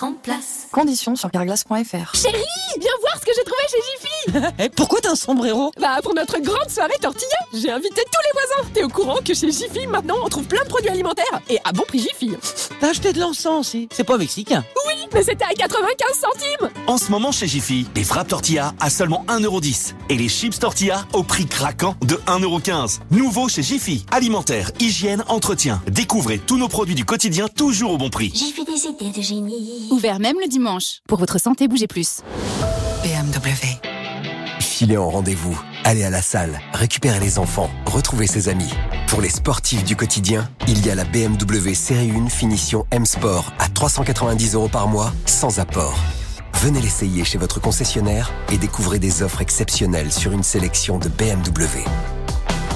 Remplace. 0.00 0.66
Conditions 0.72 1.16
sur 1.16 1.30
carglass.fr. 1.30 2.14
Chérie, 2.14 2.44
viens 2.80 2.90
voir 3.00 3.14
ce 3.20 3.24
que 3.26 3.32
j'ai 3.36 3.44
trouvé 3.44 3.62
chez 3.70 3.78
Jiffy 4.38 4.44
Eh, 4.64 4.68
pourquoi 4.70 5.00
t'as 5.00 5.10
un 5.12 5.14
sombrero? 5.16 5.70
Bah 5.80 5.98
pour 6.02 6.14
notre 6.14 6.38
grande 6.40 6.68
soirée 6.70 6.96
tortilla, 7.00 7.36
j'ai 7.52 7.70
invité 7.70 8.02
tous 8.10 8.20
les 8.24 8.32
voisins. 8.32 8.70
T'es 8.74 8.82
au 8.82 8.88
courant 8.88 9.18
que 9.24 9.34
chez 9.34 9.50
Jiffy 9.52 9.86
maintenant 9.86 10.16
on 10.24 10.28
trouve 10.28 10.44
plein 10.44 10.62
de 10.64 10.68
produits 10.68 10.88
alimentaires 10.90 11.40
et 11.48 11.58
à 11.64 11.72
bon 11.72 11.84
prix 11.86 12.00
Jiffy. 12.00 12.32
T'as 12.80 12.90
acheté 12.90 13.12
de 13.12 13.20
l'encens 13.20 13.60
aussi. 13.60 13.88
C'est 13.92 14.04
pas 14.04 14.18
mexicain. 14.18 14.64
Oui, 14.86 14.94
mais 15.12 15.22
c'était 15.22 15.44
à 15.44 15.54
95 15.54 16.08
centimes. 16.18 16.70
En 16.86 16.98
ce 16.98 17.10
moment 17.10 17.30
chez 17.32 17.46
Jiffy, 17.46 17.86
les 17.94 18.04
frappes 18.04 18.28
tortilla 18.28 18.74
à 18.80 18.90
seulement 18.90 19.24
1,10€ 19.28 19.94
et 20.08 20.16
les 20.16 20.28
chips 20.28 20.58
tortilla 20.58 21.06
au 21.12 21.22
prix 21.22 21.46
craquant 21.46 21.94
de 22.02 22.16
1,15€. 22.26 22.98
Nouveau 23.10 23.48
chez 23.48 23.62
Jiffy, 23.62 24.04
alimentaire, 24.10 24.70
hygiène, 24.80 25.22
entretien. 25.28 25.82
Découvrez 25.86 26.38
tous 26.38 26.56
nos 26.56 26.68
produits 26.68 26.94
du 26.94 27.04
quotidien 27.04 27.48
toujours 27.48 27.92
au 27.92 27.98
bon 27.98 28.10
prix. 28.10 28.32
Jiffy 28.34 28.64
des 28.64 28.86
idées 28.86 29.16
de 29.16 29.22
génie. 29.22 29.83
Ouvert 29.90 30.20
même 30.20 30.36
le 30.40 30.48
dimanche. 30.48 31.00
Pour 31.08 31.18
votre 31.18 31.38
santé, 31.38 31.68
bougez 31.68 31.86
plus. 31.86 32.20
BMW. 33.02 33.80
Filez 34.60 34.96
en 34.96 35.08
rendez-vous, 35.08 35.58
allez 35.84 36.04
à 36.04 36.10
la 36.10 36.22
salle, 36.22 36.58
récupérez 36.72 37.20
les 37.20 37.38
enfants, 37.38 37.70
retrouvez 37.86 38.26
ses 38.26 38.48
amis. 38.48 38.70
Pour 39.08 39.20
les 39.20 39.28
sportifs 39.28 39.84
du 39.84 39.94
quotidien, 39.94 40.50
il 40.66 40.84
y 40.84 40.90
a 40.90 40.94
la 40.94 41.04
BMW 41.04 41.74
Série 41.74 42.10
1 42.10 42.28
Finition 42.28 42.86
M 42.90 43.06
Sport 43.06 43.52
à 43.58 43.68
390 43.68 44.54
euros 44.54 44.68
par 44.68 44.88
mois, 44.88 45.12
sans 45.26 45.60
apport. 45.60 45.96
Venez 46.54 46.80
l'essayer 46.80 47.24
chez 47.24 47.38
votre 47.38 47.60
concessionnaire 47.60 48.32
et 48.50 48.58
découvrez 48.58 48.98
des 48.98 49.22
offres 49.22 49.42
exceptionnelles 49.42 50.12
sur 50.12 50.32
une 50.32 50.42
sélection 50.42 50.98
de 50.98 51.08
BMW. 51.08 51.84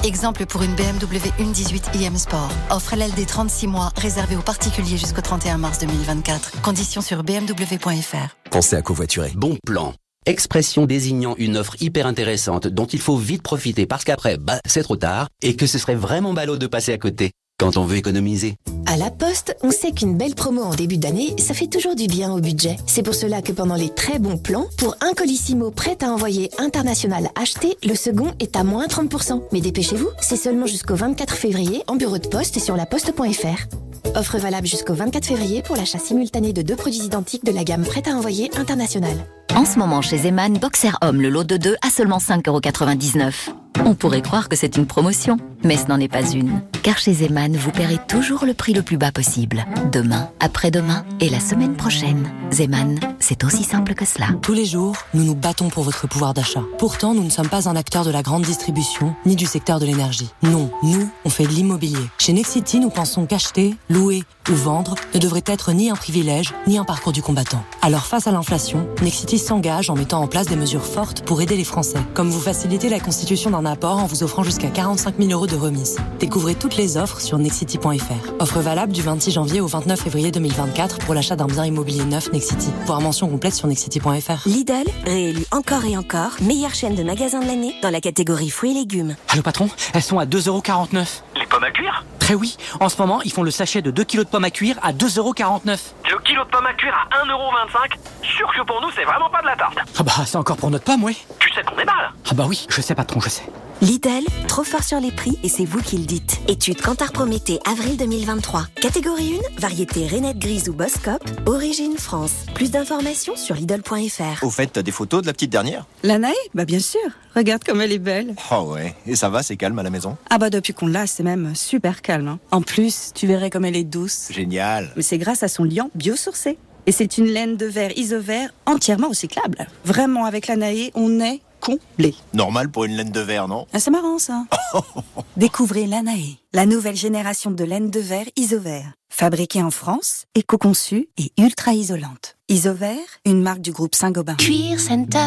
Exemple 0.03 0.45
pour 0.45 0.63
une 0.63 0.75
BMW 0.75 1.17
1.18 1.39 2.01
iM 2.01 2.17
Sport. 2.17 2.49
Offre 2.69 2.95
LLD 2.95 3.25
36 3.25 3.67
mois, 3.67 3.91
réservée 3.97 4.37
aux 4.37 4.41
particuliers 4.41 4.97
jusqu'au 4.97 5.21
31 5.21 5.57
mars 5.57 5.79
2024. 5.79 6.61
Conditions 6.61 7.01
sur 7.01 7.23
bmw.fr. 7.23 8.35
Pensez 8.49 8.77
à 8.77 8.81
covoiturer. 8.81 9.33
Bon 9.35 9.57
plan. 9.65 9.93
Expression 10.25 10.85
désignant 10.85 11.35
une 11.37 11.57
offre 11.57 11.75
hyper 11.81 12.07
intéressante 12.07 12.67
dont 12.67 12.85
il 12.85 12.99
faut 12.99 13.17
vite 13.17 13.41
profiter 13.41 13.85
parce 13.85 14.05
qu'après, 14.05 14.37
bah, 14.37 14.59
c'est 14.65 14.83
trop 14.83 14.95
tard 14.95 15.27
et 15.41 15.55
que 15.55 15.67
ce 15.67 15.77
serait 15.77 15.95
vraiment 15.95 16.33
ballot 16.33 16.57
de 16.57 16.67
passer 16.67 16.93
à 16.93 16.97
côté 16.97 17.31
quand 17.57 17.75
on 17.75 17.83
veut 17.83 17.97
économiser. 17.97 18.55
À 18.91 18.97
la 18.97 19.11
Poste, 19.11 19.55
on 19.61 19.69
sait 19.69 19.91
qu'une 19.91 20.17
belle 20.17 20.33
promo 20.33 20.63
en 20.63 20.73
début 20.73 20.97
d'année, 20.97 21.35
ça 21.37 21.53
fait 21.53 21.67
toujours 21.67 21.93
du 21.93 22.07
bien 22.07 22.33
au 22.33 22.39
budget. 22.39 22.75
C'est 22.87 23.03
pour 23.03 23.13
cela 23.13 23.43
que 23.43 23.51
pendant 23.51 23.75
les 23.75 23.89
très 23.89 24.17
bons 24.17 24.39
plans, 24.39 24.65
pour 24.79 24.95
un 25.01 25.13
Colissimo 25.13 25.69
prêt 25.69 25.95
à 26.01 26.07
envoyer 26.07 26.49
international 26.57 27.29
acheté, 27.39 27.77
le 27.83 27.93
second 27.93 28.31
est 28.39 28.55
à 28.55 28.63
moins 28.63 28.87
30%. 28.87 29.43
Mais 29.51 29.61
dépêchez-vous, 29.61 30.09
c'est 30.19 30.37
seulement 30.37 30.65
jusqu'au 30.65 30.95
24 30.95 31.35
février 31.35 31.83
en 31.85 31.97
bureau 31.97 32.17
de 32.17 32.27
poste 32.27 32.57
et 32.57 32.59
sur 32.59 32.75
laposte.fr. 32.75 34.15
Offre 34.15 34.39
valable 34.39 34.65
jusqu'au 34.65 34.95
24 34.95 35.23
février 35.23 35.61
pour 35.61 35.75
l'achat 35.75 35.99
simultané 35.99 36.51
de 36.51 36.63
deux 36.63 36.75
produits 36.75 37.05
identiques 37.05 37.45
de 37.45 37.51
la 37.51 37.63
gamme 37.63 37.85
prête 37.85 38.07
à 38.07 38.15
envoyer 38.15 38.49
internationale. 38.57 39.17
En 39.55 39.65
ce 39.65 39.77
moment 39.77 40.01
chez 40.01 40.17
Zeman, 40.17 40.57
Boxer 40.57 40.97
Homme, 41.03 41.21
le 41.21 41.29
lot 41.29 41.43
de 41.43 41.57
2 41.57 41.75
à 41.85 41.91
seulement 41.91 42.17
5,99€. 42.17 43.51
On 43.85 43.95
pourrait 43.95 44.21
croire 44.21 44.49
que 44.49 44.55
c'est 44.55 44.75
une 44.77 44.85
promotion, 44.85 45.37
mais 45.63 45.77
ce 45.77 45.87
n'en 45.87 45.99
est 45.99 46.09
pas 46.09 46.29
une. 46.31 46.61
Car 46.83 46.97
chez 46.97 47.13
Zeman, 47.13 47.55
vous 47.55 47.71
paierez 47.71 47.97
toujours 48.07 48.45
le 48.45 48.53
prix 48.53 48.73
plus 48.81 48.97
bas 48.97 49.11
possible. 49.11 49.65
Demain, 49.91 50.29
après-demain 50.39 51.05
et 51.19 51.29
la 51.29 51.39
semaine 51.39 51.75
prochaine. 51.75 52.29
Zeman, 52.51 52.99
c'est 53.19 53.43
aussi 53.43 53.63
simple 53.63 53.93
que 53.93 54.05
cela. 54.05 54.27
Tous 54.41 54.53
les 54.53 54.65
jours, 54.65 54.95
nous 55.13 55.23
nous 55.23 55.35
battons 55.35 55.69
pour 55.69 55.83
votre 55.83 56.07
pouvoir 56.07 56.33
d'achat. 56.33 56.63
Pourtant, 56.77 57.13
nous 57.13 57.23
ne 57.23 57.29
sommes 57.29 57.49
pas 57.49 57.69
un 57.69 57.75
acteur 57.75 58.05
de 58.05 58.11
la 58.11 58.21
grande 58.21 58.43
distribution, 58.43 59.15
ni 59.25 59.35
du 59.35 59.45
secteur 59.45 59.79
de 59.79 59.85
l'énergie. 59.85 60.29
Non, 60.43 60.71
nous, 60.83 61.09
on 61.25 61.29
fait 61.29 61.45
de 61.45 61.49
l'immobilier. 61.49 62.05
Chez 62.17 62.33
Nexity, 62.33 62.79
nous 62.79 62.89
pensons 62.89 63.25
qu'acheter, 63.25 63.75
louer 63.89 64.23
ou 64.49 64.55
vendre 64.55 64.95
ne 65.13 65.19
devrait 65.19 65.43
être 65.45 65.71
ni 65.71 65.89
un 65.89 65.95
privilège, 65.95 66.53
ni 66.67 66.77
un 66.77 66.83
parcours 66.83 67.11
du 67.11 67.21
combattant. 67.21 67.63
Alors 67.81 68.05
face 68.05 68.27
à 68.27 68.31
l'inflation, 68.31 68.87
Nexity 69.01 69.37
s'engage 69.37 69.89
en 69.89 69.95
mettant 69.95 70.21
en 70.21 70.27
place 70.27 70.47
des 70.47 70.55
mesures 70.55 70.85
fortes 70.85 71.23
pour 71.23 71.41
aider 71.41 71.55
les 71.55 71.63
Français, 71.63 71.99
comme 72.13 72.29
vous 72.29 72.39
faciliter 72.39 72.89
la 72.89 72.99
constitution 72.99 73.51
d'un 73.51 73.65
apport 73.65 73.97
en 73.97 74.05
vous 74.05 74.23
offrant 74.23 74.43
jusqu'à 74.43 74.69
45 74.69 75.15
000 75.19 75.31
euros 75.31 75.47
de 75.47 75.55
remise. 75.55 75.97
Découvrez 76.19 76.55
toutes 76.55 76.77
les 76.77 76.97
offres 76.97 77.21
sur 77.21 77.37
nexity.fr. 77.37 78.33
Offre 78.39 78.59
valable 78.59 78.91
du 78.91 79.01
26 79.01 79.31
janvier 79.31 79.61
au 79.61 79.67
29 79.67 79.99
février 79.99 80.31
2024 80.31 80.99
pour 80.99 81.13
l'achat 81.13 81.35
d'un 81.35 81.47
bien 81.47 81.65
immobilier 81.65 82.03
neuf 82.05 82.31
Nexity. 82.31 82.69
Voir 82.85 83.01
mention 83.01 83.27
complète 83.27 83.55
sur 83.55 83.67
nexity.fr. 83.67 84.47
Lidl, 84.47 84.89
réélu 85.05 85.45
encore 85.51 85.85
et 85.85 85.97
encore, 85.97 86.31
meilleure 86.41 86.75
chaîne 86.75 86.95
de 86.95 87.03
magasins 87.03 87.39
de 87.39 87.47
l'année 87.47 87.75
dans 87.81 87.89
la 87.89 88.01
catégorie 88.01 88.49
fruits 88.49 88.71
et 88.71 88.73
légumes. 88.73 89.15
Allô 89.29 89.41
patron, 89.41 89.69
elles 89.93 90.03
sont 90.03 90.19
à 90.19 90.25
2,49€. 90.25 91.21
Les 91.35 91.45
pommes 91.45 91.63
à 91.63 91.71
cuire? 91.71 92.05
Très 92.19 92.35
oui, 92.35 92.57
en 92.79 92.89
ce 92.89 92.97
moment, 93.01 93.21
ils 93.23 93.31
font 93.31 93.41
le 93.41 93.49
sachet 93.49 93.81
de 93.81 93.89
2 93.89 94.03
kg 94.03 94.19
de 94.19 94.23
pommes 94.25 94.38
à 94.43 94.51
cuire 94.51 94.77
à 94.81 94.91
2,49€. 94.93 95.93
Le 96.11 96.17
kilo 96.19 96.43
de 96.43 96.49
pommes 96.49 96.65
à 96.65 96.73
cuire 96.73 96.95
à 97.11 97.25
1,25€ 97.25 97.97
Sûr 98.23 98.51
que 98.53 98.61
pour 98.63 98.81
nous, 98.81 98.89
c'est 98.95 99.03
vraiment 99.03 99.29
pas 99.29 99.41
de 99.41 99.47
la 99.47 99.55
tarte. 99.55 99.77
Ah 99.97 100.03
bah, 100.03 100.11
c'est 100.25 100.37
encore 100.37 100.57
pour 100.57 100.69
notre 100.69 100.85
pomme, 100.85 101.03
oui. 101.03 101.17
Tu 101.39 101.51
sais 101.53 101.61
qu'on 101.63 101.77
est 101.77 101.85
mal 101.85 102.11
Ah 102.29 102.33
bah 102.33 102.45
oui, 102.47 102.65
je 102.69 102.81
sais 102.81 102.95
patron, 102.95 103.19
je 103.19 103.29
sais. 103.29 103.43
Lidl, 103.81 104.25
trop 104.49 104.65
fort 104.65 104.83
sur 104.83 104.99
les 104.99 105.11
prix 105.11 105.39
et 105.41 105.47
c'est 105.47 105.63
vous 105.63 105.81
qui 105.81 105.97
le 105.97 106.03
dites. 106.03 106.41
Étude 106.49 106.81
Cantar 106.81 107.13
Prométhée, 107.13 107.59
avril 107.65 107.95
2023. 107.95 108.65
Catégorie 108.75 109.35
1, 109.57 109.61
variété 109.61 110.05
Renette 110.05 110.37
Grise 110.37 110.67
ou 110.67 110.73
Boscop. 110.73 111.23
Origine 111.45 111.95
France. 111.97 112.31
Plus 112.55 112.71
d'informations 112.71 113.37
sur 113.37 113.55
Lidl.fr. 113.55 114.43
Au 114.43 114.49
fait, 114.49 114.67
t'as 114.67 114.81
des 114.81 114.91
photos 114.91 115.21
de 115.21 115.27
la 115.27 115.33
petite 115.33 115.49
dernière? 115.51 115.85
La 116.03 116.17
Naï 116.17 116.33
Bah 116.53 116.65
bien 116.65 116.79
sûr. 116.79 116.99
Regarde 117.37 117.63
comme 117.63 117.79
elle 117.79 117.93
est 117.93 117.99
belle. 117.99 118.35
Oh 118.51 118.73
ouais, 118.73 118.95
et 119.07 119.15
ça 119.15 119.29
va, 119.29 119.43
c'est 119.43 119.55
calme 119.55 119.79
à 119.79 119.83
la 119.83 119.89
maison? 119.89 120.17
Ah 120.29 120.37
bah 120.39 120.49
depuis 120.49 120.73
qu'on 120.73 120.87
l'a, 120.87 121.07
c'est 121.07 121.23
même 121.23 121.55
super 121.55 122.01
calme. 122.01 122.27
hein. 122.27 122.39
En 122.51 122.61
plus, 122.61 123.11
tu 123.15 123.27
verrais 123.27 123.49
comme 123.49 123.63
elle 123.63 123.77
est 123.77 123.85
douce. 123.85 124.27
Génial 124.31 124.91
Mais 124.97 125.03
c'est 125.03 125.17
grâce 125.17 125.41
à 125.43 125.47
son 125.47 125.63
liant 125.63 125.89
biosourcé. 125.95 126.57
Et 126.85 126.91
c'est 126.91 127.17
une 127.17 127.27
laine 127.27 127.55
de 127.55 127.65
verre 127.67 127.97
isovert 127.97 128.49
entièrement 128.65 129.09
recyclable. 129.09 129.67
Vraiment, 129.85 130.25
avec 130.25 130.47
la 130.47 130.55
Naï, 130.55 130.91
on 130.95 131.19
est 131.19 131.39
comblé. 131.59 132.15
Normal 132.33 132.69
pour 132.69 132.85
une 132.85 132.93
laine 132.93 133.11
de 133.11 133.19
verre, 133.19 133.47
non? 133.47 133.67
Ah, 133.73 133.79
c'est 133.79 133.91
marrant 133.91 134.19
ça. 134.19 134.45
Découvrez 135.37 135.85
l'Anae, 135.85 136.37
la 136.53 136.65
nouvelle 136.65 136.95
génération 136.95 137.51
de 137.51 137.63
laine 137.63 137.91
de 137.91 137.99
verre 137.99 138.25
isovert. 138.35 138.93
Fabriquée 139.11 139.61
en 139.61 139.69
France, 139.69 140.25
éco-conçue 140.33 141.09
et 141.17 141.31
ultra 141.37 141.73
isolante. 141.73 142.37
Isovert, 142.47 142.97
une 143.25 143.41
marque 143.41 143.61
du 143.61 143.71
groupe 143.71 143.93
Saint-Gobain. 143.93 144.35
Cuir 144.35 144.79
Center. 144.79 145.19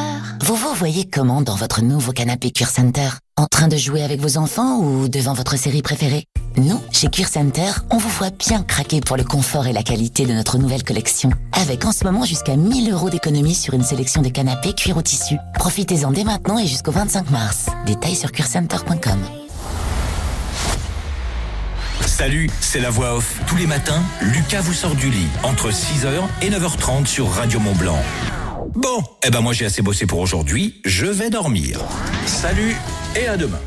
Vous 0.42 0.56
vous 0.56 0.74
voyez 0.74 1.08
comment 1.08 1.40
dans 1.40 1.54
votre 1.54 1.82
nouveau 1.82 2.12
canapé 2.12 2.50
Cuir 2.50 2.68
Center? 2.68 3.08
En 3.36 3.46
train 3.46 3.68
de 3.68 3.76
jouer 3.76 4.02
avec 4.02 4.20
vos 4.20 4.36
enfants 4.36 4.80
ou 4.80 5.08
devant 5.08 5.34
votre 5.34 5.56
série 5.56 5.82
préférée? 5.82 6.24
Nous, 6.56 6.80
chez 6.90 7.08
Cuir 7.08 7.28
Center, 7.28 7.70
on 7.90 7.98
vous 7.98 8.08
voit 8.10 8.30
bien 8.30 8.62
craquer 8.62 9.00
pour 9.00 9.16
le 9.16 9.24
confort 9.24 9.66
et 9.66 9.72
la 9.72 9.84
qualité 9.84 10.26
de 10.26 10.32
notre 10.32 10.58
nouvelle 10.58 10.82
collection. 10.82 11.30
Avec 11.52 11.84
en 11.84 11.92
ce 11.92 12.02
moment 12.04 12.24
jusqu'à 12.24 12.56
1000 12.56 12.92
euros 12.92 13.10
d'économie 13.10 13.54
sur 13.54 13.74
une 13.74 13.84
sélection 13.84 14.22
de 14.22 14.28
canapés 14.28 14.74
cuir 14.74 14.96
au 14.96 15.02
tissu. 15.02 15.36
Profitez-en 15.54 16.10
dès 16.10 16.24
maintenant 16.24 16.58
et 16.58 16.66
jusqu'au 16.66 16.92
25 16.92 17.30
mars. 17.30 17.66
Détails 17.86 18.16
sur 18.16 18.32
cuircenter.com. 18.32 19.41
Salut, 22.12 22.50
c'est 22.60 22.80
la 22.80 22.90
voix 22.90 23.16
off. 23.16 23.40
Tous 23.46 23.56
les 23.56 23.66
matins, 23.66 24.02
Lucas 24.20 24.60
vous 24.60 24.74
sort 24.74 24.94
du 24.94 25.08
lit 25.08 25.28
entre 25.42 25.70
6h 25.70 26.10
et 26.42 26.50
9h30 26.50 27.06
sur 27.06 27.30
Radio 27.30 27.58
Mont 27.58 27.74
Blanc. 27.74 27.98
Bon, 28.74 29.02
eh 29.24 29.30
ben 29.30 29.40
moi 29.40 29.54
j'ai 29.54 29.64
assez 29.64 29.80
bossé 29.80 30.04
pour 30.04 30.20
aujourd'hui, 30.20 30.82
je 30.84 31.06
vais 31.06 31.30
dormir. 31.30 31.80
Salut 32.26 32.76
et 33.16 33.28
à 33.28 33.38
demain. 33.38 33.58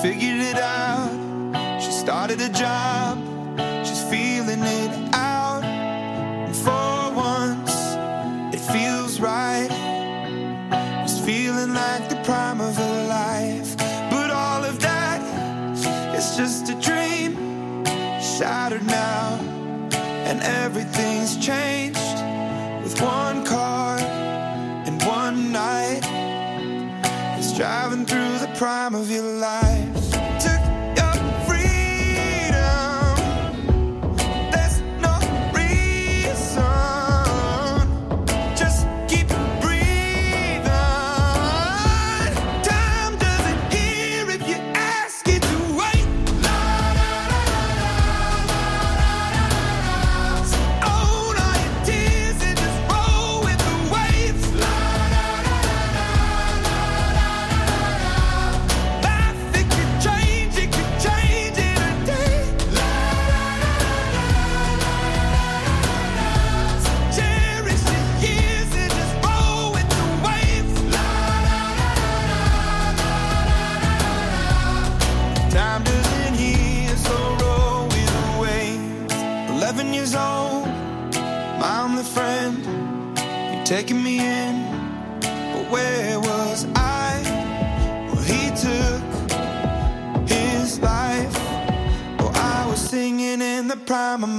Figured 0.00 0.40
it 0.40 0.56
out. 0.56 1.10
She 1.78 1.90
started 1.92 2.40
a 2.40 2.48
job, 2.48 3.18
feels 9.20 9.22
right. 9.22 9.68
It's 11.04 11.18
feeling 11.20 11.74
like 11.74 12.08
the 12.08 12.20
prime 12.24 12.60
of 12.60 12.76
her 12.76 13.06
life. 13.08 13.76
But 14.10 14.30
all 14.30 14.64
of 14.64 14.80
that 14.80 15.20
is 16.14 16.36
just 16.36 16.68
a 16.70 16.74
dream, 16.80 17.84
shattered 18.20 18.86
now. 18.86 19.38
And 20.28 20.40
everything's 20.42 21.36
changed 21.36 22.00
with 22.82 23.00
one 23.00 23.44
car 23.44 23.98
and 23.98 25.02
one 25.04 25.52
night. 25.52 26.02
It's 27.38 27.56
driving 27.56 28.06
through 28.06 28.38
the 28.38 28.52
prime 28.56 28.94
of 28.94 29.10
your 29.10 29.22
life. 29.22 29.69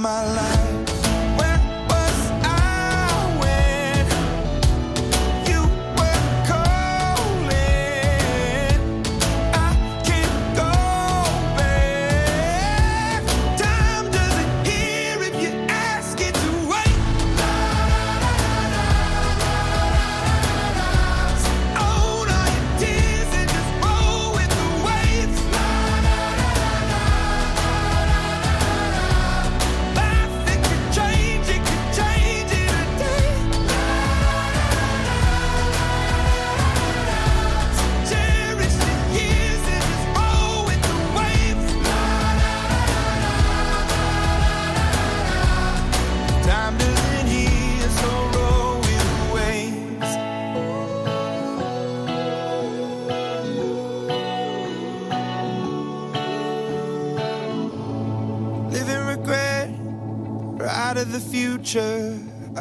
My 0.02 0.24
life. 0.34 0.51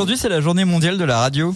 Aujourd'hui, 0.00 0.16
c'est 0.16 0.30
la 0.30 0.40
journée 0.40 0.64
mondiale 0.64 0.96
de 0.96 1.04
la 1.04 1.18
radio. 1.18 1.52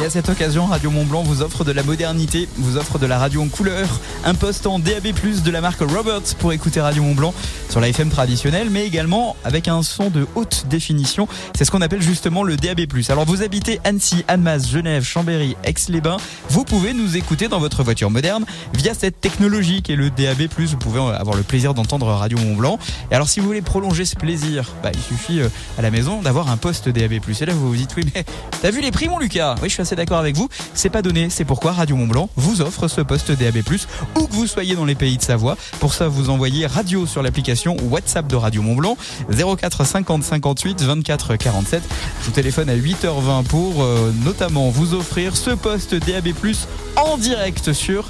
Et 0.00 0.04
à 0.04 0.10
cette 0.10 0.28
occasion, 0.28 0.66
Radio 0.66 0.92
Mont 0.92 1.04
Blanc 1.04 1.24
vous 1.24 1.42
offre 1.42 1.64
de 1.64 1.72
la 1.72 1.82
modernité, 1.82 2.48
vous 2.56 2.76
offre 2.76 3.00
de 3.00 3.06
la 3.06 3.18
radio 3.18 3.42
en 3.42 3.48
couleur, 3.48 3.88
un 4.24 4.34
poste 4.34 4.68
en 4.68 4.78
DAB+, 4.78 5.08
de 5.44 5.50
la 5.50 5.60
marque 5.60 5.80
Roberts 5.80 6.36
pour 6.38 6.52
écouter 6.52 6.80
Radio 6.80 7.02
Mont 7.02 7.16
Blanc 7.16 7.34
sur 7.68 7.80
la 7.80 7.88
FM 7.88 8.08
traditionnelle, 8.08 8.70
mais 8.70 8.86
également 8.86 9.34
avec 9.44 9.66
un 9.66 9.82
son 9.82 10.08
de 10.08 10.24
haute 10.36 10.66
définition. 10.70 11.26
C'est 11.56 11.64
ce 11.64 11.72
qu'on 11.72 11.80
appelle 11.80 12.00
justement 12.00 12.44
le 12.44 12.56
DAB+. 12.56 12.82
Alors 13.08 13.24
vous 13.24 13.42
habitez 13.42 13.80
Annecy, 13.82 14.24
Annemasse, 14.28 14.70
Genève, 14.70 15.02
Chambéry, 15.02 15.56
Aix-les-Bains, 15.64 16.18
vous 16.50 16.64
pouvez 16.64 16.92
nous 16.92 17.16
écouter 17.16 17.48
dans 17.48 17.58
votre 17.58 17.82
voiture 17.82 18.10
moderne 18.10 18.44
via 18.74 18.94
cette 18.94 19.20
technologie 19.20 19.82
qui 19.82 19.92
est 19.92 19.96
le 19.96 20.10
DAB+. 20.10 20.48
Vous 20.58 20.76
pouvez 20.76 21.00
avoir 21.00 21.36
le 21.36 21.42
plaisir 21.42 21.74
d'entendre 21.74 22.06
Radio 22.06 22.38
Mont 22.38 22.54
Blanc. 22.54 22.78
Et 23.10 23.16
alors 23.16 23.28
si 23.28 23.40
vous 23.40 23.46
voulez 23.46 23.62
prolonger 23.62 24.04
ce 24.04 24.14
plaisir, 24.14 24.74
bah, 24.80 24.92
il 24.94 25.00
suffit 25.00 25.40
euh, 25.40 25.48
à 25.76 25.82
la 25.82 25.90
maison 25.90 26.22
d'avoir 26.22 26.50
un 26.50 26.56
poste 26.56 26.88
DAB+. 26.88 27.14
Et 27.14 27.46
là 27.46 27.52
vous 27.52 27.68
vous 27.68 27.76
dites 27.76 27.90
oui 27.96 28.04
mais 28.14 28.24
t'as 28.62 28.70
vu 28.70 28.80
les 28.80 28.92
prix 28.92 29.08
mon 29.08 29.18
Lucas? 29.18 29.56
Assez 29.88 29.96
d'accord 29.96 30.18
avec 30.18 30.36
vous. 30.36 30.50
C'est 30.74 30.90
pas 30.90 31.00
donné, 31.00 31.30
c'est 31.30 31.46
pourquoi 31.46 31.72
Radio 31.72 31.96
Mont 31.96 32.06
Blanc 32.06 32.28
vous 32.36 32.60
offre 32.60 32.88
ce 32.88 33.00
poste 33.00 33.32
DAB+, 33.32 33.62
où 34.16 34.26
que 34.26 34.34
vous 34.34 34.46
soyez 34.46 34.74
dans 34.74 34.84
les 34.84 34.94
pays 34.94 35.16
de 35.16 35.22
Savoie. 35.22 35.56
Pour 35.80 35.94
ça 35.94 36.08
vous 36.08 36.28
envoyez 36.28 36.66
radio 36.66 37.06
sur 37.06 37.22
l'application 37.22 37.74
WhatsApp 37.90 38.26
de 38.26 38.36
Radio 38.36 38.60
Mont 38.60 38.74
Blanc 38.74 38.98
04 39.30 39.84
50 39.84 40.22
58 40.22 40.82
24 40.82 41.36
47. 41.36 41.82
Je 42.20 42.26
vous 42.26 42.32
téléphone 42.32 42.68
à 42.68 42.76
8h20 42.76 43.44
pour 43.44 43.82
euh, 43.82 44.12
notamment 44.26 44.68
vous 44.68 44.92
offrir 44.92 45.34
ce 45.34 45.52
poste 45.52 45.94
DAB+, 45.94 46.34
en 46.96 47.16
direct 47.16 47.72
sur 47.72 48.04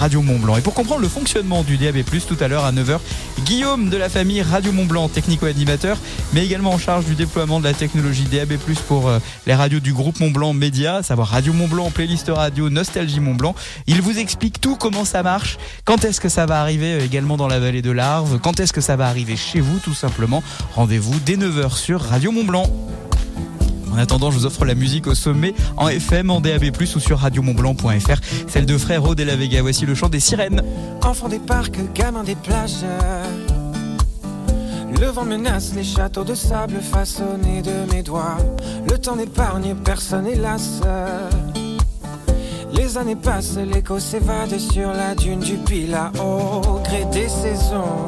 Radio 0.00 0.22
Mont 0.22 0.38
Blanc. 0.38 0.56
Et 0.56 0.60
pour 0.60 0.74
comprendre 0.74 1.00
le 1.00 1.08
fonctionnement 1.08 1.62
du 1.62 1.76
DAB+, 1.76 2.02
tout 2.26 2.36
à 2.40 2.48
l'heure 2.48 2.64
à 2.64 2.72
9h, 2.72 2.98
Guillaume 3.44 3.88
de 3.88 3.96
la 3.96 4.08
famille 4.08 4.42
Radio 4.42 4.72
Mont 4.72 4.84
Blanc, 4.84 5.08
technico-animateur, 5.08 5.96
mais 6.32 6.44
également 6.44 6.72
en 6.72 6.78
charge 6.78 7.04
du 7.04 7.14
déploiement 7.14 7.58
de 7.58 7.64
la 7.64 7.72
technologie 7.72 8.24
DAB+, 8.24 8.54
pour 8.86 9.08
euh, 9.08 9.18
les 9.46 9.54
radios 9.54 9.80
du 9.80 9.92
groupe 9.92 10.20
Mont 10.20 10.30
Blanc 10.30 10.52
Média, 10.52 11.02
Radio 11.28 11.52
Mont 11.52 11.68
Blanc, 11.68 11.90
Playlist 11.90 12.30
Radio, 12.34 12.70
Nostalgie 12.70 13.20
Mont 13.20 13.34
Blanc. 13.34 13.54
Il 13.86 14.00
vous 14.02 14.18
explique 14.18 14.60
tout, 14.60 14.76
comment 14.76 15.04
ça 15.04 15.22
marche, 15.22 15.58
quand 15.84 16.04
est-ce 16.04 16.20
que 16.20 16.28
ça 16.28 16.46
va 16.46 16.60
arriver 16.60 16.94
euh, 16.94 17.04
également 17.04 17.36
dans 17.36 17.48
la 17.48 17.58
vallée 17.58 17.82
de 17.82 17.90
l'Arve, 17.90 18.38
quand 18.40 18.60
est-ce 18.60 18.72
que 18.72 18.80
ça 18.80 18.96
va 18.96 19.06
arriver 19.06 19.36
chez 19.36 19.60
vous, 19.60 19.78
tout 19.78 19.94
simplement. 19.94 20.42
Rendez-vous 20.74 21.18
dès 21.24 21.36
9h 21.36 21.76
sur 21.76 22.00
Radio 22.00 22.32
Mont 22.32 22.44
Blanc. 22.44 22.66
En 23.92 23.98
attendant, 23.98 24.30
je 24.30 24.38
vous 24.38 24.46
offre 24.46 24.64
la 24.64 24.74
musique 24.74 25.06
au 25.06 25.14
sommet 25.14 25.54
en 25.76 25.88
FM, 25.88 26.30
en 26.30 26.40
DAB+, 26.40 26.64
ou 26.80 27.00
sur 27.00 27.18
radiomontblanc.fr. 27.18 28.20
Celle 28.46 28.66
de 28.66 28.78
Frère 28.78 29.02
de 29.02 29.22
la 29.24 29.36
Vega. 29.36 29.62
Voici 29.62 29.84
le 29.84 29.94
chant 29.94 30.08
des 30.08 30.20
sirènes. 30.20 30.62
Enfant 31.02 31.28
des 31.28 31.40
parcs, 31.40 31.78
gamin 31.94 32.22
des 32.22 32.36
plages. 32.36 32.84
Le 34.98 35.06
vent 35.06 35.24
menace 35.24 35.72
les 35.74 35.84
châteaux 35.84 36.24
de 36.24 36.34
sable 36.34 36.80
façonnés 36.80 37.62
de 37.62 37.92
mes 37.92 38.02
doigts. 38.02 38.36
Le 38.88 38.98
temps 38.98 39.16
n'épargne 39.16 39.74
personne, 39.74 40.26
hélas. 40.26 40.80
Les 42.72 42.96
années 42.98 43.16
passent, 43.16 43.56
l'écho 43.56 43.98
s'évade 43.98 44.58
sur 44.58 44.92
la 44.92 45.14
dune 45.14 45.40
du 45.40 45.56
Pila. 45.56 46.10
Au 46.20 46.78
gré 46.80 47.04
des 47.12 47.28
saisons, 47.28 48.06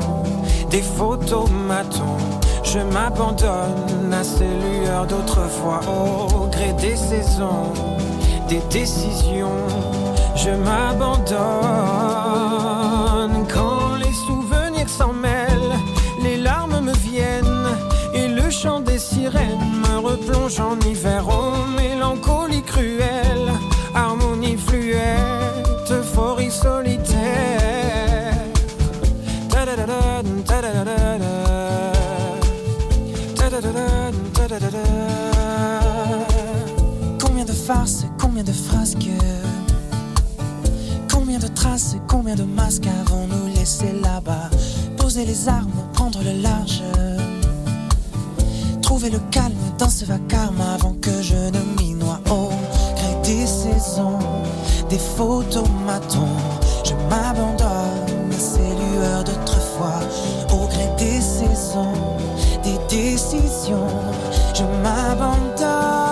des 0.71 0.83
photomatons. 0.83 2.19
Je 2.65 2.79
m'abandonne 2.79 4.13
à 4.13 4.25
ces 4.25 4.45
lueurs 4.45 5.07
d'autrefois. 5.07 5.81
Au 5.89 6.47
gré 6.47 6.73
des 6.75 6.97
saisons, 6.97 7.73
des 8.49 8.63
décisions. 8.71 9.67
Je 10.37 10.51
m'abandonne 10.51 11.39
en 20.61 20.79
hiver. 20.81 21.25
Oh, 21.29 21.67
mélancolie 21.77 22.63
cruelle, 22.63 23.51
harmonie 23.95 24.57
fluette, 24.57 25.91
euphorie 25.91 26.51
solitaire. 26.51 27.53
Combien 37.21 37.45
de 37.45 37.53
farces, 37.53 38.07
combien 38.21 38.43
de 38.43 38.53
frasques 38.53 39.09
Combien 41.11 41.39
de 41.39 41.47
traces, 41.47 41.97
combien 42.09 42.35
de 42.35 42.45
masques 42.45 42.87
avons-nous 42.87 43.55
laissé 43.55 43.93
là-bas? 44.03 44.51
Poser 44.97 45.25
les 45.25 45.49
armes, 45.49 45.71
prendre 45.95 46.23
le 46.23 46.43
large 46.43 46.83
Trouver 48.83 49.11
le 49.11 49.19
calme 49.31 49.62
dans 49.83 49.91
ce 49.91 50.05
vacarme 50.05 50.61
avant 50.61 50.95
que 51.01 51.11
je 51.21 51.35
ne 51.35 51.61
m'y 51.77 51.95
noie. 51.95 52.21
Au 52.31 52.51
gré 52.95 53.15
des 53.25 53.47
saisons, 53.47 54.21
des 54.89 54.99
photomatons. 54.99 56.39
Je 56.85 56.95
m'abandonne 57.11 58.31
à 58.31 58.39
ces 58.39 58.61
lueurs 58.61 59.25
d'autrefois. 59.25 59.99
Au 60.53 60.69
gré 60.69 60.89
des 60.99 61.21
saisons, 61.21 61.99
des 62.63 62.79
décisions 62.89 63.89
Je 64.55 64.63
m'abandonne 64.85 66.12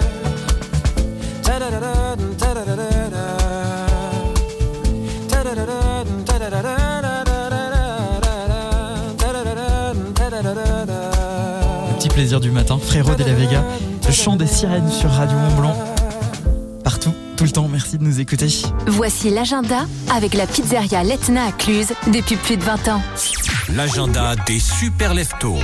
Le 12.21 12.25
petit 12.25 12.33
plaisir 12.35 12.39
du 12.39 12.51
matin, 12.51 12.77
Frérot 12.77 13.15
de 13.15 13.23
la 13.23 13.33
Vega, 13.33 13.63
le 14.05 14.13
chant 14.13 14.35
des 14.35 14.45
sirènes 14.45 14.91
sur 14.91 15.09
Radio 15.09 15.35
Mont 15.35 15.55
Blanc. 15.59 15.75
Partout, 16.83 17.15
tout 17.35 17.45
le 17.45 17.49
temps, 17.49 17.67
merci 17.67 17.97
de 17.97 18.03
nous 18.03 18.19
écouter. 18.19 18.47
Voici 18.85 19.31
l'agenda 19.31 19.87
avec 20.15 20.35
la 20.35 20.45
pizzeria 20.45 21.03
Letna 21.03 21.45
à 21.47 21.51
Cluse 21.51 21.93
depuis 22.13 22.35
plus 22.35 22.57
de 22.57 22.63
20 22.63 22.89
ans. 22.89 23.01
l'agenda 23.75 24.35
des 24.45 24.59
super 24.59 25.15
leftos. 25.15 25.57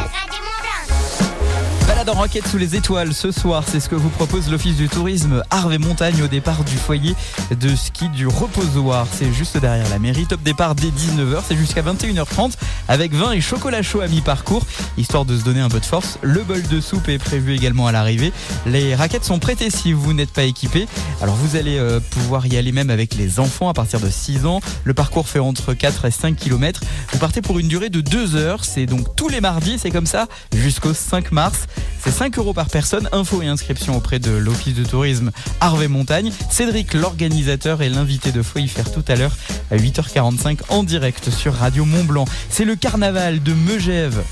En 2.08 2.14
roquette 2.14 2.48
sous 2.48 2.58
les 2.58 2.76
étoiles 2.78 3.14
ce 3.14 3.32
soir, 3.32 3.66
c'est 3.68 3.82
ce 3.82 3.90
que 3.90 3.96
vous 3.96 4.08
propose 4.10 4.50
l'Office 4.50 4.78
du 4.78 4.88
tourisme 4.88 5.44
Arve 5.50 5.78
Montagne 5.78 6.22
au 6.24 6.28
départ 6.28 6.64
du 6.64 6.78
foyer 6.78 7.16
de 7.52 7.76
ski 7.76 8.08
du 8.10 8.28
Reposoir. 8.28 9.06
C'est 9.12 9.34
juste 9.34 9.58
derrière 9.58 9.90
la 9.90 10.00
mairie. 10.00 10.26
Top 10.26 10.42
départ 10.42 10.74
dès 10.74 10.88
19h, 10.88 11.42
c'est 11.46 11.58
jusqu'à 11.58 11.82
21h30 11.82 12.54
avec 12.88 13.14
vin 13.14 13.34
et 13.34 13.42
chocolat 13.42 13.82
chaud 13.82 14.00
à 14.00 14.08
mi-parcours, 14.08 14.66
histoire 14.98 15.26
de 15.26 15.38
se 15.38 15.44
donner 15.44 15.60
un 15.60 15.68
peu 15.68 15.82
de 15.82 15.86
force. 15.86 16.18
Le 16.22 16.44
bol 16.44 16.62
de 16.62 16.80
soupe 16.80 17.10
est 17.10 17.18
prévu 17.18 17.54
également 17.54 17.88
à 17.88 17.92
l'arrivée. 17.92 18.32
Les 18.66 18.96
raquettes 18.96 19.26
sont 19.26 19.40
prêtées 19.40 19.70
si 19.70 19.92
vous 19.92 20.14
n'êtes 20.14 20.32
pas 20.32 20.44
équipé. 20.44 20.88
Alors 21.22 21.36
vous 21.36 21.58
allez 21.58 21.78
euh, 21.78 22.00
pouvoir 22.00 22.46
y 22.48 22.56
aller 22.56 22.72
même 22.72 22.90
avec 22.90 23.16
les 23.16 23.42
enfants 23.42 23.68
à 23.68 23.74
partir 23.74 24.00
de 24.00 24.10
6 24.10 24.46
ans. 24.46 24.62
Le 24.86 24.94
parcours 24.94 25.28
fait 25.28 25.40
entre 25.40 25.74
4 25.74 26.06
et 26.06 26.12
5 26.12 26.38
km. 26.38 26.82
Vous 27.12 27.20
partez 27.20 27.42
pour 27.42 27.60
une 27.60 27.68
durée 27.68 27.90
de 27.90 28.00
2 28.00 28.38
heures. 28.38 28.64
C'est 28.64 28.86
donc 28.86 29.14
tous 29.18 29.28
les 29.28 29.42
mardis, 29.42 29.78
c'est 29.78 29.92
comme 29.92 30.08
ça 30.08 30.28
jusqu'au 30.54 30.94
5 30.94 31.34
mars. 31.34 31.68
C'est 32.08 32.14
5 32.14 32.38
euros 32.38 32.54
par 32.54 32.70
personne. 32.70 33.10
Info 33.12 33.42
et 33.42 33.48
inscription 33.48 33.98
auprès 33.98 34.18
de 34.18 34.32
l'Office 34.32 34.74
de 34.74 34.86
tourisme 34.86 35.32
Harvey 35.60 35.90
Montagne. 35.90 36.32
Cédric, 36.50 36.94
l'organisateur, 36.94 37.82
est 37.82 37.90
l'invité 37.90 38.32
de 38.32 38.42
Faut 38.42 38.60
y 38.60 38.70
faire 38.70 38.90
tout 38.94 39.04
à 39.10 39.16
l'heure 39.16 39.36
à 39.72 39.76
8h45 39.76 40.60
en 40.70 40.86
direct 40.86 41.30
sur 41.30 41.54
Radio 41.54 41.84
Mont 41.84 42.06
Blanc. 42.06 42.24
C'est 42.50 42.64
le 42.64 42.78
carnaval 42.78 43.44
de 43.44 43.52
Megève. 43.52 44.24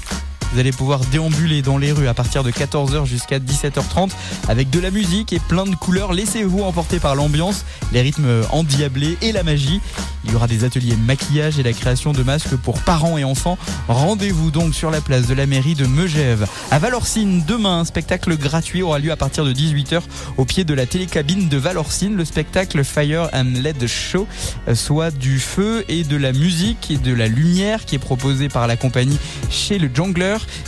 Vous 0.54 0.60
allez 0.60 0.72
pouvoir 0.72 1.00
déambuler 1.12 1.62
dans 1.62 1.78
les 1.78 1.92
rues 1.92 2.08
à 2.08 2.14
partir 2.14 2.44
de 2.44 2.52
14h 2.52 3.06
jusqu'à 3.06 3.40
17h30 3.40 4.12
avec 4.48 4.70
de 4.70 4.80
la 4.80 4.92
musique 4.92 5.34
et 5.34 5.40
plein 5.40 5.66
de 5.66 5.76
couleurs. 5.76 6.14
Laissez-vous 6.14 6.64
emporter 6.64 7.00
par 7.00 7.16
l'ambiance, 7.16 7.66
les 7.92 8.02
rythmes 8.02 8.44
endiablés 8.52 9.18
et 9.22 9.32
la 9.32 9.44
magie. 9.44 9.82
Il 10.26 10.32
y 10.32 10.36
aura 10.36 10.48
des 10.48 10.64
ateliers 10.64 10.96
maquillage 10.96 11.60
et 11.60 11.64
la 11.64 11.74
création 11.74 12.12
de 12.12 12.24
masques 12.24 12.56
pour 12.56 12.80
parents 12.82 13.18
et 13.18 13.24
enfants. 13.24 13.58
Rendez-vous 13.88 14.50
donc 14.50 14.74
sur 14.74 14.90
la 14.90 15.02
place 15.02 15.28
de 15.28 15.34
la 15.34 15.46
mairie 15.46 15.76
de 15.76 15.86
Megève. 15.86 16.48
À 16.72 16.80
Valorcine, 16.80 17.44
demain, 17.46 17.80
un 17.80 17.86
spectacle 17.86 18.36
gratuit 18.36 18.82
aura 18.82 18.98
lieu 18.98 19.12
à 19.12 19.18
partir 19.18 19.46
de 19.46 19.54
18h 19.54 20.02
au 20.38 20.46
pied 20.46 20.64
de 20.64 20.74
la 20.74 20.86
télécabine 20.86 21.48
de 21.48 21.58
Valorcine. 21.58 22.16
Le 22.16 22.26
spectacle 22.26 22.84
Fire 22.84 23.30
and 23.34 23.54
LED 23.62 23.88
Show, 23.88 24.28
euh, 24.68 24.74
soit 24.74 25.12
du 25.12 25.40
feu 25.40 25.86
et 25.90 26.04
de 26.04 26.18
la 26.18 26.32
musique 26.32 26.90
et 26.90 26.98
de 26.98 27.14
la 27.14 27.28
lumière 27.28 27.86
qui 27.86 27.96
est 27.96 28.00
proposé 28.00 28.50
par 28.50 28.68
la 28.68 28.78
compagnie 28.78 29.20
chez 29.50 29.78
le 29.78 29.90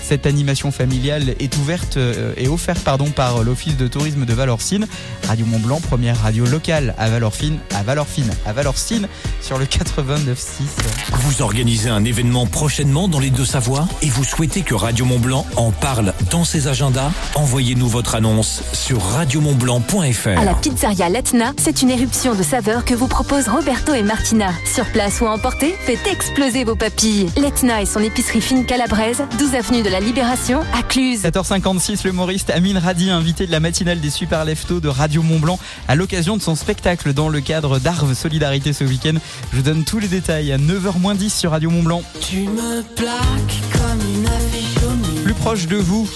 Cette 0.02 0.26
animation 0.26 0.72
familiale 0.72 1.36
est 1.40 1.56
ouverte 1.58 1.98
euh, 1.98 2.34
et 2.38 2.48
offerte 2.48 2.84
pardon, 2.84 3.10
par 3.10 3.44
l'Office 3.44 3.78
de 3.78 3.88
tourisme 3.88 4.26
de 4.26 4.34
Valorcine. 4.34 4.88
Radio 5.28 5.46
Mont 5.46 5.60
Blanc, 5.60 5.80
première 5.82 6.22
radio 6.22 6.46
locale 6.46 6.96
à 6.98 7.10
Valorcine, 7.10 7.60
à 7.76 7.84
Valorfine, 7.84 8.32
à 8.46 8.54
Valorcine 8.54 9.08
sur 9.42 9.58
le 9.58 9.66
89.6. 9.66 10.36
Vous 11.14 11.42
organisez 11.42 11.90
un 11.90 12.04
événement 12.04 12.46
prochainement 12.46 13.08
dans 13.08 13.20
les 13.20 13.30
Deux-Savoies 13.30 13.88
et 14.02 14.10
vous 14.10 14.24
souhaitez 14.24 14.62
que 14.62 14.74
Radio 14.74 15.06
Mont 15.06 15.20
Blanc 15.20 15.46
en 15.56 15.72
parle 15.72 16.14
dans 16.32 16.44
ses 16.44 16.68
agendas? 16.68 17.12
Envoyez-nous 17.36 17.88
votre 17.88 18.16
annonce 18.16 18.64
sur 18.74 19.02
radiomontblanc.fr. 19.02 20.40
À 20.40 20.46
la 20.46 20.54
pizzeria 20.54 21.10
Letna, 21.10 21.54
c'est 21.58 21.82
une 21.82 21.90
éruption 21.90 22.36
de 22.36 22.44
saveurs 22.44 22.86
que 22.86 22.94
vous 22.94 23.08
proposent 23.08 23.48
Roberto 23.48 23.94
et 23.94 24.04
Martina. 24.04 24.52
Sur 24.66 24.86
place 24.86 25.22
ou 25.22 25.26
à 25.26 25.32
emporter, 25.32 25.76
faites 25.86 26.08
exploser 26.08 26.64
vos 26.64 26.76
papilles. 26.76 27.30
Letna 27.38 27.82
et 27.82 27.86
son 27.86 28.00
épicerie 28.00 28.42
fine 28.42 28.66
calabraise, 28.66 29.24
12 29.40 29.56
avenue 29.58 29.82
de 29.82 29.90
la 29.90 30.00
Libération, 30.00 30.62
à 30.72 30.84
Cluse. 30.84 31.24
7h56, 31.24 32.06
l'humoriste 32.06 32.52
Amine 32.52 32.78
Radi, 32.78 33.10
invité 33.10 33.48
de 33.48 33.52
la 33.52 33.60
matinale 33.60 34.00
des 34.00 34.12
Super 34.12 34.46
Leftos 34.46 34.80
de 34.80 34.88
Radio 34.88 35.24
Mont 35.24 35.40
Blanc, 35.40 35.58
à 35.88 35.96
l'occasion 35.96 36.38
de 36.38 36.44
son 36.44 36.56
spectacle 36.56 37.12
dans 37.12 37.28
le 37.28 37.42
cadre 37.42 37.80
d'Arve 37.80 38.14
Solidarité 38.14 38.72
ce 38.72 38.84
week-end. 38.84 39.16
Je 39.52 39.58
vous 39.58 39.64
donne 39.64 39.84
tous 39.84 39.98
les 39.98 40.08
détails 40.08 40.52
à 40.52 40.60
9h10 40.60 41.30
sur 41.30 41.52
Radio 41.52 41.72
Mont 41.72 41.82
Blanc. 41.82 42.04
Tu 42.22 42.42
me 42.42 42.84
plaques 42.96 43.62
comme 43.72 44.00
une 44.16 44.28
affiche. 44.28 45.24
Plus 45.24 45.34
proche 45.34 45.66
de 45.66 45.78
vous, 45.78 46.08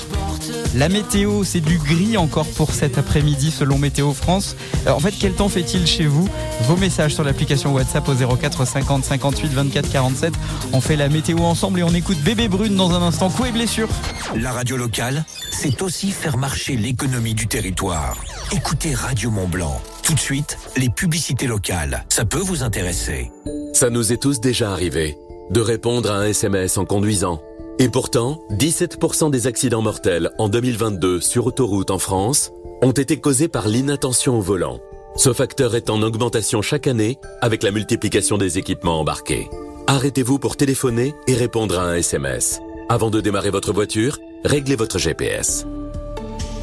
la 0.75 0.89
météo, 0.89 1.43
c'est 1.43 1.59
du 1.59 1.77
gris 1.77 2.17
encore 2.17 2.47
pour 2.47 2.71
cet 2.71 2.97
après-midi 2.97 3.51
selon 3.51 3.77
Météo 3.77 4.13
France. 4.13 4.55
Euh, 4.87 4.91
en 4.91 4.99
fait, 4.99 5.13
quel 5.19 5.33
temps 5.33 5.49
fait-il 5.49 5.85
chez 5.85 6.05
vous 6.05 6.27
Vos 6.61 6.77
messages 6.77 7.13
sur 7.13 7.23
l'application 7.23 7.73
WhatsApp 7.73 8.07
au 8.07 8.13
04 8.13 8.65
50 8.65 9.03
58 9.03 9.51
24 9.51 9.91
47. 9.91 10.33
On 10.73 10.81
fait 10.81 10.95
la 10.95 11.09
météo 11.09 11.39
ensemble 11.39 11.79
et 11.79 11.83
on 11.83 11.93
écoute 11.93 12.17
Bébé 12.23 12.47
Brune 12.47 12.75
dans 12.75 12.91
un 12.91 13.01
instant. 13.01 13.29
Coup 13.29 13.45
et 13.45 13.51
blessure. 13.51 13.89
La 14.35 14.51
radio 14.51 14.77
locale, 14.77 15.25
c'est 15.51 15.81
aussi 15.81 16.11
faire 16.11 16.37
marcher 16.37 16.75
l'économie 16.75 17.33
du 17.33 17.47
territoire. 17.47 18.17
Écoutez 18.53 18.93
Radio 18.93 19.29
Mont 19.29 19.47
Blanc. 19.47 19.81
Tout 20.03 20.13
de 20.13 20.19
suite, 20.19 20.57
les 20.77 20.89
publicités 20.89 21.47
locales. 21.47 22.05
Ça 22.09 22.25
peut 22.25 22.39
vous 22.39 22.63
intéresser. 22.63 23.31
Ça 23.73 23.89
nous 23.89 24.11
est 24.13 24.21
tous 24.21 24.39
déjà 24.39 24.71
arrivé 24.71 25.17
de 25.51 25.59
répondre 25.59 26.09
à 26.09 26.15
un 26.15 26.25
SMS 26.27 26.77
en 26.77 26.85
conduisant. 26.85 27.41
Et 27.81 27.89
pourtant, 27.89 28.43
17% 28.51 29.31
des 29.31 29.47
accidents 29.47 29.81
mortels 29.81 30.29
en 30.37 30.49
2022 30.49 31.19
sur 31.19 31.47
autoroute 31.47 31.89
en 31.89 31.97
France 31.97 32.51
ont 32.83 32.91
été 32.91 33.19
causés 33.19 33.47
par 33.47 33.67
l'inattention 33.67 34.37
au 34.37 34.41
volant. 34.41 34.79
Ce 35.15 35.33
facteur 35.33 35.73
est 35.73 35.89
en 35.89 36.03
augmentation 36.03 36.61
chaque 36.61 36.85
année 36.85 37.17
avec 37.41 37.63
la 37.63 37.71
multiplication 37.71 38.37
des 38.37 38.59
équipements 38.59 38.99
embarqués. 38.99 39.49
Arrêtez-vous 39.87 40.37
pour 40.37 40.57
téléphoner 40.57 41.15
et 41.25 41.33
répondre 41.33 41.79
à 41.79 41.85
un 41.85 41.95
SMS. 41.95 42.59
Avant 42.87 43.09
de 43.09 43.19
démarrer 43.19 43.49
votre 43.49 43.73
voiture, 43.73 44.19
réglez 44.45 44.75
votre 44.75 44.99
GPS. 44.99 45.65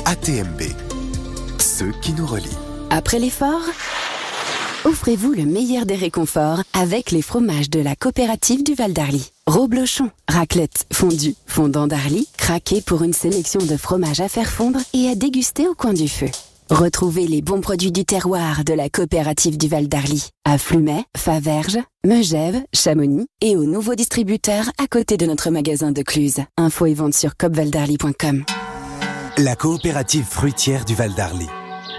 ATMB. 0.05 0.63
Ceux 1.59 1.91
qui 2.01 2.13
nous 2.13 2.27
relient. 2.27 2.47
Après 2.91 3.19
l'effort, 3.19 3.67
offrez-vous 4.85 5.33
le 5.33 5.47
meilleur 5.47 5.85
des 5.85 5.97
réconforts 5.97 6.63
avec 6.75 7.11
les 7.11 7.23
fromages 7.23 7.71
de 7.71 7.81
la 7.81 7.97
coopérative 7.97 8.63
du 8.63 8.75
Val 8.75 8.93
d'Arly. 8.93 9.33
Roblochon, 9.49 10.11
raclette, 10.29 10.85
fondue, 10.93 11.35
fondant 11.47 11.87
d'Arly, 11.87 12.29
craqué 12.37 12.83
pour 12.83 13.03
une 13.03 13.15
sélection 13.15 13.61
de 13.61 13.79
fromages 13.79 14.21
à 14.21 14.29
faire 14.29 14.51
fondre 14.51 14.81
et 14.93 15.09
à 15.09 15.15
déguster 15.15 15.67
au 15.67 15.75
coin 15.75 15.95
du 15.95 16.07
feu. 16.07 16.27
Retrouvez 16.69 17.27
les 17.27 17.41
bons 17.41 17.63
produits 17.63 17.91
du 17.91 18.05
terroir 18.05 18.63
de 18.63 18.75
la 18.75 18.91
coopérative 18.91 19.57
du 19.57 19.67
Val 19.67 19.89
d'Arly 19.89 20.29
à 20.45 20.59
Flumet, 20.59 21.03
Faverges, 21.17 21.79
Megève, 22.05 22.63
Chamonix 22.75 23.27
et 23.41 23.57
aux 23.57 23.65
nouveaux 23.65 23.95
distributeurs 23.95 24.67
à 24.77 24.87
côté 24.87 25.17
de 25.17 25.25
notre 25.25 25.49
magasin 25.49 25.93
de 25.93 26.03
Cluse. 26.03 26.41
Info 26.59 26.85
et 26.85 26.93
vente 26.93 27.15
sur 27.15 27.35
copvaldarly.com. 27.39 28.45
La 29.39 29.57
coopérative 29.57 30.27
fruitière 30.27 30.85
du 30.85 30.95
Val 30.95 31.15
d'Arly. 31.15 31.49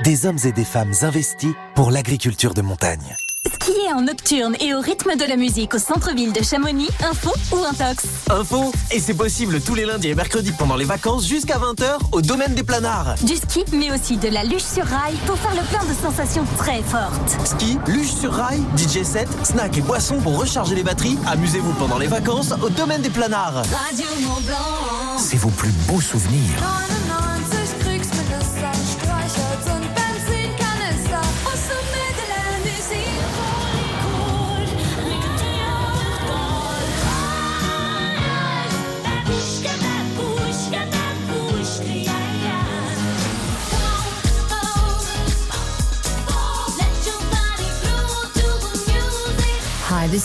Des 0.04 0.28
hommes 0.28 0.38
et 0.46 0.52
des 0.52 0.66
femmes 0.66 0.94
investis 1.02 1.54
pour 1.74 1.90
l'agriculture 1.90 2.54
de 2.54 2.62
montagne. 2.62 3.18
Skier 3.54 3.94
en 3.96 4.02
nocturne 4.02 4.56
et 4.60 4.74
au 4.74 4.80
rythme 4.80 5.16
de 5.16 5.26
la 5.26 5.36
musique 5.36 5.74
au 5.74 5.80
centre-ville 5.80 6.32
de 6.34 6.44
Chamonix, 6.44 6.90
info 7.10 7.32
ou 7.52 7.58
intox 7.64 8.06
Info 8.30 8.72
Et 8.92 9.00
c'est 9.00 9.14
possible 9.14 9.60
tous 9.62 9.76
les 9.76 9.86
lundis 9.86 10.10
et 10.10 10.16
mercredis 10.16 10.52
pendant 10.52 10.76
les 10.76 10.86
vacances 10.86 11.28
jusqu'à 11.28 11.58
20h 11.58 11.98
au 12.12 12.22
domaine 12.22 12.54
des 12.54 12.64
planards. 12.64 13.16
Du 13.24 13.36
ski, 13.36 13.64
mais 13.74 13.92
aussi 13.92 14.18
de 14.18 14.28
la 14.30 14.44
luge 14.44 14.62
sur 14.64 14.86
rail 14.86 15.16
pour 15.26 15.38
faire 15.38 15.54
le 15.56 15.68
plein 15.70 15.84
de 15.86 15.94
sensations 16.00 16.46
très 16.58 16.82
fortes. 16.84 17.38
Ski, 17.46 17.78
luge 17.88 18.12
sur 18.14 18.34
rail, 18.34 18.62
DJ 18.78 19.04
set, 19.04 19.28
snack 19.44 19.78
et 19.78 19.82
boissons 19.82 20.20
pour 20.20 20.38
recharger 20.38 20.76
les 20.76 20.84
batteries. 20.84 21.18
Amusez-vous 21.28 21.74
pendant 21.74 21.98
les 21.98 22.08
vacances 22.08 22.54
au 22.62 22.70
domaine 22.70 23.02
des 23.02 23.10
planards. 23.10 23.56
Radio 23.56 24.06
Mont 24.22 24.42
Blanc. 24.46 25.18
C'est 25.18 25.38
vos 25.38 25.50
plus 25.50 25.72
beaux 25.88 26.02
souvenirs. 26.02 26.60
99 26.60 27.29
Kriegsminister, 27.29 27.29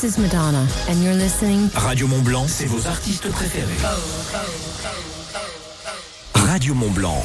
this 0.05 0.18
is 0.18 0.22
Madonna, 0.22 0.68
and 0.86 1.02
you're 1.02 1.14
listening. 1.14 1.70
Radio 1.74 2.07
Mont 2.07 2.22
Blanc, 2.22 2.46
c'est 2.46 2.66
vos 2.66 2.86
artistes 2.86 3.26
préférés. 3.30 3.72
Radio 6.34 6.74
Mont 6.74 6.90
Blanc. 6.90 7.22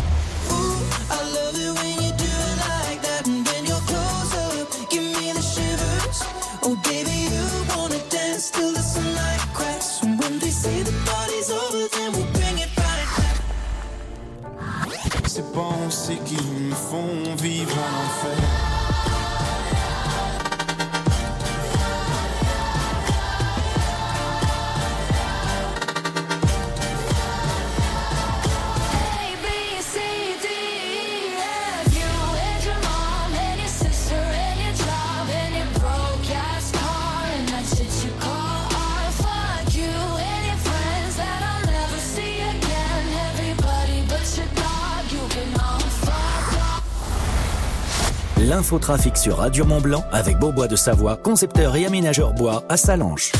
L'infotrafic 48.69 49.17
sur 49.17 49.37
Radio 49.37 49.65
Mont 49.65 49.81
Blanc 49.81 50.05
avec 50.11 50.37
Bourbois 50.37 50.67
de 50.67 50.75
Savoie, 50.75 51.17
concepteur 51.17 51.75
et 51.75 51.87
aménageur 51.87 52.33
bois 52.33 52.63
à 52.69 52.77
Salanches. 52.77 53.31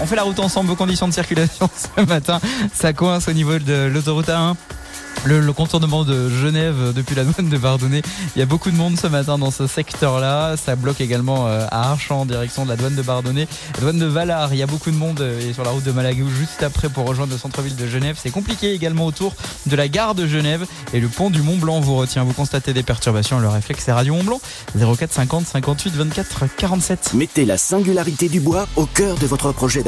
On 0.00 0.06
fait 0.06 0.16
la 0.16 0.22
route 0.22 0.38
ensemble, 0.38 0.70
vos 0.70 0.76
conditions 0.76 1.08
de 1.08 1.12
circulation 1.12 1.68
ce 1.96 2.00
matin. 2.06 2.40
Ça 2.72 2.94
coince 2.94 3.28
au 3.28 3.32
niveau 3.32 3.58
de 3.58 3.90
l'autoroute 3.92 4.28
A1. 4.28 4.54
Le, 5.26 5.52
contournement 5.52 6.04
de 6.04 6.30
Genève 6.30 6.92
depuis 6.94 7.16
la 7.16 7.24
douane 7.24 7.48
de 7.48 7.58
Bardonnay. 7.58 8.00
Il 8.36 8.38
y 8.38 8.42
a 8.42 8.46
beaucoup 8.46 8.70
de 8.70 8.76
monde 8.76 8.96
ce 8.96 9.08
matin 9.08 9.38
dans 9.38 9.50
ce 9.50 9.66
secteur-là. 9.66 10.56
Ça 10.56 10.76
bloque 10.76 11.00
également 11.00 11.48
euh, 11.48 11.66
à 11.72 11.90
Archamps, 11.90 12.20
en 12.20 12.26
direction 12.26 12.64
de 12.64 12.70
la 12.70 12.76
douane 12.76 12.94
de 12.94 13.02
Bardonnay. 13.02 13.48
La 13.74 13.80
douane 13.80 13.98
de 13.98 14.06
Valar, 14.06 14.54
il 14.54 14.58
y 14.58 14.62
a 14.62 14.68
beaucoup 14.68 14.92
de 14.92 14.96
monde 14.96 15.20
euh, 15.20 15.40
et 15.40 15.52
sur 15.52 15.64
la 15.64 15.70
route 15.70 15.82
de 15.82 15.90
Malagou 15.90 16.28
juste 16.28 16.62
après 16.62 16.88
pour 16.88 17.08
rejoindre 17.08 17.32
le 17.32 17.38
centre-ville 17.38 17.74
de 17.74 17.88
Genève. 17.88 18.16
C'est 18.22 18.30
compliqué 18.30 18.72
également 18.72 19.04
autour 19.04 19.34
de 19.66 19.74
la 19.74 19.88
gare 19.88 20.14
de 20.14 20.28
Genève 20.28 20.64
et 20.92 21.00
le 21.00 21.08
pont 21.08 21.30
du 21.30 21.42
Mont 21.42 21.56
Blanc 21.56 21.80
vous 21.80 21.96
retient. 21.96 22.22
Vous 22.22 22.32
constatez 22.32 22.72
des 22.72 22.84
perturbations. 22.84 23.40
Le 23.40 23.48
réflexe 23.48 23.88
est 23.88 23.92
Radio 23.92 24.14
Mont 24.14 24.22
Blanc 24.22 24.40
04 24.78 25.12
50 25.12 25.46
58 25.46 25.94
24 25.94 26.44
47. 26.56 27.14
Mettez 27.14 27.44
la 27.44 27.58
singularité 27.58 28.28
du 28.28 28.38
bois 28.38 28.68
au 28.76 28.86
cœur 28.86 29.16
de 29.16 29.26
votre 29.26 29.50
projet 29.50 29.82